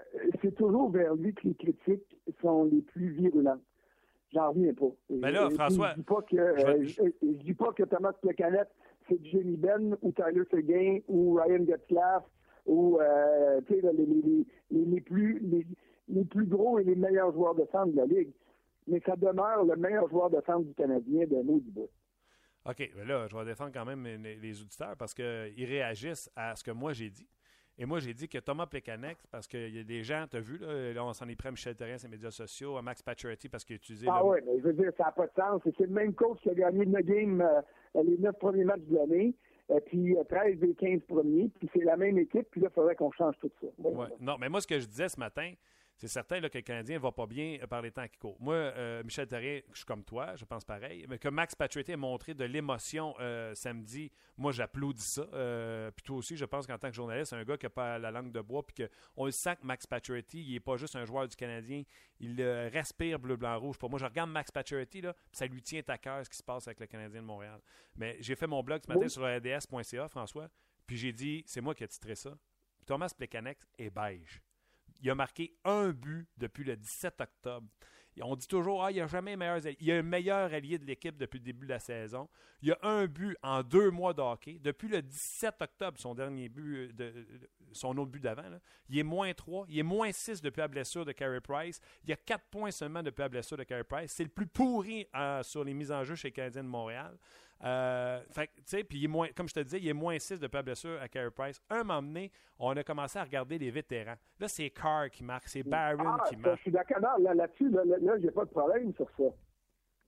c'est 0.41 0.55
toujours 0.55 0.91
vers 0.91 1.15
lui 1.15 1.35
que 1.35 1.47
les 1.47 1.55
critiques 1.55 2.17
sont 2.41 2.65
les 2.65 2.81
plus 2.81 3.11
virulentes. 3.11 3.61
J'en 4.33 4.51
reviens 4.51 4.73
pas. 4.73 4.91
Mais 5.11 5.33
là, 5.33 5.51
François. 5.51 5.91
Je 5.91 5.97
dis 5.97 6.03
pas 6.05 6.23
que, 6.23 6.37
euh, 6.37 6.85
je... 6.85 7.27
dis 7.45 7.55
pas 7.55 7.73
que 7.73 7.83
Thomas 7.83 8.13
Plecanet, 8.13 8.69
c'est 9.09 9.23
Jenny 9.25 9.57
Ben 9.57 9.97
ou 10.01 10.13
Tyler 10.13 10.45
Seguin 10.51 10.99
ou 11.09 11.35
Ryan 11.35 11.67
Getzlaff 11.67 12.25
ou 12.65 12.99
sais, 13.69 13.81
les, 13.83 14.07
les, 14.07 14.47
les, 14.71 14.85
les, 14.85 15.01
plus, 15.01 15.41
les, 15.41 15.67
les 16.09 16.25
plus 16.25 16.47
gros 16.47 16.79
et 16.79 16.85
les 16.85 16.95
meilleurs 16.95 17.33
joueurs 17.33 17.55
de 17.55 17.67
centre 17.73 17.93
de 17.93 17.97
la 17.97 18.07
Ligue 18.07 18.33
mais 18.87 19.01
ça 19.05 19.17
demeure 19.17 19.65
le 19.65 19.77
meilleur 19.77 20.09
joueur 20.09 20.31
de 20.31 20.41
centre 20.45 20.67
du 20.67 20.75
Canadien 20.75 21.27
de 21.27 21.43
nous 21.43 21.61
du 21.61 21.71
bout. 21.71 21.91
OK, 22.65 22.91
mais 22.97 23.05
là, 23.05 23.27
je 23.27 23.37
vais 23.37 23.45
défendre 23.45 23.73
quand 23.73 23.85
même 23.85 24.05
les, 24.05 24.63
auditeurs 24.63 24.97
parce 24.97 25.15
qu'ils 25.15 25.65
réagissent 25.65 26.31
à 26.37 26.55
ce 26.55 26.63
que 26.63 26.71
moi 26.71 26.93
j'ai 26.93 27.11
dit. 27.11 27.29
Et 27.83 27.85
moi, 27.85 27.99
j'ai 27.99 28.15
dit 28.15 28.29
que 28.29 28.39
Thomas 28.39 28.67
Plecanex, 28.67 29.27
parce 29.27 29.49
qu'il 29.49 29.75
y 29.75 29.81
a 29.81 29.83
des 29.83 30.05
gens, 30.05 30.27
tu 30.31 30.37
as 30.37 30.41
vu, 30.41 30.57
là, 30.59 31.05
on 31.05 31.13
s'en 31.13 31.29
est 31.29 31.35
pris 31.35 31.49
à 31.49 31.51
Michel 31.51 31.75
Terrien, 31.75 31.99
ses 31.99 32.07
médias 32.07 32.31
sociaux, 32.31 32.77
à 32.77 32.83
Max 32.83 33.03
Pacioretty 33.03 33.49
parce 33.49 33.65
qu'il 33.65 33.75
a 33.75 33.77
utilisé. 33.79 34.07
Ah 34.09 34.25
oui, 34.25 34.39
mais 34.47 34.61
je 34.61 34.63
veux 34.63 34.73
dire, 34.73 34.93
ça 34.97 35.07
n'a 35.07 35.11
pas 35.11 35.27
de 35.27 35.33
sens. 35.35 35.61
C'est 35.65 35.81
le 35.81 35.89
même 35.89 36.15
coach 36.15 36.39
qui 36.43 36.51
a 36.51 36.55
gagné 36.55 36.85
le 36.85 37.03
game 37.03 37.41
euh, 37.41 38.03
les 38.05 38.19
neuf 38.19 38.39
premiers 38.39 38.63
matchs 38.63 38.83
de 38.83 38.95
l'année, 38.95 39.35
euh, 39.73 39.81
puis 39.85 40.15
13 40.29 40.61
des 40.61 40.75
15 40.75 41.01
premiers, 41.09 41.51
puis 41.59 41.69
c'est 41.75 41.83
la 41.83 41.97
même 41.97 42.19
équipe, 42.19 42.47
puis 42.53 42.61
là, 42.61 42.69
il 42.71 42.73
faudrait 42.73 42.95
qu'on 42.95 43.11
change 43.11 43.35
tout 43.41 43.51
ça. 43.61 43.67
Ouais. 43.79 44.07
Non, 44.21 44.37
mais 44.39 44.49
moi, 44.49 44.61
ce 44.61 44.69
que 44.69 44.79
je 44.79 44.87
disais 44.87 45.09
ce 45.09 45.19
matin, 45.19 45.53
c'est 46.03 46.09
certain 46.09 46.41
que 46.41 46.59
le 46.59 46.63
Canadien 46.63 46.97
ne 46.97 47.01
va 47.01 47.13
pas 47.13 47.27
bien 47.27 47.59
par 47.71 47.81
les 47.81 47.93
temps 47.93 48.09
qui 48.09 48.19
courent. 48.19 48.37
Moi, 48.41 48.55
euh, 48.55 49.05
Michel 49.05 49.29
Terrien, 49.29 49.61
je 49.71 49.77
suis 49.77 49.85
comme 49.85 50.03
toi, 50.03 50.35
je 50.35 50.45
pense 50.45 50.65
pareil, 50.65 51.07
mais 51.09 51.17
que 51.17 51.29
Max 51.29 51.55
Pacioretty 51.55 51.93
ait 51.93 51.97
montré 51.97 52.35
de 52.35 52.43
l'émotion 52.43 53.15
euh, 53.21 53.55
samedi, 53.55 54.11
moi 54.37 54.51
j'applaudis 54.51 55.01
ça. 55.01 55.29
Euh, 55.33 55.93
puis 55.93 56.03
toi 56.03 56.17
aussi, 56.17 56.37
je 56.37 56.45
pense 56.45 56.67
qu'en 56.67 56.77
tant 56.77 56.89
que 56.89 56.97
journaliste, 56.97 57.31
c'est 57.31 57.37
un 57.37 57.45
gars 57.45 57.57
qui 57.57 57.67
n'a 57.67 57.71
pas 57.71 58.01
la 58.01 58.11
langue 58.11 58.33
de 58.33 58.41
bois, 58.41 58.67
puis 58.67 58.85
qu'on 58.85 59.27
le 59.27 59.31
sent 59.31 59.55
que 59.55 59.65
Max 59.65 59.87
Pacioretty, 59.87 60.43
il 60.43 60.53
n'est 60.55 60.59
pas 60.59 60.77
juste 60.77 60.97
un 60.97 61.05
joueur 61.05 61.29
du 61.29 61.37
Canadien, 61.37 61.85
il 62.19 62.43
respire 62.43 63.21
bleu, 63.21 63.37
blanc, 63.37 63.61
rouge. 63.61 63.79
Pour 63.79 63.89
moi, 63.89 64.01
je 64.01 64.05
regarde 64.05 64.31
Max 64.31 64.51
Pacioretty, 64.51 65.03
là, 65.03 65.15
ça 65.31 65.47
lui 65.47 65.63
tient 65.63 65.83
à 65.87 65.99
cœur 65.99 66.25
ce 66.25 66.31
qui 66.31 66.37
se 66.37 66.43
passe 66.43 66.67
avec 66.67 66.81
le 66.81 66.87
Canadien 66.87 67.21
de 67.21 67.27
Montréal. 67.27 67.61
Mais 67.95 68.17
j'ai 68.19 68.35
fait 68.35 68.49
mon 68.49 68.65
blog 68.65 68.81
ce 68.85 68.93
matin 68.93 69.07
sur 69.09 69.23
rds.ca, 69.23 70.09
François, 70.09 70.49
puis 70.85 70.97
j'ai 70.97 71.13
dit, 71.13 71.45
c'est 71.47 71.61
moi 71.61 71.77
qui 71.77 71.85
ai 71.85 71.89
titré 71.89 72.17
ça. 72.17 72.37
Thomas 72.87 73.15
Plecanex 73.17 73.65
est 73.79 73.91
beige. 73.91 74.43
Il 75.03 75.11
a 75.11 75.15
marqué 75.15 75.53
un 75.65 75.91
but 75.91 76.29
depuis 76.37 76.65
le 76.65 76.77
17 76.77 77.21
octobre. 77.21 77.67
On 78.21 78.37
dit 78.37 78.47
toujours, 78.47 78.85
ah, 78.85 78.91
il 78.91 78.95
n'y 78.95 79.01
a 79.01 79.07
jamais 79.07 79.37
meilleur 79.37 79.59
Il 79.81 79.87
y 79.87 79.93
a 79.93 79.97
un 79.97 80.03
meilleur 80.03 80.53
allié 80.53 80.79
de 80.79 80.85
l'équipe 80.85 81.17
depuis 81.17 81.39
le 81.39 81.45
début 81.45 81.67
de 81.67 81.73
la 81.73 81.79
saison. 81.79 82.29
Il 82.61 82.69
y 82.69 82.73
a 82.73 82.79
un 82.83 83.07
but 83.07 83.37
en 83.43 83.63
deux 83.63 83.91
mois 83.91 84.13
de 84.13 84.21
hockey. 84.21 84.59
Depuis 84.63 84.89
le 84.89 85.01
17 85.01 85.55
octobre, 85.63 85.99
son 85.99 86.15
dernier 86.15 86.51
but, 86.51 86.77
euh, 86.77 86.93
de, 86.93 87.27
son 87.73 87.97
autre 87.97 88.11
but 88.11 88.21
d'avant, 88.21 88.43
il 88.91 88.99
est 88.99 89.03
moins 89.03 89.33
3. 89.33 89.65
Il 89.69 89.79
est 89.79 89.83
moins 89.83 90.13
6 90.13 90.43
depuis 90.43 90.61
la 90.61 90.69
blessure 90.69 91.07
de 91.07 91.13
Carey 91.13 91.41
Price. 91.41 91.81
Il 92.05 92.11
y 92.11 92.13
a 92.13 92.17
4 92.17 92.45
points 92.51 92.71
seulement 92.71 93.03
depuis 93.03 93.23
la 93.23 93.31
blessure 93.31 93.57
de 93.57 93.65
Carey 93.65 93.85
Price. 93.85 94.13
C'est 94.13 94.25
le 94.25 94.31
plus 94.31 94.47
pourri 94.47 95.07
euh, 95.17 95.43
sur 95.43 95.65
les 95.65 95.73
mises 95.73 95.91
en 95.91 96.05
jeu 96.05 96.15
chez 96.15 96.29
les 96.29 96.33
Canadiens 96.33 96.65
de 96.65 96.69
Montréal. 96.69 97.17
Euh, 97.65 98.21
puis 98.89 99.07
moins, 99.07 99.29
comme 99.37 99.49
je 99.49 99.55
te 99.55 99.61
disais, 99.61 99.79
il 99.79 99.89
est 99.89 99.93
moins 99.93 100.19
6 100.19 100.41
de 100.41 100.49
la 100.53 100.63
blessure 100.63 101.01
à 101.01 101.09
Carey 101.09 101.31
Price. 101.31 101.61
Un 101.71 101.85
moment 101.85 102.03
donné, 102.03 102.33
on 102.59 102.77
a 102.77 102.83
commencé 102.83 103.19
à 103.19 103.25
regarder 103.25 103.59
les 103.59 103.71
vétérans. 103.71 104.17
Là, 104.41 104.49
c'est 104.49 104.69
Carr 104.71 105.11
qui 105.11 105.23
marque, 105.23 105.49
c'est 105.49 105.63
Barron 105.63 106.17
ah, 106.19 106.25
qui 106.29 106.37
marque. 106.37 106.57
Je 106.57 106.63
suis 106.63 106.71
d'accord. 106.73 106.99
Là-dessus, 107.19 107.71
là, 107.71 107.85
là, 107.85 107.97
là, 108.01 108.19
j'ai 108.19 108.31
pas 108.31 108.45
de 108.45 108.51
problème 108.51 108.93
sur 108.95 109.09
ça. 109.17 109.25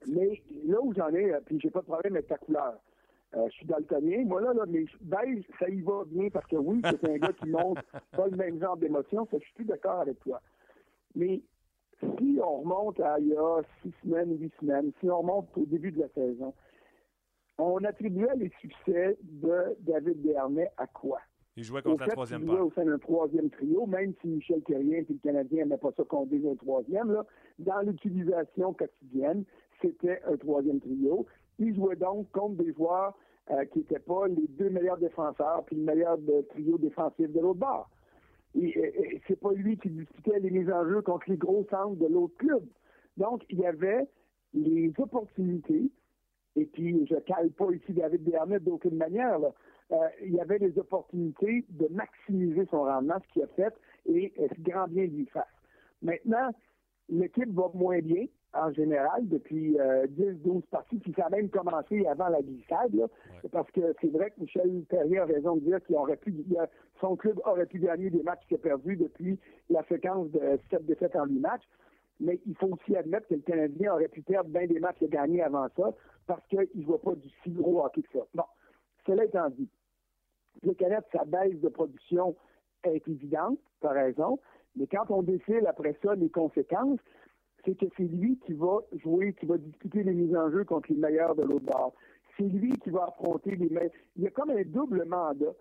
Mais 0.09 0.43
là 0.67 0.81
où 0.83 0.93
j'en 0.93 1.09
ai, 1.11 1.33
euh, 1.33 1.41
puis 1.45 1.59
j'ai 1.61 1.71
pas 1.71 1.81
de 1.81 1.87
problème 1.87 2.15
avec 2.15 2.27
ta 2.27 2.39
couleur. 2.39 2.75
Euh, 3.37 3.47
je 3.49 3.53
suis 3.53 3.67
daltonien. 3.67 4.25
Moi, 4.25 4.41
là, 4.41 4.53
là, 4.53 4.65
mais 4.69 4.85
beige, 5.01 5.45
ça 5.59 5.69
y 5.69 5.81
va 5.81 6.05
bien 6.07 6.29
parce 6.31 6.47
que 6.47 6.57
oui, 6.57 6.83
c'est 6.85 7.09
un 7.09 7.17
gars 7.17 7.33
qui 7.33 7.49
montre 7.49 7.83
pas 8.13 8.27
le 8.27 8.37
même 8.37 8.61
genre 8.61 8.77
d'émotion. 8.77 9.27
Je 9.33 9.39
suis 9.39 9.55
plus 9.55 9.65
d'accord 9.65 10.01
avec 10.01 10.19
toi. 10.21 10.41
Mais 11.15 11.41
si 12.01 12.39
on 12.43 12.61
remonte 12.61 13.01
à 13.01 13.19
il 13.19 13.29
y 13.29 13.37
a 13.37 13.63
six 13.83 13.93
semaines, 14.03 14.39
huit 14.39 14.53
semaines, 14.61 14.93
si 15.01 15.11
on 15.11 15.19
remonte 15.19 15.49
au 15.57 15.65
début 15.65 15.93
de 15.93 16.01
la 16.01 16.09
saison, 16.09 16.53
on 17.59 17.83
attribuait 17.85 18.35
les 18.37 18.51
succès 18.61 19.17
de 19.23 19.77
David 19.81 20.23
Dernay 20.23 20.71
à 20.77 20.87
quoi? 20.87 21.21
Il 21.57 21.63
jouait 21.63 21.83
contre 21.83 22.07
la 22.07 22.13
troisième 22.13 22.45
part. 22.45 22.67
au 22.67 22.73
sein 22.73 22.85
d'un 22.85 22.99
troisième 22.99 23.49
trio, 23.49 23.87
même 23.87 24.13
si 24.21 24.27
Michel 24.27 24.63
Thérien 24.63 24.99
et 24.99 25.07
le 25.09 25.19
Canadien 25.23 25.59
n'aimaient 25.65 25.79
pas 25.79 25.93
ça 25.97 26.03
qu'on 26.03 26.27
dise 26.27 26.45
un 26.47 26.57
troisième, 26.57 27.13
là, 27.13 27.25
dans 27.61 27.81
l'utilisation 27.83 28.73
quotidienne, 28.73 29.45
c'était 29.81 30.21
un 30.27 30.37
troisième 30.37 30.81
trio. 30.81 31.27
Il 31.61 31.77
jouait 31.77 31.95
donc 31.95 32.29
contre 32.33 32.57
des 32.65 32.73
joueurs 32.73 33.17
euh, 33.53 33.65
qui 33.67 33.81
n'étaient 33.81 34.01
pas 34.01 34.27
les 34.27 34.49
deux 34.49 34.71
meilleurs 34.71 34.99
défenseurs 34.99 35.63
puis 35.67 35.77
le 35.77 35.83
meilleur 35.83 36.19
trio 36.51 36.77
défensif 36.79 37.31
de 37.31 37.41
l'autre 37.41 37.61
bord. 37.61 37.89
Et, 38.57 38.67
et, 38.67 39.23
c'est 39.29 39.39
pas 39.39 39.53
lui 39.53 39.77
qui 39.79 39.91
disputait 39.91 40.41
les 40.41 40.51
mises 40.51 40.71
en 40.71 40.89
jeu 40.89 41.03
contre 41.03 41.31
les 41.31 41.37
gros 41.37 41.65
centres 41.71 41.97
de 41.97 42.07
l'autre 42.07 42.37
club. 42.37 42.65
Donc, 43.17 43.45
il 43.49 43.61
y 43.61 43.67
avait 43.67 44.09
les 44.55 44.93
opportunités 44.99 45.91
et 46.57 46.67
puis 46.67 47.07
je 47.07 47.17
cale 47.17 47.51
pas 47.51 47.71
ici 47.73 47.93
David 47.93 48.25
Bernet 48.25 48.61
d'aucune 48.61 48.97
manière. 48.97 49.39
Euh, 49.93 49.97
il 50.23 50.35
y 50.35 50.41
avait 50.41 50.59
des 50.59 50.79
opportunités 50.79 51.65
de 51.69 51.89
maximiser 51.91 52.67
son 52.71 52.85
rendement, 52.85 53.17
ce 53.27 53.33
qu'il 53.33 53.43
a 53.43 53.47
fait, 53.49 53.75
et 54.07 54.33
grand 54.61 54.89
bien 54.89 55.05
lui 55.05 55.27
fasse. 55.27 55.45
Maintenant, 56.03 56.51
l'équipe 57.09 57.53
va 57.53 57.71
moins 57.75 58.01
bien 58.01 58.27
en 58.55 58.73
général 58.73 59.29
depuis 59.29 59.73
10-12 59.73 59.79
euh, 59.81 60.61
parties, 60.71 60.99
puis 60.99 61.13
ça 61.17 61.27
a 61.27 61.31
même 61.31 61.49
commencé 61.49 62.07
avant 62.07 62.29
la 62.29 62.41
glissade, 62.41 63.09
parce 63.51 63.71
que 63.73 63.95
c'est 64.01 64.13
vrai 64.13 64.31
que 64.31 64.41
Michel 64.41 64.85
Perrier 64.89 65.19
a 65.19 65.25
raison 65.25 65.57
de 65.57 65.61
dire 65.63 65.83
qu'il 65.85 65.97
aurait 65.97 66.17
pu, 66.17 66.35
son 67.01 67.17
club 67.17 67.41
aurait 67.45 67.67
pu 67.67 67.81
gagner 67.81 68.11
des 68.11 68.23
matchs 68.23 68.47
qu'il 68.47 68.57
a 68.57 68.61
perdus 68.61 68.97
depuis 68.97 69.39
la 69.71 69.83
séquence 69.85 70.31
de 70.31 70.41
7 70.71 70.87
défaites 70.87 71.17
en 71.17 71.27
8 71.27 71.41
matchs. 71.41 71.69
Mais 72.21 72.41
il 72.47 72.57
faut 72.57 72.69
aussi 72.69 72.97
admettre 72.97 73.29
que 73.29 73.35
le 73.35 73.41
Canadien 73.41 73.95
aurait 73.95 74.09
pu 74.09 74.23
perdre 74.23 74.51
bien 74.51 74.67
des 74.67 74.79
matchs 74.79 75.03
et 75.03 75.09
gagner 75.09 75.43
avant 75.43 75.67
ça 75.77 75.93
parce 76.27 76.47
qu'il 76.47 76.69
ne 76.75 76.85
voit 76.85 77.01
pas 77.01 77.15
du 77.15 77.29
si 77.43 77.51
gros 77.51 77.85
hockey 77.85 78.03
que 78.03 78.19
ça. 78.19 78.25
Bon, 78.35 78.45
cela 79.07 79.25
étant 79.25 79.51
dit, 79.51 79.69
le 80.63 80.75
Canada, 80.75 81.05
sa 81.13 81.25
baisse 81.25 81.61
de 81.61 81.69
production 81.69 82.37
est 82.85 83.07
évidente, 83.09 83.59
as 83.83 83.89
raison, 83.91 84.39
mais 84.77 84.87
quand 84.87 85.11
on 85.11 85.23
décide 85.23 85.67
après 85.67 85.97
ça 86.03 86.15
les 86.15 86.31
conséquences, 86.31 87.01
c'est 87.65 87.77
que 87.77 87.87
c'est 87.97 88.05
lui 88.05 88.39
qui 88.47 88.53
va 88.55 88.79
jouer, 89.03 89.33
qui 89.35 89.47
va 89.47 89.59
discuter 89.59 90.03
les 90.03 90.13
mises 90.13 90.37
en 90.37 90.51
jeu 90.51 90.65
contre 90.65 90.93
les 90.93 90.99
meilleurs 90.99 91.35
de 91.35 91.43
l'autre 91.43 91.67
bord. 91.67 91.95
C'est 92.37 92.45
lui 92.45 92.73
qui 92.79 92.91
va 92.91 93.05
affronter 93.05 93.57
les 93.57 93.69
meilleurs. 93.69 93.93
Il 94.17 94.25
y 94.25 94.27
a 94.27 94.31
comme 94.31 94.51
un 94.51 94.63
double 94.63 95.05
mandat. 95.05 95.55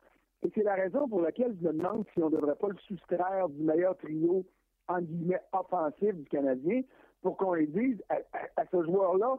Et 0.44 0.52
c'est 0.54 0.64
la 0.64 0.76
raison 0.76 1.08
pour 1.08 1.22
laquelle 1.22 1.56
je 1.62 1.68
me 1.68 1.74
demande 1.74 2.06
si 2.14 2.22
on 2.22 2.30
ne 2.30 2.36
devrait 2.36 2.56
pas 2.56 2.68
le 2.68 2.78
soustraire 2.88 3.48
du 3.48 3.64
meilleur 3.64 3.96
trio, 3.98 4.46
en 4.88 5.02
guillemets, 5.02 5.42
offensif 5.52 6.16
du 6.16 6.26
Canadien, 6.26 6.82
pour 7.22 7.38
qu'on 7.38 7.54
lui 7.54 7.68
dise 7.68 8.02
à, 8.10 8.66
ce 8.72 8.84
joueur-là, 8.84 9.38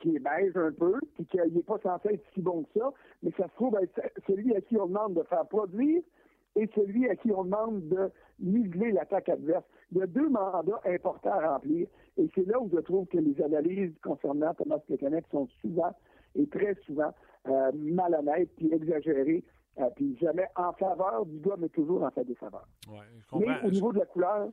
qui 0.00 0.16
est 0.16 0.18
beige 0.18 0.56
un 0.56 0.72
peu, 0.72 0.94
puis 1.14 1.26
qu'il 1.26 1.42
n'est 1.52 1.62
pas 1.62 1.78
censé 1.82 2.14
être 2.14 2.24
si 2.34 2.42
bon 2.42 2.64
que 2.64 2.78
ça, 2.78 2.92
mais 3.22 3.32
ça 3.36 3.48
se 3.48 3.54
trouve 3.54 3.76
être 3.82 4.00
celui 4.26 4.54
à 4.54 4.60
qui 4.60 4.76
on 4.76 4.86
demande 4.86 5.14
de 5.14 5.22
faire 5.22 5.46
produire 5.46 6.02
et 6.54 6.68
celui 6.74 7.08
à 7.08 7.16
qui 7.16 7.32
on 7.32 7.44
demande 7.44 7.88
de 7.88 8.10
niveler 8.38 8.92
l'attaque 8.92 9.28
adverse. 9.28 9.64
Il 9.92 9.98
y 9.98 10.02
a 10.02 10.06
deux 10.06 10.28
mandats 10.28 10.80
importants 10.84 11.32
à 11.32 11.54
remplir, 11.54 11.88
et 12.16 12.30
c'est 12.34 12.46
là 12.46 12.60
où 12.60 12.70
je 12.72 12.80
trouve 12.80 13.06
que 13.06 13.18
les 13.18 13.40
analyses 13.42 13.94
concernant 14.02 14.54
Thomas 14.54 14.78
Plekanec 14.78 15.24
sont 15.30 15.48
souvent 15.60 15.94
et 16.34 16.46
très 16.46 16.74
souvent 16.86 17.12
euh, 17.48 17.72
malhonnêtes 17.74 18.50
puis 18.56 18.72
exagérées 18.72 19.44
euh, 19.78 19.90
puis 19.94 20.16
jamais 20.20 20.46
en 20.56 20.72
faveur 20.72 21.26
du 21.26 21.38
gars, 21.40 21.56
mais 21.58 21.68
toujours 21.68 22.02
en 22.02 22.10
sa 22.10 22.24
défaveur. 22.24 22.66
Ouais, 22.88 23.04
mais 23.38 23.46
au 23.62 23.70
niveau 23.70 23.92
de 23.92 23.98
la 23.98 24.06
couleur, 24.06 24.48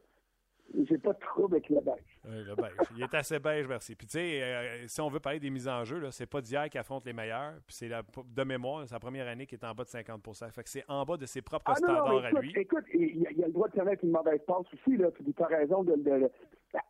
j'ai 0.88 0.98
pas 0.98 1.14
de 1.14 1.20
trouble 1.20 1.56
avec 1.56 1.70
le 1.70 1.82
beige. 1.82 2.20
Oui, 2.26 2.44
le 2.46 2.56
beige. 2.56 2.74
Il 2.96 3.04
est 3.04 3.14
assez 3.14 3.40
beige, 3.40 3.68
merci. 3.68 3.96
Puis 3.96 4.08
tu 4.08 4.18
sais, 4.18 4.42
euh, 4.42 4.88
si 4.88 5.02
on 5.02 5.10
veut 5.10 5.20
parler 5.20 5.40
des 5.40 5.50
mises 5.50 5.68
en 5.68 5.84
jeu, 5.84 6.10
c'est 6.12 6.26
pas 6.26 6.42
d'hier 6.42 6.70
qui 6.70 6.78
affronte 6.78 7.06
les 7.06 7.14
meilleurs. 7.14 7.54
Puis 7.68 7.76
c'est 7.76 7.90
de 7.90 8.44
mémoire, 8.44 8.86
la 8.90 9.00
première 9.00 9.28
année 9.28 9.46
qui 9.46 9.56
est 9.56 9.64
en 9.64 9.74
bas 9.74 9.84
de 9.84 9.90
50% 9.90 10.52
Fait 10.52 10.64
que 10.64 10.70
c'est 10.70 10.84
en 10.88 11.04
bas 11.06 11.18
de 11.18 11.26
ses 11.26 11.42
propres 11.42 11.72
ah, 11.72 11.76
standards 11.76 12.08
non, 12.08 12.14
non, 12.14 12.28
écoute, 12.28 12.38
à 12.38 12.42
lui. 12.42 12.54
Écoute, 12.56 12.86
il 12.94 13.22
y, 13.22 13.44
a 13.44 13.48
le 13.48 13.54
droit 13.54 13.68
de 13.68 13.76
connaître 13.76 14.04
une 14.04 14.12
mauvaise 14.12 14.42
passe 14.48 14.66
aussi. 14.74 14.98
Là, 14.98 15.10
tu 15.12 15.44
as 15.44 15.48
raison 15.48 15.84
de, 15.84 15.96
de, 15.96 16.30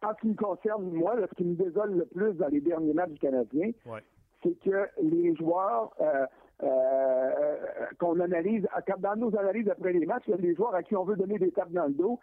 En 0.02 0.14
ce 0.16 0.22
qui 0.22 0.28
me 0.28 0.36
concerne, 0.36 0.92
moi, 0.92 1.16
ce 1.30 1.36
qui 1.36 1.44
me 1.44 1.56
désole 1.56 1.98
le 1.98 2.06
plus 2.06 2.34
dans 2.34 2.48
les 2.48 2.62
derniers 2.62 2.94
matchs 2.94 3.12
du 3.12 3.20
Canadien, 3.20 3.72
c'est 4.44 4.60
que 4.64 4.88
les 5.02 5.36
joueurs. 5.36 5.94
Euh, 6.00 6.26
euh, 6.62 7.56
qu'on 8.00 8.20
analyse, 8.20 8.66
dans 9.00 9.16
nos 9.18 9.36
analyses 9.38 9.68
après 9.70 9.92
les 9.92 10.06
matchs, 10.06 10.28
les 10.28 10.56
joueurs 10.56 10.74
à 10.76 10.84
qui 10.84 10.96
on 10.96 11.04
veut 11.04 11.18
donner 11.18 11.38
des 11.38 11.52
tapes 11.52 11.72
dans 11.72 11.88
le 11.88 11.94
dos, 11.94 12.20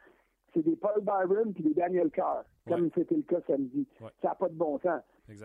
c'est 0.55 0.63
des 0.63 0.77
Paul 0.77 1.01
Byron 1.03 1.53
puis 1.53 1.63
des 1.65 1.75
Daniel 1.75 2.11
Carr, 2.11 2.45
comme 2.67 2.91
c'était 2.95 3.17
le 3.17 3.23
cas 3.23 3.41
samedi. 3.47 3.87
Ça 4.23 4.29
n'a 4.29 4.35
pas 4.35 4.49
de 4.49 4.55
bon 4.55 4.79
sens. 4.79 5.03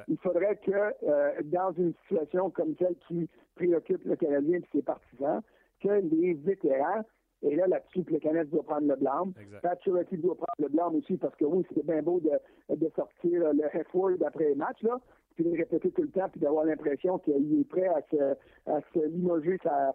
Il 0.08 0.18
faudrait 0.18 0.58
que, 0.58 0.72
euh, 1.03 1.32
dans 1.45 1.72
une 1.74 1.93
situation 2.01 2.49
comme 2.49 2.76
celle 2.80 2.95
qui 3.08 3.30
préoccupe 3.56 4.03
le 4.06 4.16
Canadien 4.16 4.60
et 4.60 4.64
ses 4.72 4.82
partisans, 4.82 5.41
que 5.82 5.89
les 5.89 6.34
vétérans, 6.34 7.03
et 7.41 7.56
là, 7.56 7.68
là-dessus, 7.68 8.03
le 8.10 8.20
Canadien 8.20 8.45
doit 8.45 8.64
prendre 8.64 8.88
le 8.88 8.95
blâme. 8.95 9.34
Pat 9.62 9.78
doit 9.88 10.36
prendre 10.36 10.56
le 10.60 10.70
blâme 10.70 10.95
aussi, 10.95 11.18
parce 11.18 11.36
que 11.36 11.45
oui, 11.45 11.64
c'est 11.74 11.86
bien 11.86 12.01
beau 12.01 12.20
de, 12.20 12.76
de 12.76 12.91
sortir 12.95 13.53
le 13.53 13.84
F-word 13.84 14.18
après 14.26 14.49
les 14.49 14.56
matchs, 14.56 14.82
là, 14.82 14.99
puis 15.36 15.43
de 15.43 15.51
le 15.51 15.58
répéter 15.58 15.91
tout 15.91 16.01
le 16.01 16.10
temps, 16.10 16.30
puis 16.30 16.39
d'avoir 16.41 16.66
l'impression 16.66 17.20
qu'il 17.20 17.60
est 17.60 17.70
prêt 17.70 17.88
à 17.88 18.01
se, 18.10 18.36
à 18.66 18.82
se 18.93 19.06
limoger 19.08 19.60
sa, 19.62 19.93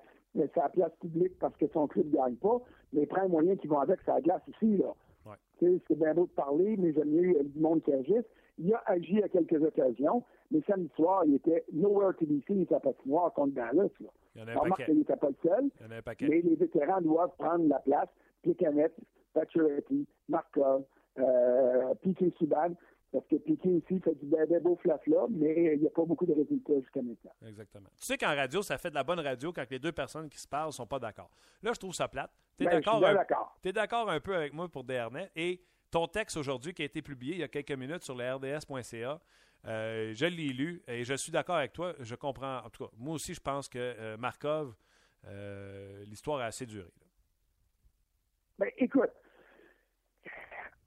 sa 0.54 0.68
place 0.68 0.92
publique 1.00 1.38
parce 1.38 1.56
que 1.56 1.66
son 1.72 1.86
club 1.86 2.06
ne 2.06 2.12
gagne 2.16 2.36
pas, 2.36 2.58
mais 2.92 3.02
il 3.02 3.08
prend 3.08 3.22
un 3.22 3.28
moyen 3.28 3.56
qui 3.56 3.66
vont 3.66 3.80
avec 3.80 4.00
sa 4.02 4.20
glace 4.20 4.42
aussi, 4.48 4.76
là. 4.76 4.94
C'est 5.60 5.96
bien 5.98 6.14
beau 6.14 6.24
de 6.24 6.30
parler, 6.30 6.76
mais 6.78 6.92
j'aime 6.94 7.10
mieux 7.10 7.34
du 7.44 7.60
monde 7.60 7.82
qui 7.82 7.92
agisse. 7.92 8.24
Il 8.58 8.72
a 8.72 8.82
agi 8.86 9.22
à 9.22 9.28
quelques 9.28 9.62
occasions, 9.62 10.22
mais 10.50 10.60
samedi 10.66 10.90
soir, 10.96 11.22
il 11.26 11.34
était 11.34 11.64
nowhere 11.72 12.14
to 12.18 12.24
be 12.26 12.42
seen 12.46 12.66
sa 12.68 12.80
patinoire 12.80 13.32
contre 13.34 13.54
Dallas. 13.54 13.90
Là. 14.00 14.08
Il 14.34 14.40
y 14.40 14.44
en 14.44 14.48
a 14.48 14.52
un 14.52 14.68
paquet. 14.70 14.84
qu'il 14.86 14.98
n'était 14.98 15.16
pas 15.16 15.28
le 15.28 15.36
seul, 15.42 15.70
Il 15.80 15.86
y 15.86 15.88
en 15.88 15.90
a 15.92 15.96
un 15.98 16.02
paquet. 16.02 16.26
mais 16.28 16.40
les 16.40 16.56
vétérans 16.56 17.00
doivent 17.02 17.34
prendre 17.38 17.68
la 17.68 17.78
place. 17.80 18.08
Picanet, 18.42 18.90
Pacioretty, 19.34 20.06
Markov, 20.28 20.84
euh, 21.18 21.94
Piquet 22.02 22.32
Subban, 22.38 22.74
parce 23.12 23.26
que 23.26 23.36
Piquet 23.36 23.68
ici 23.70 24.00
fait 24.00 24.14
du 24.14 24.26
beau 24.60 24.76
flaf-là, 24.76 25.26
mais 25.30 25.74
il 25.74 25.80
n'y 25.80 25.86
a 25.86 25.90
pas 25.90 26.04
beaucoup 26.04 26.26
de 26.26 26.32
résultats 26.32 26.78
jusqu'à 26.80 27.02
maintenant. 27.02 27.32
Exactement. 27.46 27.88
Tu 27.96 28.04
sais 28.04 28.16
qu'en 28.16 28.34
radio, 28.34 28.62
ça 28.62 28.78
fait 28.78 28.90
de 28.90 28.94
la 28.94 29.02
bonne 29.04 29.20
radio 29.20 29.52
quand 29.52 29.64
les 29.70 29.78
deux 29.78 29.92
personnes 29.92 30.28
qui 30.28 30.38
se 30.38 30.46
parlent 30.46 30.68
ne 30.68 30.72
sont 30.72 30.86
pas 30.86 30.98
d'accord. 30.98 31.30
Là, 31.62 31.72
je 31.72 31.78
trouve 31.78 31.94
ça 31.94 32.08
plate. 32.08 32.30
Tu 32.56 32.64
es 32.64 32.66
Ben, 32.66 32.76
d'accord 32.80 33.04
un... 33.04 33.72
d'accord 33.72 34.10
un 34.10 34.20
peu 34.20 34.36
avec 34.36 34.52
moi 34.52 34.68
pour 34.68 34.84
Dernay 34.84 35.30
et 35.34 35.60
ton 35.90 36.06
texte 36.06 36.36
aujourd'hui 36.36 36.72
qui 36.72 36.82
a 36.82 36.84
été 36.84 37.02
publié 37.02 37.34
il 37.34 37.40
y 37.40 37.42
a 37.42 37.48
quelques 37.48 37.72
minutes 37.72 38.04
sur 38.04 38.14
le 38.14 38.32
rds.ca, 38.32 39.20
euh, 39.66 40.12
je 40.14 40.26
l'ai 40.26 40.48
lu 40.52 40.82
et 40.86 41.04
je 41.04 41.14
suis 41.14 41.32
d'accord 41.32 41.56
avec 41.56 41.72
toi. 41.72 41.94
Je 41.98 42.14
comprends. 42.14 42.58
En 42.58 42.70
tout 42.70 42.84
cas, 42.84 42.90
moi 42.96 43.14
aussi, 43.14 43.34
je 43.34 43.40
pense 43.40 43.68
que 43.68 43.78
euh, 43.78 44.16
Markov, 44.16 44.74
euh, 45.26 46.04
l'histoire 46.04 46.40
a 46.40 46.44
assez 46.46 46.64
duré. 46.64 46.88
là. 47.00 47.06
Ben, 48.58 48.70
écoute, 48.76 49.10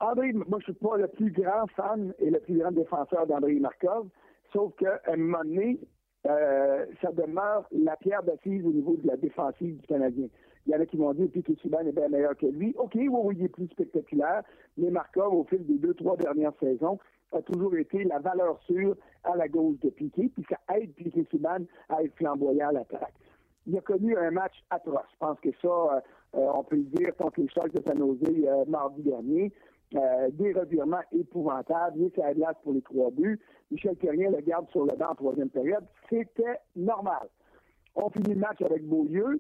André, 0.04 0.34
moi, 0.34 0.60
je 0.60 0.66
suis 0.66 0.74
pas 0.74 0.97
le 0.97 1.08
plus 1.08 1.32
grand 1.32 1.66
fan 1.78 2.14
et 2.20 2.30
le 2.30 2.39
plus 2.39 2.58
grand 2.58 2.72
défenseur 2.72 3.26
d'André 3.26 3.54
Markov, 3.54 4.10
sauf 4.51 4.76
qu'à 4.76 4.99
un 5.08 5.16
moment 5.16 5.43
donné, 5.45 5.80
euh, 6.28 6.86
ça 7.01 7.12
demeure 7.14 7.66
la 7.72 7.95
pierre 7.95 8.22
d'assise 8.22 8.66
au 8.66 8.74
niveau 8.74 8.97
de 8.97 9.08
la 9.08 9.16
défensive 9.16 9.78
du 9.78 9.88
Canadien. 9.88 10.28
Il 10.66 10.74
y 10.74 10.76
en 10.76 10.82
a 10.82 10.86
qui 10.86 10.97
vont 10.97 11.14
dire 11.14 11.30
que 11.32 11.56
Subban 11.56 11.88
est 11.88 11.93
bien 11.93 12.10
meilleur 12.10 12.36
que 12.36 12.47
lui. 12.47 12.76
OK, 12.78 12.95
oui, 12.95 13.08
oui, 13.10 13.36
il 13.38 13.45
est 13.45 13.49
plus 13.49 13.68
spectaculaire, 13.68 14.43
mais 14.78 14.89
Markov, 14.89 15.34
au 15.34 15.45
fil 15.45 15.66
des 15.66 15.78
deux, 15.78 15.93
trois 15.93 16.18
dernières 16.18 16.54
saisons, 16.60 16.99
a 17.32 17.41
toujours 17.41 17.74
été 17.78 18.04
la 18.04 18.20
valeur 18.20 18.60
sûre 18.64 18.97
à 19.24 19.38
la 19.38 19.47
gauche 19.47 19.80
de 19.80 19.89
Piquet, 19.89 20.30
puis 20.34 20.45
ça 20.49 20.58
aide 20.76 20.93
Piquet 20.95 21.26
Subban 21.32 21.66
à 21.88 22.04
être 22.04 22.16
flamboyant 22.16 22.70
à 22.70 22.74
l'attaque. 22.74 23.14
Il 23.68 23.78
a 23.78 23.82
connu 23.82 24.18
un 24.18 24.32
match 24.32 24.56
atroce. 24.70 25.06
Je 25.14 25.18
pense 25.20 25.39
que 25.39 25.49
ça, 25.62 25.68
euh, 25.68 26.01
euh, 26.36 26.51
on 26.54 26.64
peut 26.64 26.76
le 26.76 26.84
dire 26.84 27.16
contre 27.16 27.39
les 27.39 27.47
Sharks 27.47 27.72
de 27.72 27.82
San 27.82 27.97
Jose 27.97 28.68
mardi 28.68 29.01
dernier. 29.01 29.54
Euh, 29.96 30.30
des 30.32 30.54
revirements 30.54 31.04
épouvantables, 31.12 32.00
il 32.00 32.06
est 32.06 32.62
pour 32.64 32.74
les 32.74 32.82
trois 32.82 33.12
buts. 33.12 33.39
Michel 33.70 33.96
Terrien 33.98 34.32
le 34.32 34.41
garde 34.41 34.68
sur 34.70 34.86
le 34.86 34.96
banc 34.96 35.10
en 35.12 35.16
troisième 35.16 35.50
période. 35.50 35.86
C'était 36.10 36.60
normal. 36.76 37.30
On 37.96 38.10
finit 38.10 38.34
le 38.34 38.39
match 38.39 38.62
avec 38.62 38.84
Beaulieu. 38.88 39.39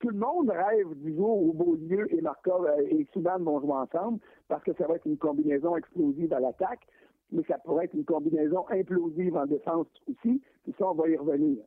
Tout 0.00 0.10
le 0.10 0.18
monde 0.18 0.50
rêve 0.50 0.94
du 0.96 1.14
jour 1.14 1.42
où 1.42 1.52
Beaulieu 1.54 2.12
et 2.12 2.20
Markov 2.20 2.66
euh, 2.66 2.82
et 2.90 3.06
Subban 3.12 3.38
vont 3.38 3.60
jouer 3.60 3.72
ensemble 3.72 4.18
parce 4.48 4.62
que 4.62 4.74
ça 4.74 4.86
va 4.86 4.96
être 4.96 5.06
une 5.06 5.16
combinaison 5.16 5.76
explosive 5.76 6.34
à 6.34 6.40
l'attaque, 6.40 6.86
mais 7.30 7.42
ça 7.48 7.56
pourrait 7.58 7.86
être 7.86 7.94
une 7.94 8.04
combinaison 8.04 8.68
implosive 8.68 9.36
en 9.36 9.46
défense 9.46 9.86
aussi. 10.06 10.42
Puis 10.64 10.74
ça, 10.78 10.90
on 10.90 10.94
va 10.94 11.08
y 11.08 11.16
revenir. 11.16 11.62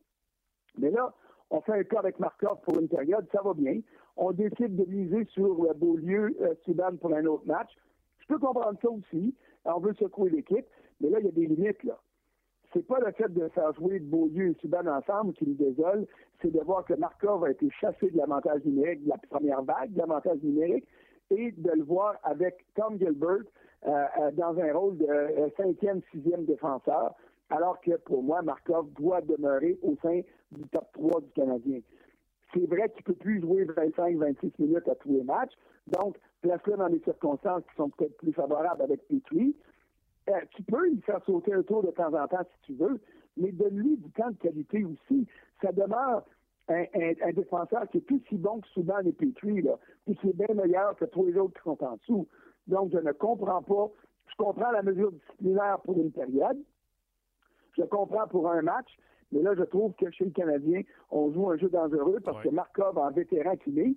Mais 0.78 0.92
là, 0.92 1.12
on 1.50 1.62
fait 1.62 1.74
un 1.74 1.84
cas 1.84 2.00
avec 2.00 2.20
Markov 2.20 2.60
pour 2.62 2.80
une 2.80 2.88
période, 2.88 3.28
ça 3.32 3.42
va 3.42 3.54
bien. 3.54 3.80
On 4.22 4.34
décide 4.34 4.76
de 4.76 4.86
miser 4.86 5.24
sur 5.32 5.74
Beaulieu 5.76 6.36
euh, 6.42 6.90
pour 7.00 7.16
un 7.16 7.26
autre 7.26 7.46
match. 7.46 7.70
Je 8.20 8.28
peux 8.28 8.38
comprendre 8.38 8.78
ça 8.82 8.90
aussi. 8.90 9.34
On 9.64 9.80
veut 9.80 9.94
secouer 9.94 10.30
l'équipe, 10.30 10.66
mais 11.00 11.10
là, 11.10 11.20
il 11.20 11.26
y 11.26 11.30
a 11.30 11.32
des 11.32 11.46
limites, 11.46 11.84
là. 11.84 11.98
C'est 12.74 12.86
pas 12.86 13.00
le 13.00 13.12
fait 13.14 13.34
de 13.34 13.48
faire 13.48 13.74
jouer 13.74 14.00
Beaulieu 14.00 14.50
et 14.50 14.54
Subban 14.62 14.86
ensemble 14.88 15.34
qui 15.34 15.48
me 15.48 15.56
désole, 15.56 16.06
c'est 16.42 16.52
de 16.52 16.60
voir 16.60 16.84
que 16.86 16.94
Markov 16.94 17.46
a 17.46 17.52
été 17.52 17.68
chassé 17.80 18.12
de 18.12 18.18
l'avantage 18.18 18.64
numérique, 18.66 19.06
de 19.06 19.10
la 19.10 19.18
première 19.30 19.64
vague 19.64 19.94
de 19.94 19.98
l'avantage 19.98 20.38
numérique, 20.44 20.86
et 21.32 21.52
de 21.52 21.72
le 21.72 21.84
voir 21.84 22.16
avec 22.24 22.66
Tom 22.76 23.00
Gilbert 23.00 23.46
euh, 23.88 24.06
euh, 24.20 24.32
dans 24.34 24.60
un 24.60 24.74
rôle 24.74 24.98
de 24.98 25.06
euh, 25.06 25.50
cinquième, 25.58 26.02
sixième 26.12 26.46
défenseur, 26.46 27.16
alors 27.50 27.80
que 27.82 27.96
pour 27.98 28.22
moi, 28.22 28.42
Markov 28.42 28.92
doit 29.00 29.22
demeurer 29.22 29.80
au 29.82 29.96
sein 30.04 30.22
du 30.52 30.68
top 30.70 30.88
3 30.94 31.22
du 31.22 31.32
Canadien. 31.32 31.80
C'est 32.54 32.66
vrai 32.68 32.90
qu'il 32.90 33.02
ne 33.08 33.14
peut 33.14 33.20
plus 33.20 33.42
jouer 33.42 33.66
25-26 33.66 34.52
minutes 34.60 34.88
à 34.88 34.96
tous 34.96 35.10
les 35.12 35.24
matchs, 35.24 35.54
donc 35.88 36.18
place-le 36.42 36.78
dans 36.78 36.90
des 36.90 37.00
circonstances 37.02 37.64
qui 37.70 37.76
sont 37.76 37.90
peut-être 37.90 38.18
plus 38.18 38.34
favorables 38.34 38.82
avec 38.82 39.08
Petrie. 39.08 39.56
Euh, 40.30 40.34
tu 40.52 40.64
peux 40.64 40.88
lui 40.90 41.02
faire 41.02 41.24
sauter 41.26 41.54
un 41.54 41.64
tour 41.64 41.84
de 41.84 41.92
temps 41.92 42.14
en 42.14 42.28
temps 42.28 42.44
si 42.44 42.62
tu 42.62 42.74
veux, 42.74 43.00
mais 43.38 43.52
donne-lui 43.52 43.98
du 43.98 44.12
temps 44.12 44.30
de 44.32 44.38
qualité 44.38 44.84
aussi. 44.84 45.28
Ça 45.62 45.72
demeure 45.72 46.24
un, 46.70 46.84
un- 46.96 47.14
un 47.30 47.34
défenseur 47.34 47.88
qui 47.90 47.98
est 47.98 48.02
plus 48.02 48.22
si 48.30 48.38
bon 48.38 48.60
que 48.62 48.68
Souban 48.70 49.00
et 49.06 49.12
Petrie, 49.12 49.62
là, 49.62 49.78
puis 50.06 50.16
qui 50.18 50.34
bien 50.34 50.54
meilleur 50.56 50.96
que 50.96 51.06
tous 51.06 51.26
les 51.26 51.38
autres 51.38 51.54
qui 51.56 51.64
sont 51.64 51.84
en 51.84 51.96
dessous. 51.98 52.28
Donc, 52.68 52.92
je 52.92 52.98
ne 53.00 53.12
comprends 53.12 53.62
pas. 53.64 53.88
Je 54.28 54.36
comprends 54.38 54.72
la 54.72 54.84
mesure 54.84 55.12
disciplinaire 55.12 55.80
pour 55.84 55.98
une 55.98 56.12
période. 56.12 56.58
Je 57.78 57.84
comprends 57.84 58.28
pour 58.28 58.50
un 58.50 58.62
match, 58.62 58.88
mais 59.32 59.42
là, 59.42 59.54
je 59.56 59.64
trouve 59.64 59.94
que 59.94 60.10
chez 60.12 60.26
le 60.26 60.32
Canadien, 60.32 60.82
on 61.12 61.32
joue 61.32 61.50
un 61.50 61.58
jeu 61.58 61.70
dangereux 61.70 62.20
parce 62.24 62.38
Ouais. 62.44 62.50
que 62.50 62.56
Markov, 62.56 62.98
en 62.98 63.12
vétéran 63.12 63.56
qu'il 63.58 63.80
est, 63.80 63.96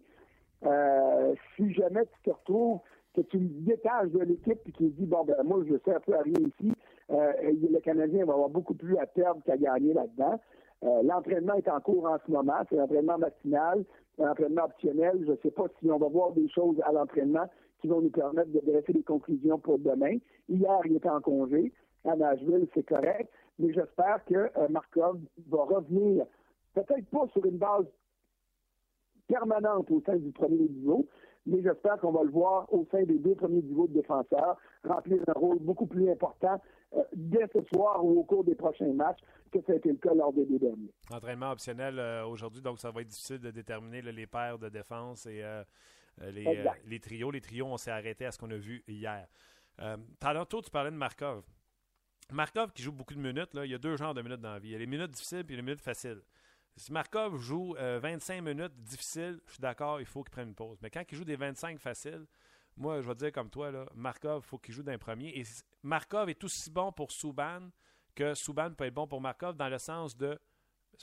euh, 0.65 1.35
si 1.57 1.73
jamais 1.73 2.05
tu 2.07 2.31
te 2.31 2.31
retrouves, 2.31 2.81
que 3.15 3.21
tu 3.23 3.39
le 3.39 3.49
détaches 3.49 4.11
de 4.11 4.21
l'équipe 4.21 4.59
et 4.67 4.73
qu'il 4.73 4.95
dit, 4.95 5.05
bon, 5.07 5.25
ben 5.25 5.37
moi, 5.45 5.59
je 5.69 5.75
sais 5.85 5.95
un 5.95 6.01
peu 6.01 6.15
à 6.15 6.23
rien 6.23 6.33
ici, 6.39 6.73
euh, 7.11 7.33
le 7.43 7.79
Canadien 7.81 8.25
va 8.25 8.33
avoir 8.33 8.49
beaucoup 8.49 8.75
plus 8.75 8.97
à 8.97 9.07
perdre 9.07 9.43
qu'à 9.45 9.57
gagner 9.57 9.93
là-dedans. 9.93 10.41
Euh, 10.85 11.03
l'entraînement 11.03 11.55
est 11.55 11.69
en 11.69 11.81
cours 11.81 12.07
en 12.07 12.17
ce 12.27 12.31
moment, 12.31 12.55
c'est 12.69 12.77
l'entraînement 12.77 13.19
matinal, 13.19 13.85
un 14.19 14.31
entraînement 14.31 14.65
optionnel. 14.65 15.23
Je 15.27 15.33
ne 15.33 15.37
sais 15.43 15.51
pas 15.51 15.67
si 15.79 15.91
on 15.91 15.99
va 15.99 16.09
voir 16.09 16.33
des 16.33 16.49
choses 16.49 16.81
à 16.85 16.93
l'entraînement 16.93 17.47
qui 17.81 17.89
vont 17.89 18.01
nous 18.01 18.11
permettre 18.11 18.51
de 18.51 18.61
dresser 18.61 18.93
des 18.93 19.03
conclusions 19.03 19.59
pour 19.59 19.79
demain. 19.79 20.17
Hier, 20.49 20.81
il 20.87 20.97
était 20.97 21.09
en 21.09 21.21
congé 21.21 21.73
à 22.05 22.17
Nashville, 22.17 22.67
c'est 22.75 22.85
correct, 22.87 23.31
mais 23.59 23.73
j'espère 23.73 24.25
que 24.25 24.35
euh, 24.35 24.69
Markov 24.69 25.21
va 25.49 25.65
revenir, 25.65 26.27
peut-être 26.75 27.07
pas 27.11 27.27
sur 27.33 27.45
une 27.45 27.59
base 27.59 27.87
permanente 29.29 29.91
au 29.91 30.03
sein 30.05 30.17
du 30.17 30.33
premier 30.33 30.69
niveau, 30.69 31.07
mais 31.47 31.63
j'espère 31.63 31.99
qu'on 31.99 32.13
va 32.13 32.23
le 32.23 32.31
voir 32.31 32.73
au 32.73 32.87
sein 32.91 33.03
des 33.05 33.19
deux 33.19 33.35
premiers 33.35 33.63
niveaux 33.63 33.89
de 33.89 33.95
défenseurs 33.95 34.57
remplir 34.85 35.23
un 35.27 35.33
rôle 35.33 35.59
beaucoup 35.59 35.87
plus 35.87 36.11
important 36.11 36.61
euh, 36.95 37.03
dès 37.15 37.47
ce 37.53 37.63
soir 37.73 38.05
ou 38.05 38.21
au 38.21 38.25
cours 38.25 38.45
des 38.45 38.55
prochains 38.55 38.93
matchs 38.93 39.21
que 39.53 39.61
ça 39.67 39.73
a 39.73 39.77
été 39.77 39.91
le 39.91 39.97
cas 39.97 40.15
lors 40.15 40.33
des 40.33 40.47
deux 40.47 40.59
derniers. 40.59 40.93
Entraînement 41.13 41.51
optionnel 41.51 41.99
euh, 41.99 42.25
aujourd'hui, 42.27 42.63
donc 42.63 42.79
ça 42.79 42.91
va 42.91 43.01
être 43.01 43.09
difficile 43.09 43.41
de 43.41 43.51
déterminer 43.51 44.03
les 44.03 44.27
paires 44.27 44.59
de 44.59 44.69
défense 44.69 45.27
et 45.27 45.43
les, 46.21 46.65
les, 46.87 47.01
trios. 47.01 47.31
Les 47.31 47.41
trios, 47.41 47.67
on 47.67 47.77
s'est 47.77 47.91
arrêté 47.91 48.27
à 48.27 48.33
ce 48.33 48.39
qu'on 48.39 48.51
a 48.51 48.57
vu 48.57 48.83
hier. 48.87 49.27
Euh, 49.81 49.97
tantôt, 50.19 50.61
tu 50.61 50.71
parlais 50.71 50.91
de 50.91 50.97
Markov. 50.97 51.45
Markov 52.33 52.73
qui 52.73 52.83
joue 52.83 52.93
beaucoup 52.93 53.15
de 53.15 53.21
minutes, 53.21 53.51
il 53.55 53.71
y 53.71 53.75
a 53.75 53.79
deux 53.79 53.97
genres 53.97 54.15
de 54.15 54.23
minutes 54.23 54.41
dans 54.41 54.53
la 54.53 54.59
vie. 54.59 54.69
Il 54.69 54.73
y 54.73 54.77
a 54.77 54.79
les 54.79 54.87
minutes 54.87 55.11
difficiles 55.11 55.45
et 55.49 55.57
les 55.57 55.63
minutes 55.63 55.81
faciles. 55.81 56.23
Si 56.77 56.91
Markov 56.91 57.39
joue 57.39 57.75
25 57.79 58.39
euh, 58.39 58.41
minutes 58.43 58.83
difficiles, 58.83 59.41
je 59.47 59.53
suis 59.53 59.61
d'accord, 59.61 60.01
il 60.01 60.07
faut 60.07 60.23
qu'il 60.23 60.31
prenne 60.31 60.49
une 60.49 60.55
pause. 60.55 60.79
Mais 60.83 60.91
quand 60.91 61.03
il 61.11 61.19
joue 61.19 61.25
des 61.25 61.37
25 61.37 61.79
faciles, 61.79 62.27
moi, 62.77 63.03
je 63.03 63.07
vais 63.07 63.15
dire 63.15 63.33
comme 63.33 63.51
toi, 63.51 63.71
Markov, 63.95 64.43
il 64.45 64.49
faut 64.49 64.59
qu'il 64.59 64.75
joue 64.75 64.83
d'un 64.83 64.97
premier. 64.97 65.39
Et 65.39 65.45
Markov 65.83 66.31
est 66.31 66.43
aussi 66.43 66.71
bon 66.71 66.91
pour 66.91 67.13
Souban 67.13 67.69
que 68.15 68.35
Souban 68.35 68.73
peut 68.73 68.85
être 68.85 68.95
bon 68.95 69.07
pour 69.07 69.21
Markov 69.21 69.57
dans 69.57 69.69
le 69.69 69.79
sens 69.79 70.17
de 70.17 70.39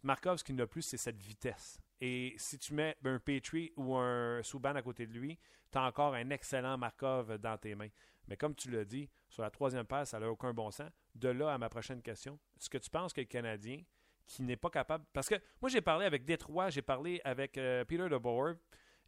Markov, 0.03 0.37
ce 0.37 0.43
qu'il 0.43 0.55
n'a 0.55 0.67
plus, 0.67 0.81
c'est 0.81 0.97
cette 0.97 1.21
vitesse. 1.21 1.79
Et 2.01 2.33
si 2.37 2.57
tu 2.57 2.73
mets 2.73 2.95
un 3.03 3.19
Petrie 3.19 3.71
ou 3.75 3.95
un 3.95 4.41
Souban 4.43 4.75
à 4.75 4.81
côté 4.81 5.05
de 5.05 5.13
lui, 5.13 5.37
tu 5.71 5.77
as 5.77 5.83
encore 5.83 6.13
un 6.13 6.29
excellent 6.29 6.77
Markov 6.77 7.37
dans 7.37 7.57
tes 7.57 7.75
mains. 7.75 7.89
Mais 8.27 8.37
comme 8.37 8.55
tu 8.55 8.69
l'as 8.71 8.85
dit, 8.85 9.09
sur 9.27 9.43
la 9.43 9.49
troisième 9.49 9.85
passe, 9.85 10.11
ça 10.11 10.19
n'a 10.19 10.29
aucun 10.29 10.53
bon 10.53 10.71
sens. 10.71 10.91
De 11.19 11.29
là 11.29 11.53
à 11.53 11.57
ma 11.57 11.69
prochaine 11.69 12.01
question, 12.01 12.39
est-ce 12.57 12.69
que 12.69 12.77
tu 12.77 12.89
penses 12.89 13.11
que 13.11 13.21
le 13.21 13.27
Canadien, 13.27 13.81
qui 14.29 14.43
n'est 14.43 14.55
pas 14.55 14.69
capable. 14.69 15.03
Parce 15.11 15.27
que 15.27 15.35
moi, 15.61 15.69
j'ai 15.69 15.81
parlé 15.81 16.05
avec 16.05 16.23
Détroit, 16.23 16.69
j'ai 16.69 16.81
parlé 16.81 17.19
avec 17.23 17.57
euh, 17.57 17.83
Peter 17.83 18.07
DeBoer. 18.07 18.53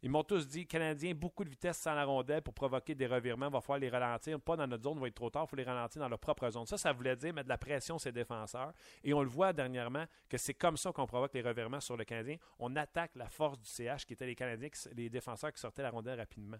Ils 0.04 0.10
m'ont 0.10 0.24
tous 0.24 0.48
dit 0.48 0.66
Canadien, 0.66 1.14
beaucoup 1.14 1.44
de 1.44 1.48
vitesse 1.48 1.78
sans 1.78 1.94
la 1.94 2.04
rondelle 2.04 2.42
pour 2.42 2.54
provoquer 2.54 2.92
des 2.96 3.06
revirements. 3.06 3.46
Il 3.46 3.52
va 3.52 3.60
falloir 3.60 3.78
les 3.78 3.88
ralentir. 3.88 4.40
Pas 4.40 4.56
dans 4.56 4.66
notre 4.66 4.82
zone, 4.82 4.98
va 4.98 5.06
être 5.06 5.14
trop 5.14 5.30
tard. 5.30 5.44
Il 5.46 5.50
faut 5.50 5.56
les 5.56 5.62
ralentir 5.62 6.02
dans 6.02 6.08
leur 6.08 6.18
propre 6.18 6.50
zone. 6.50 6.66
Ça, 6.66 6.76
ça 6.76 6.92
voulait 6.92 7.14
dire 7.14 7.32
mettre 7.32 7.44
de 7.44 7.50
la 7.50 7.58
pression 7.58 7.98
sur 7.98 8.08
ses 8.08 8.12
défenseurs. 8.12 8.72
Et 9.04 9.14
on 9.14 9.22
le 9.22 9.28
voit 9.28 9.52
dernièrement 9.52 10.04
que 10.28 10.36
c'est 10.38 10.54
comme 10.54 10.76
ça 10.76 10.90
qu'on 10.90 11.06
provoque 11.06 11.32
les 11.34 11.42
revirements 11.42 11.78
sur 11.78 11.96
le 11.96 12.04
Canadien. 12.04 12.36
On 12.58 12.74
attaque 12.74 13.12
la 13.14 13.28
force 13.28 13.60
du 13.60 13.68
CH 13.68 14.04
qui 14.04 14.14
était 14.14 14.26
les 14.26 14.34
Canadiens, 14.34 14.70
les 14.96 15.08
défenseurs 15.08 15.52
qui 15.52 15.60
sortaient 15.60 15.82
la 15.82 15.90
rondelle 15.90 16.18
rapidement. 16.18 16.58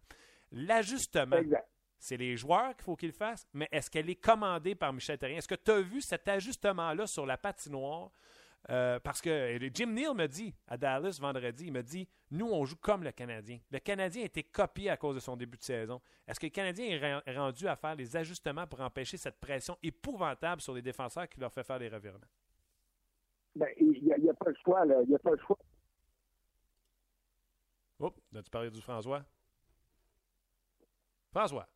L'ajustement 0.53 1.41
c'est 2.03 2.17
les 2.17 2.37
joueurs 2.37 2.75
qu'il 2.75 2.83
faut 2.83 2.97
qu'ils 2.97 3.13
fassent, 3.13 3.47
mais 3.55 3.69
est-ce 3.71 3.89
qu'elle 3.89 4.11
est 4.11 4.17
commandée 4.17 4.75
par 4.75 4.93
Michel 4.93 5.17
Terrien? 5.19 5.39
Est-ce 5.39 5.47
que 5.47 5.55
tu 5.55 5.71
as 5.71 5.81
vu 5.81 6.01
cet 6.01 6.27
ajustement-là 6.27 7.07
sur 7.07 7.25
la 7.25 7.39
patinoire? 7.39 8.11
Euh, 8.71 8.99
parce 8.99 9.21
que 9.21 9.57
Jim 9.73 9.87
Neal 9.87 10.13
me 10.15 10.27
dit 10.27 10.53
à 10.67 10.77
Dallas 10.77 11.19
vendredi, 11.21 11.67
il 11.67 11.73
me 11.73 11.83
dit 11.83 12.09
Nous, 12.33 12.47
on 12.47 12.65
joue 12.65 12.77
comme 12.77 13.05
le 13.05 13.13
Canadien. 13.13 13.61
Le 13.71 13.79
Canadien 13.79 14.23
a 14.23 14.27
été 14.27 14.43
copié 14.43 14.91
à 14.91 14.97
cause 14.97 15.15
de 15.15 15.21
son 15.21 15.37
début 15.37 15.59
de 15.59 15.63
saison. 15.63 16.01
Est-ce 16.27 16.41
que 16.41 16.47
le 16.47 16.51
Canadien 16.51 17.23
est 17.25 17.37
rendu 17.37 17.69
à 17.69 17.77
faire 17.77 17.95
les 17.95 18.17
ajustements 18.17 18.67
pour 18.67 18.81
empêcher 18.81 19.17
cette 19.17 19.39
pression 19.39 19.79
épouvantable 19.81 20.61
sur 20.61 20.75
les 20.75 20.83
défenseurs 20.83 21.29
qui 21.29 21.39
leur 21.39 21.53
fait 21.53 21.65
faire 21.65 21.79
des 21.79 21.89
revirements? 21.89 22.19
Ben, 23.55 23.69
il 23.79 24.03
n'y 24.03 24.29
a, 24.29 24.35
pas 24.35 24.51
le 24.51 24.57
choix, 24.65 24.85
là. 24.85 25.03
Il 25.03 25.09
n'y 25.09 25.15
a 25.15 25.21
pas 25.21 25.31
le 25.31 25.39
choix. 25.39 25.59
Oups, 28.01 28.19
as-tu 28.35 28.51
parlé 28.51 28.71
du 28.71 28.81
François? 28.81 29.25
François. 31.31 31.69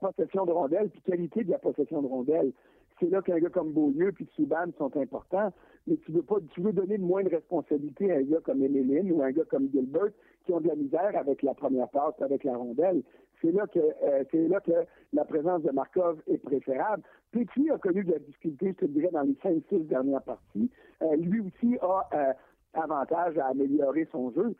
Possession 0.00 0.44
de 0.44 0.52
rondelle, 0.52 0.90
puis 0.90 1.00
qualité 1.00 1.44
de 1.44 1.50
la 1.50 1.58
possession 1.58 2.02
de 2.02 2.06
rondelle. 2.06 2.52
C'est 2.98 3.10
là 3.10 3.20
qu'un 3.20 3.38
gars 3.38 3.50
comme 3.50 3.72
Beaulieu 3.72 4.12
puis 4.12 4.26
Souban 4.34 4.66
sont 4.78 4.96
importants, 4.96 5.52
mais 5.86 5.96
tu 5.98 6.12
veux 6.12 6.22
pas, 6.22 6.36
tu 6.50 6.62
veux 6.62 6.72
donner 6.72 6.96
moins 6.96 7.22
de 7.22 7.28
responsabilité 7.28 8.10
à 8.10 8.16
un 8.16 8.22
gars 8.22 8.40
comme 8.42 8.62
Emeline 8.62 9.12
ou 9.12 9.22
un 9.22 9.32
gars 9.32 9.44
comme 9.50 9.70
Gilbert 9.70 10.10
qui 10.44 10.52
ont 10.52 10.60
de 10.60 10.68
la 10.68 10.76
misère 10.76 11.12
avec 11.14 11.42
la 11.42 11.54
première 11.54 11.88
passe, 11.88 12.14
avec 12.20 12.44
la 12.44 12.56
rondelle. 12.56 13.02
C'est 13.42 13.52
là 13.52 13.66
que 13.66 13.78
euh, 13.78 14.24
c'est 14.30 14.48
là 14.48 14.60
que 14.60 14.72
la 15.12 15.24
présence 15.24 15.62
de 15.62 15.70
Markov 15.72 16.22
est 16.26 16.38
préférable. 16.38 17.02
Petit 17.32 17.70
a 17.70 17.76
connu 17.76 18.02
de 18.02 18.12
la 18.12 18.18
difficulté, 18.18 18.68
je 18.68 18.86
te 18.86 18.90
dirais, 18.90 19.10
dans 19.12 19.22
les 19.22 19.34
5-6 19.34 19.86
dernières 19.86 20.22
parties. 20.22 20.70
Euh, 21.02 21.16
lui 21.16 21.40
aussi 21.40 21.76
a 21.82 22.08
euh, 22.14 22.32
avantage 22.72 23.36
à 23.36 23.48
améliorer 23.48 24.08
son 24.10 24.30
jeu. 24.32 24.54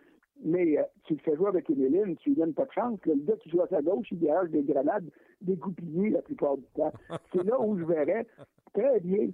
Mais 0.45 0.79
euh, 0.79 0.83
tu 1.05 1.15
le 1.15 1.21
fais 1.21 1.35
jouer 1.37 1.49
avec 1.49 1.69
Emeline, 1.71 2.17
tu 2.17 2.31
lui 2.31 2.37
donnes 2.37 2.55
pas 2.55 2.67
de 2.67 2.73
chance. 2.73 2.99
Le 3.07 3.15
gars 3.15 3.37
qui 3.37 3.51
joue 3.51 3.63
à 3.63 3.69
sa 3.69 3.81
gauche, 3.83 4.09
il 4.11 4.19
dégage 4.19 4.51
des 4.51 4.63
grenades 4.63 5.11
dégoupillées 5.41 6.11
la 6.11 6.23
plupart 6.23 6.57
du 6.57 6.67
temps. 6.75 6.93
C'est 7.33 7.45
là 7.45 7.61
où 7.61 7.79
je 7.79 7.85
verrais 7.85 8.27
très 8.75 9.01
bien 9.01 9.29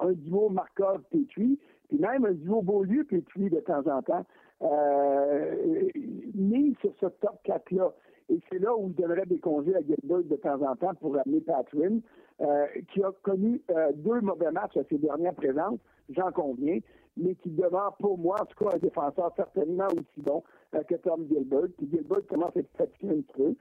un 0.00 0.12
duo 0.12 0.48
Markov-Petrie, 0.48 1.58
puis 1.88 1.98
même 1.98 2.24
un 2.24 2.32
duo 2.32 2.62
Beaulieu-Petrie 2.62 3.50
de 3.50 3.60
temps 3.60 3.86
en 3.86 4.02
temps, 4.02 4.24
euh, 4.62 5.88
mis 6.34 6.76
sur 6.80 6.92
ce 7.00 7.06
top 7.06 7.38
4-là. 7.44 7.92
Et 8.28 8.40
c'est 8.50 8.58
là 8.58 8.74
où 8.76 8.88
je 8.88 9.02
donnerais 9.02 9.26
des 9.26 9.38
congés 9.38 9.74
à 9.74 9.80
Gilbert 9.80 10.22
de 10.24 10.36
temps 10.36 10.62
en 10.62 10.76
temps 10.76 10.94
pour 10.94 11.16
amener 11.18 11.40
Patrin, 11.40 11.98
euh, 12.40 12.66
qui 12.92 13.02
a 13.02 13.12
connu 13.22 13.60
euh, 13.70 13.92
deux 13.94 14.20
mauvais 14.20 14.50
matchs 14.50 14.76
à 14.76 14.84
ses 14.88 14.98
dernières 14.98 15.34
présences, 15.34 15.78
j'en 16.10 16.30
conviens, 16.32 16.78
mais 17.16 17.34
qui 17.36 17.50
demeure 17.50 17.96
pour 17.98 18.18
moi, 18.18 18.40
en 18.40 18.46
tout 18.46 18.64
cas, 18.64 18.74
un 18.74 18.78
défenseur 18.78 19.32
certainement 19.36 19.86
aussi 19.88 20.20
bon 20.20 20.42
euh, 20.74 20.82
que 20.84 20.94
Tom 20.96 21.26
Gilbert. 21.28 21.68
Puis 21.76 21.88
Gilbert 21.90 22.26
commence 22.28 22.56
à 22.56 22.60
être 22.60 22.76
fatigué 22.76 23.18
un 23.18 23.34
peu. 23.34 23.54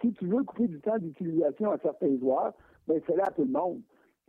Si 0.00 0.12
tu 0.14 0.26
veux 0.26 0.42
couper 0.44 0.68
du 0.68 0.80
temps 0.80 0.98
d'utilisation 0.98 1.70
à 1.70 1.78
certains 1.78 2.18
joueurs, 2.18 2.52
ben 2.86 3.00
c'est 3.06 3.16
là 3.16 3.26
à 3.26 3.30
tout 3.30 3.44
le 3.44 3.52
monde. 3.52 3.80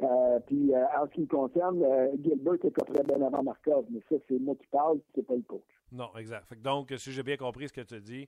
Euh, 0.01 0.39
puis 0.47 0.73
euh, 0.73 0.83
en 0.99 1.07
ce 1.07 1.11
qui 1.11 1.21
me 1.21 1.27
concerne, 1.27 1.83
Gilbert 2.23 2.55
est 2.63 2.71
très 2.71 3.03
bien 3.03 3.21
avant 3.21 3.43
Markov, 3.43 3.85
mais 3.89 4.01
ça, 4.09 4.15
c'est 4.27 4.39
moi 4.39 4.55
qui 4.55 4.67
parle, 4.67 4.99
c'est 5.15 5.25
pas 5.25 5.35
le 5.35 5.41
coach. 5.41 5.61
Non, 5.91 6.09
exact. 6.17 6.53
donc, 6.61 6.93
si 6.97 7.11
j'ai 7.11 7.23
bien 7.23 7.37
compris 7.37 7.67
ce 7.67 7.73
que 7.73 7.81
tu 7.81 7.99
dis, 8.01 8.27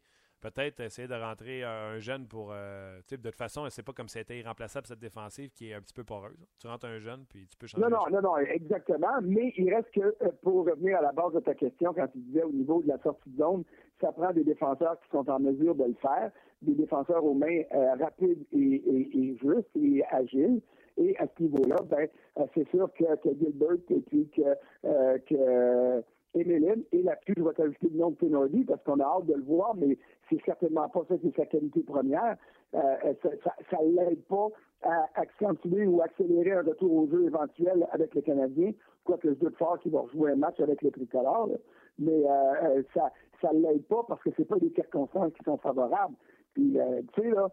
peut-être 0.51 0.79
essayer 0.81 1.07
de 1.07 1.15
rentrer 1.15 1.63
un 1.63 1.99
jeune 1.99 2.27
pour. 2.27 2.51
Euh, 2.51 2.99
de 3.09 3.15
toute 3.15 3.35
façon, 3.35 3.65
c'est 3.69 3.83
pas 3.83 3.93
comme 3.93 4.07
si 4.07 4.19
c'était 4.19 4.37
irremplaçable 4.37 4.85
cette 4.85 4.99
défensive 4.99 5.49
qui 5.51 5.69
est 5.69 5.73
un 5.73 5.81
petit 5.81 5.93
peu 5.93 6.03
poreuse. 6.03 6.37
Tu 6.59 6.67
rentres 6.67 6.85
un 6.85 6.99
jeune, 6.99 7.25
puis 7.27 7.47
tu 7.47 7.57
peux 7.57 7.67
changer. 7.67 7.83
Non, 7.83 7.89
non, 7.89 8.05
non, 8.11 8.21
non, 8.21 8.37
exactement. 8.37 9.21
Mais 9.23 9.53
il 9.57 9.73
reste 9.73 9.89
que, 9.91 10.01
euh, 10.01 10.31
pour 10.43 10.65
revenir 10.65 10.97
à 10.97 11.01
la 11.01 11.11
base 11.11 11.33
de 11.33 11.39
ta 11.39 11.55
question, 11.55 11.93
quand 11.93 12.07
tu 12.07 12.19
disais 12.19 12.43
au 12.43 12.51
niveau 12.51 12.81
de 12.83 12.87
la 12.87 12.99
sortie 12.99 13.29
de 13.29 13.37
zone, 13.37 13.63
ça 13.99 14.11
prend 14.11 14.31
des 14.33 14.43
défenseurs 14.43 14.99
qui 15.01 15.09
sont 15.09 15.27
en 15.29 15.39
mesure 15.39 15.75
de 15.75 15.85
le 15.85 15.95
faire, 15.95 16.31
des 16.61 16.75
défenseurs 16.75 17.23
aux 17.23 17.33
mains 17.33 17.61
euh, 17.73 17.95
rapides 17.95 18.45
et, 18.51 19.37
justes 19.41 19.75
et 19.75 20.03
agiles. 20.11 20.61
Et 20.97 21.17
à 21.17 21.25
ce 21.27 21.43
niveau-là, 21.43 21.77
ben, 21.89 22.07
c'est 22.53 22.69
sûr 22.69 22.89
que, 22.97 23.05
Gilbert 23.37 23.77
et 23.89 23.99
puis 23.99 24.29
que, 24.29 25.19
que 25.27 26.03
Emeline 26.35 26.83
et 26.91 27.01
la 27.01 27.15
plus 27.15 27.35
t'ajouter 27.55 27.89
le 27.89 27.97
nom 27.97 28.11
de 28.11 28.15
Tenordi 28.15 28.63
parce 28.65 28.83
qu'on 28.83 28.99
a 28.99 29.03
hâte 29.03 29.25
de 29.25 29.33
le 29.33 29.43
voir, 29.43 29.75
mais 29.75 29.97
c'est 30.29 30.41
certainement 30.45 30.87
pas 30.89 31.01
ça 31.07 31.17
qui 31.17 31.27
est 31.27 31.35
sa 31.35 31.45
qualité 31.45 31.81
première. 31.81 32.35
Euh, 32.73 32.79
euh, 33.05 33.13
ça 33.69 33.77
ne 33.83 33.95
l'aide 33.95 34.23
pas 34.23 34.47
à 34.83 35.07
accentuer 35.15 35.87
ou 35.87 36.01
accélérer 36.01 36.51
un 36.51 36.63
retour 36.63 36.93
au 36.93 37.07
jeu 37.07 37.25
éventuel 37.25 37.87
avec 37.91 38.13
les 38.15 38.21
Canadiens, 38.21 38.71
quoique 39.03 39.29
je 39.29 39.35
doute 39.35 39.55
fort 39.57 39.79
qu'il 39.79 39.91
va 39.91 40.03
jouer 40.13 40.31
un 40.31 40.35
match 40.35 40.59
avec 40.59 40.81
les 40.81 40.91
tricolores. 40.91 41.49
Mais 41.97 42.23
euh, 42.29 42.83
ça 42.93 43.11
ça 43.41 43.51
ne 43.53 43.61
l'aide 43.61 43.85
pas 43.85 44.03
parce 44.07 44.21
que 44.23 44.29
c'est 44.35 44.45
pas 44.45 44.57
des 44.57 44.71
circonstances 44.71 45.33
qui 45.33 45.43
sont 45.43 45.57
favorables. 45.57 46.15
Puis, 46.53 46.77
tu 47.13 47.21
sais, 47.21 47.29
là, 47.31 47.49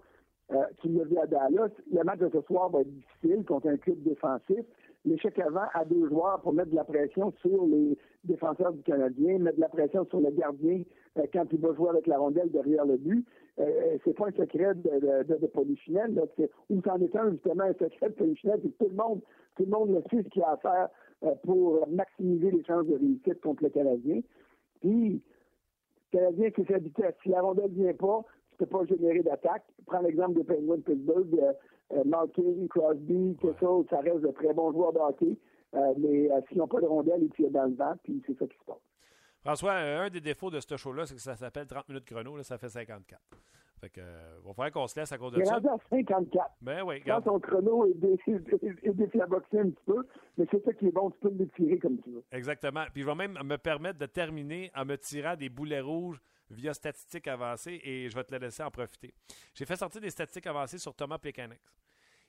tu 0.81 0.89
l'as 0.89 1.05
vu 1.05 1.19
à 1.19 1.27
Dallas, 1.27 1.71
le 1.93 2.05
match 2.05 2.21
de 2.21 2.31
ce 2.33 2.41
soir 2.43 2.71
va 2.71 2.83
être 2.83 2.93
difficile 2.93 3.45
contre 3.45 3.69
un 3.69 3.77
club 3.77 4.01
défensif 4.03 4.65
l'échec 5.05 5.39
avant 5.39 5.67
à 5.75 5.85
deux 5.85 6.09
joueurs 6.09 6.41
pour 6.41 6.53
mettre 6.53 6.71
de 6.71 6.77
la 6.77 6.85
pression 6.85 7.33
sur 7.41 7.67
les 7.67 7.99
défenseurs 8.25 8.73
du 8.73 8.83
Canadien, 8.83 9.39
mettre 9.39 9.57
de 9.57 9.63
la 9.63 9.69
pression 9.69 10.07
sur 10.07 10.21
le 10.21 10.31
gardien 10.31 10.83
euh, 11.19 11.27
quand 11.33 11.45
il 11.53 11.61
va 11.61 11.75
jouer 11.75 11.91
avec 11.91 12.07
la 12.07 12.19
rondelle 12.19 12.51
derrière 12.51 12.85
le 12.85 12.97
but. 12.97 13.27
Euh, 13.59 13.65
euh 13.65 13.99
c'est 14.05 14.17
pas 14.17 14.29
un 14.29 14.33
secret 14.33 14.75
de, 14.75 15.25
de, 15.25 15.39
de, 15.39 15.47
Polichinelle, 15.47 16.15
là, 16.15 16.23
ou 16.71 16.81
c'en 16.85 16.99
est 17.01 17.17
un 17.17 17.33
justement 17.33 17.65
un 17.65 17.75
secret 17.75 18.09
de 18.09 18.15
Polichinelle, 18.15 18.61
c'est 18.63 18.79
tout 18.79 18.91
le 18.91 18.97
monde, 18.97 19.21
tout 19.57 19.65
le 19.65 19.71
monde 19.71 19.91
le 19.91 20.03
sait 20.11 20.23
ce 20.23 20.29
qu'il 20.29 20.43
a 20.43 20.53
à 20.53 20.57
faire 20.57 20.89
euh, 21.25 21.35
pour 21.45 21.87
maximiser 21.89 22.51
les 22.51 22.65
chances 22.65 22.87
de 22.87 22.95
réussite 22.95 23.41
contre 23.41 23.65
le 23.65 23.71
Canadien. 23.71 24.21
Puis, 24.81 25.23
le 26.13 26.19
Canadien, 26.19 26.51
c'est 26.57 26.69
sa. 26.69 26.79
Si 27.23 27.29
la 27.29 27.41
rondelle 27.41 27.71
ne 27.73 27.83
vient 27.85 27.95
pas, 27.95 28.25
pas 28.67 28.85
générer 28.85 29.23
d'attaque. 29.23 29.65
Prends 29.87 30.01
l'exemple 30.01 30.35
de 30.39 30.43
Penguin 30.43 30.77
de 30.77 30.83
Pittsburgh. 30.83 31.41
Euh, 31.93 32.05
Malkin, 32.05 32.67
Crosby, 32.71 33.37
Kessel, 33.41 33.85
ça 33.91 34.01
reste 34.01 34.21
de 34.21 34.31
très 34.33 34.55
bons 34.55 34.73
joueurs 34.73 34.93
de 34.93 34.99
hockey. 34.99 35.37
Euh, 35.75 35.95
mais 35.99 36.31
euh, 36.31 36.41
s'ils 36.49 36.59
n'ont 36.59 36.69
pas 36.69 36.81
de 36.81 36.87
rondelle, 36.87 37.23
ils 37.23 37.31
tirent 37.31 37.51
dans 37.51 37.65
le 37.65 37.75
vent, 37.75 37.95
puis 38.03 38.23
c'est 38.27 38.39
ça 38.39 38.47
qui 38.47 38.59
se 38.59 38.65
passe. 38.65 38.77
François, 39.41 39.75
un 39.75 40.11
des 40.11 40.21
défauts 40.21 40.51
de 40.51 40.61
ce 40.61 40.77
show-là, 40.77 41.07
c'est 41.07 41.15
que 41.15 41.21
ça 41.21 41.35
s'appelle 41.35 41.67
30 41.67 41.89
minutes 41.89 42.05
chrono, 42.05 42.37
là, 42.37 42.43
ça 42.43 42.59
fait 42.59 42.69
54. 42.69 43.21
Fait 43.81 43.89
que, 43.89 44.01
euh, 44.01 44.39
va 44.45 44.53
falloir 44.53 44.71
qu'on 44.71 44.87
se 44.87 45.01
laisse 45.01 45.11
à 45.11 45.19
cause 45.19 45.33
de 45.33 45.43
ça. 45.43 45.59
Il 45.61 45.67
est 45.67 45.69
à 45.69 45.77
54. 45.91 46.51
Ben 46.61 46.83
oui, 46.85 47.03
Quand 47.05 47.23
ton 47.23 47.41
chrono 47.41 47.87
est, 47.87 47.95
dé 47.95 48.17
est 48.85 48.93
déflaboxé 48.93 49.59
un 49.59 49.71
petit 49.71 49.85
peu, 49.85 50.07
mais 50.39 50.47
c'est 50.53 50.65
ça 50.65 50.73
qui 50.73 50.87
est 50.87 50.93
bon, 50.93 51.11
tu 51.11 51.19
peux 51.19 51.35
le 51.37 51.49
tirer 51.49 51.79
comme 51.79 51.99
tu 52.03 52.11
veux. 52.11 52.23
Exactement. 52.31 52.85
Puis 52.93 53.03
je 53.03 53.07
vais 53.09 53.17
même 53.17 53.37
me 53.43 53.57
permettre 53.57 53.99
de 53.99 54.07
terminer 54.07 54.71
en 54.77 54.85
me 54.85 54.97
tirant 54.97 55.35
des 55.35 55.49
boulets 55.49 55.81
rouges 55.81 56.21
via 56.53 56.75
statistiques 56.75 57.27
avancées 57.27 57.81
et 57.83 58.09
je 58.09 58.15
vais 58.15 58.25
te 58.25 58.33
la 58.33 58.39
laisser 58.39 58.63
en 58.63 58.71
profiter. 58.71 59.13
J'ai 59.55 59.65
fait 59.65 59.77
sortir 59.77 60.01
des 60.01 60.11
statistiques 60.11 60.47
avancées 60.47 60.79
sur 60.79 60.95
Thomas. 60.95 61.19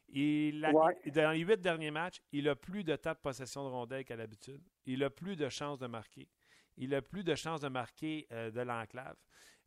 Il 0.10 0.64
a, 0.66 0.72
Dans 0.72 1.32
les 1.32 1.40
huit 1.40 1.60
derniers 1.60 1.92
matchs, 1.92 2.22
il 2.32 2.48
a 2.48 2.56
plus 2.56 2.84
de 2.84 2.96
temps 2.96 3.14
de 3.14 3.18
possession 3.18 3.64
de 3.64 3.70
rondelles 3.70 4.06
qu'à 4.06 4.16
l'habitude. 4.16 4.62
Il 4.86 5.04
a 5.04 5.10
plus 5.10 5.36
de 5.36 5.50
chances 5.50 5.80
de 5.80 5.88
marquer. 5.88 6.28
Il 6.78 6.94
a 6.94 7.02
plus 7.02 7.24
de 7.24 7.36
chances 7.36 7.62
de 7.62 7.68
marquer 7.68 8.28
euh, 8.32 8.52
de 8.52 8.62
l'enclave. 8.62 9.16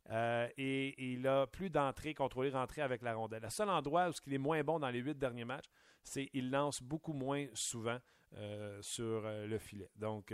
Euh, 0.09 0.47
et, 0.57 1.11
il 1.11 1.27
a 1.27 1.47
plus 1.47 1.69
d'entrées 1.69 2.13
contrôlées, 2.13 2.49
rentrées 2.49 2.81
avec 2.81 3.01
la 3.01 3.15
rondelle. 3.15 3.43
Le 3.43 3.49
seul 3.49 3.69
endroit 3.69 4.09
où 4.09 4.13
il 4.25 4.33
est 4.33 4.37
moins 4.37 4.63
bon 4.63 4.79
dans 4.79 4.89
les 4.89 4.99
huit 4.99 5.17
derniers 5.17 5.45
matchs, 5.45 5.69
c'est 6.03 6.27
qu'il 6.27 6.49
lance 6.49 6.81
beaucoup 6.81 7.13
moins 7.13 7.45
souvent 7.53 7.97
euh, 8.37 8.81
sur 8.81 9.23
le 9.23 9.57
filet. 9.57 9.89
Donc, 9.97 10.33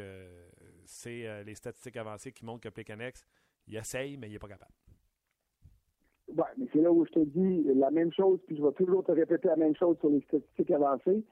c'est 0.86 1.44
les 1.44 1.56
statistiques 1.56 1.98
avancées 1.98 2.32
qui 2.32 2.46
montrent 2.46 2.62
que 2.62 2.70
Plekanex, 2.70 3.26
il 3.68 3.76
essaye, 3.76 4.18
mais 4.18 4.28
il 4.28 4.34
n'est 4.34 4.40
pas 4.40 4.48
capable. 4.48 4.72
Oui, 6.30 6.44
mais 6.58 6.68
c'est 6.74 6.82
là 6.82 6.92
où 6.92 7.06
je 7.06 7.12
te 7.12 7.20
dis 7.20 7.64
la 7.76 7.92
même 7.92 8.12
chose, 8.12 8.40
puis 8.48 8.58
je 8.58 8.64
vais 8.64 8.72
toujours 8.72 9.04
te 9.04 9.12
répéter 9.12 9.48
la 9.48 9.56
même 9.56 9.76
chose 9.76 9.98
sur 10.00 10.10
les 10.10 10.22
statistiques 10.22 10.72
avancées. 10.72 11.24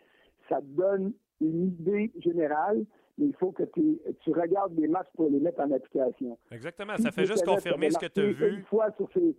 Ça 0.50 0.60
te 0.60 0.66
donne 0.66 1.14
une 1.40 1.68
idée 1.68 2.12
générale, 2.18 2.86
mais 3.18 3.28
il 3.28 3.36
faut 3.36 3.52
que 3.52 3.64
tu 3.64 4.32
regardes 4.32 4.78
les 4.78 4.88
matchs 4.88 5.10
pour 5.16 5.30
les 5.30 5.40
mettre 5.40 5.62
en 5.62 5.72
application. 5.72 6.38
Exactement, 6.52 6.98
ça 6.98 7.12
fait 7.12 7.26
juste 7.26 7.46
confirmer 7.46 7.90
ce 7.90 7.98
que 7.98 8.08
tu 8.08 8.20
as 8.20 8.32
vu. 8.32 8.58
Une 8.58 8.64
fois 8.64 8.92
sur 8.92 9.10
ces... 9.14 9.36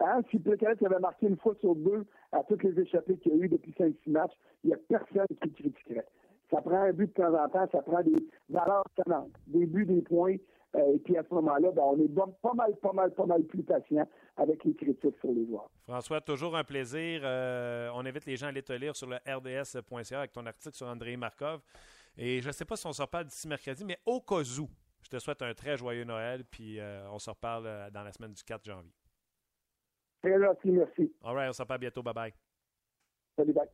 hein? 0.00 0.20
Si 0.30 0.38
Plecanet 0.38 0.82
avait 0.84 1.00
marqué 1.00 1.26
une 1.26 1.36
fois 1.38 1.54
sur 1.60 1.74
deux 1.74 2.04
à 2.32 2.44
toutes 2.44 2.62
les 2.62 2.78
échappées 2.80 3.16
qu'il 3.18 3.32
y 3.32 3.40
a 3.40 3.44
eu 3.44 3.48
depuis 3.48 3.72
5-6 3.72 4.10
matchs, 4.10 4.34
il 4.62 4.68
n'y 4.68 4.74
a 4.74 4.78
personne 4.88 5.26
qui 5.42 5.50
critiquerait. 5.52 6.06
Ça 6.50 6.60
prend 6.60 6.82
un 6.82 6.92
but 6.92 7.08
de 7.08 7.22
temps 7.22 7.34
en 7.34 7.48
temps, 7.48 7.66
ça 7.72 7.82
prend 7.82 8.02
des 8.02 8.24
valeurs 8.48 8.84
sonnantes, 8.96 9.32
des 9.48 9.66
buts, 9.66 9.86
des 9.86 10.02
points, 10.02 10.36
euh, 10.76 10.94
et 10.94 10.98
puis 10.98 11.16
à 11.16 11.22
ce 11.22 11.32
moment-là, 11.34 11.70
ben, 11.72 11.82
on 11.82 11.98
est 11.98 12.08
pas 12.42 12.52
mal, 12.54 12.76
pas 12.76 12.92
mal, 12.92 13.10
pas 13.14 13.26
mal 13.26 13.42
plus 13.44 13.62
patient 13.62 14.06
avec 14.36 14.64
les 14.64 14.74
critiques 14.74 15.16
sur 15.20 15.32
les 15.32 15.46
joueurs. 15.46 15.70
François, 15.84 16.20
toujours 16.20 16.56
un 16.56 16.64
plaisir. 16.64 17.22
Euh, 17.24 17.88
on 17.94 18.04
invite 18.04 18.26
les 18.26 18.36
gens 18.36 18.46
à 18.46 18.48
aller 18.50 18.62
te 18.62 18.72
lire 18.72 18.94
sur 18.94 19.08
le 19.08 19.16
rds.ca 19.16 20.18
avec 20.18 20.32
ton 20.32 20.44
article 20.44 20.74
sur 20.74 20.86
André 20.86 21.16
Markov. 21.16 21.62
Et 22.18 22.40
je 22.40 22.48
ne 22.48 22.52
sais 22.52 22.64
pas 22.64 22.76
si 22.76 22.86
on 22.86 22.92
se 22.92 23.02
reparle 23.02 23.24
d'ici 23.26 23.48
mercredi, 23.48 23.84
mais 23.84 23.98
au 24.04 24.20
cas 24.20 24.40
où, 24.40 24.68
je 25.02 25.08
te 25.08 25.18
souhaite 25.18 25.42
un 25.42 25.54
très 25.54 25.76
joyeux 25.76 26.04
Noël, 26.04 26.44
puis 26.44 26.80
euh, 26.80 27.08
on 27.10 27.18
se 27.18 27.30
reparle 27.30 27.90
dans 27.92 28.02
la 28.02 28.12
semaine 28.12 28.32
du 28.32 28.42
4 28.42 28.64
janvier. 28.64 28.92
Très 30.22 30.40
gentil, 30.40 30.70
merci. 30.72 31.12
All 31.22 31.34
right, 31.34 31.50
on 31.50 31.52
se 31.52 31.62
reparle 31.62 31.80
bientôt. 31.80 32.02
Bye-bye. 32.02 32.32
Salut, 33.36 33.52
bye. 33.52 33.68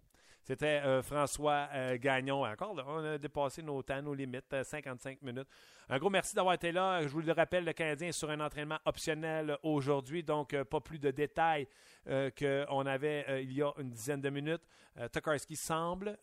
C'était 0.45 0.81
euh, 0.85 1.03
François 1.03 1.69
euh, 1.73 1.97
Gagnon. 1.99 2.45
Encore, 2.45 2.75
on 2.89 3.05
a 3.05 3.17
dépassé 3.17 3.63
nos 3.63 3.81
temps, 3.83 4.03
nos 4.03 4.13
limites, 4.13 4.57
55 4.65 5.13
euh, 5.23 5.27
minutes. 5.27 5.49
Un 5.89 5.99
gros 5.99 6.11
merci 6.11 6.35
d'avoir 6.35 6.55
été 6.55 6.73
là. 6.73 7.01
Je 7.03 7.09
vous 7.09 7.21
le 7.21 7.33
rappelle, 7.33 7.65
le 7.65 7.73
Canadien 7.73 8.09
est 8.09 8.13
sur 8.13 8.29
un 8.29 8.41
entraînement 8.41 8.79
optionnel 8.85 9.57
aujourd'hui, 9.63 10.25
donc 10.25 10.61
pas 10.65 10.81
plus 10.81 10.99
de 10.99 11.11
détails 11.11 11.69
qu'on 12.07 12.87
avait 12.87 13.43
il 13.43 13.53
y 13.53 13.63
a 13.63 13.71
une 13.79 13.91
dizaine 13.91 14.21
de 14.21 14.31
minutes. 14.31 14.63
Tokarski 15.11 15.55
semble 15.57 16.17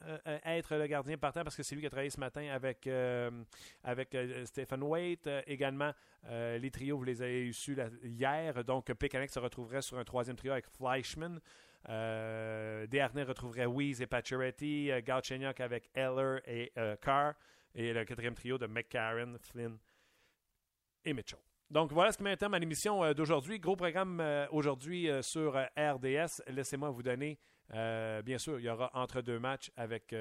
être 0.44 0.76
le 0.76 0.88
gardien 0.88 1.18
partant 1.18 1.44
parce 1.44 1.56
que 1.56 1.62
c'est 1.62 1.76
lui 1.76 1.82
qui 1.82 1.88
a 1.88 1.90
travaillé 1.90 2.10
ce 2.10 2.20
matin 2.20 2.48
avec, 2.52 2.90
avec 3.84 4.18
Stephen 4.46 4.82
Waite. 4.84 5.30
également, 5.46 5.92
les 6.32 6.72
trios, 6.72 6.98
vous 6.98 7.04
les 7.04 7.22
avez 7.22 7.52
su 7.52 7.78
hier. 8.04 8.64
Donc, 8.64 8.92
Pécanic 8.94 9.30
se 9.30 9.40
retrouverait 9.40 9.82
sur 9.82 10.00
un 10.00 10.04
troisième 10.04 10.38
trio 10.38 10.54
avec 10.54 10.66
Fleischmann. 10.68 11.40
Euh, 11.88 12.86
retrouverait 13.28 13.66
Weeze 13.66 14.02
et 14.02 14.08
Pacioretty, 14.08 14.92
euh, 14.92 15.02
avec 15.60 15.90
Eller 15.94 16.42
et 16.46 16.72
euh, 16.78 16.96
Carr, 16.98 17.34
et 17.74 17.94
le 17.94 18.04
quatrième 18.04 18.36
trio 18.36 18.58
de 18.58 18.68
McCarron, 18.68 19.38
Flynn 19.40 19.78
et 21.06 21.14
Mitchell. 21.14 21.40
Donc 21.70 21.94
voilà 21.94 22.12
ce 22.12 22.18
qui 22.18 22.24
m'intéresse 22.24 22.54
à 22.54 22.60
l'émission 22.60 23.14
d'aujourd'hui. 23.14 23.60
Gros 23.60 23.76
programme 23.76 24.24
aujourd'hui 24.50 25.08
sur 25.22 25.54
RDS. 25.78 26.42
Laissez-moi 26.48 26.90
vous 26.90 27.04
donner, 27.04 27.38
bien 27.70 28.40
sûr, 28.40 28.60
il 28.60 28.66
y 28.66 28.70
aura 28.70 28.90
entre 28.96 29.22
deux 29.22 29.38
matchs 29.38 29.72
avec 29.78 30.16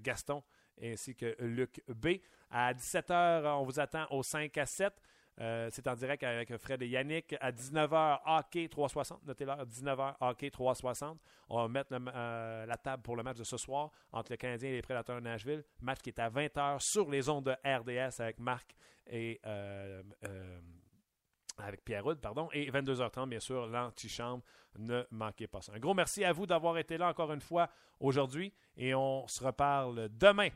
Gaston 0.00 0.42
ainsi 0.82 1.14
que 1.14 1.36
Luc 1.40 1.82
B. 1.88 2.16
À 2.50 2.72
17h, 2.72 3.46
on 3.58 3.64
vous 3.64 3.78
attend 3.78 4.06
au 4.10 4.22
5 4.22 4.56
à 4.56 4.64
7. 4.64 4.94
Euh, 5.40 5.68
c'est 5.70 5.86
en 5.86 5.94
direct 5.94 6.22
avec 6.22 6.56
Fred 6.56 6.82
et 6.82 6.88
Yannick. 6.88 7.34
À 7.40 7.52
19h, 7.52 8.20
hockey 8.26 8.68
360. 8.68 9.24
Notez 9.26 9.44
l'heure, 9.44 9.64
19h, 9.66 10.14
hockey 10.20 10.50
360. 10.50 11.20
On 11.48 11.62
va 11.62 11.68
mettre 11.68 11.90
euh, 11.92 12.66
la 12.66 12.76
table 12.76 13.02
pour 13.02 13.16
le 13.16 13.22
match 13.22 13.38
de 13.38 13.44
ce 13.44 13.56
soir 13.56 13.90
entre 14.12 14.32
le 14.32 14.36
Canadien 14.36 14.70
et 14.70 14.74
les 14.74 14.82
Prédateurs 14.82 15.16
de 15.16 15.20
Nashville. 15.20 15.64
Match 15.80 16.00
qui 16.00 16.10
est 16.10 16.18
à 16.18 16.30
20h 16.30 16.80
sur 16.80 17.10
les 17.10 17.28
ondes 17.28 17.44
de 17.44 17.56
RDS 17.64 18.20
avec 18.20 18.38
Marc 18.38 18.74
et 19.08 19.40
euh, 19.46 20.02
avec 21.58 21.84
Pierre 21.84 22.04
pardon. 22.20 22.48
Et 22.52 22.70
22h30, 22.70 23.28
bien 23.28 23.40
sûr, 23.40 23.66
l'antichambre. 23.66 24.42
Ne 24.78 25.04
manquez 25.10 25.46
pas 25.46 25.62
ça. 25.62 25.72
Un 25.74 25.78
gros 25.78 25.94
merci 25.94 26.22
à 26.24 26.32
vous 26.32 26.46
d'avoir 26.46 26.76
été 26.76 26.98
là 26.98 27.08
encore 27.08 27.32
une 27.32 27.40
fois 27.40 27.70
aujourd'hui. 28.00 28.52
Et 28.76 28.94
on 28.94 29.26
se 29.26 29.42
reparle 29.42 30.08
demain 30.10 30.48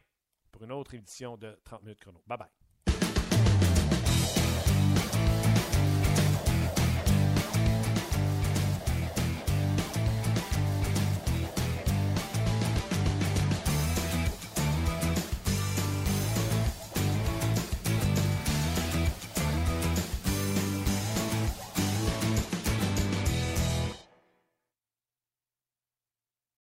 pour 0.52 0.64
une 0.64 0.72
autre 0.72 0.94
édition 0.94 1.36
de 1.36 1.58
30 1.64 1.82
minutes 1.82 2.00
chrono. 2.00 2.22
Bye 2.26 2.38
bye. 2.38 2.59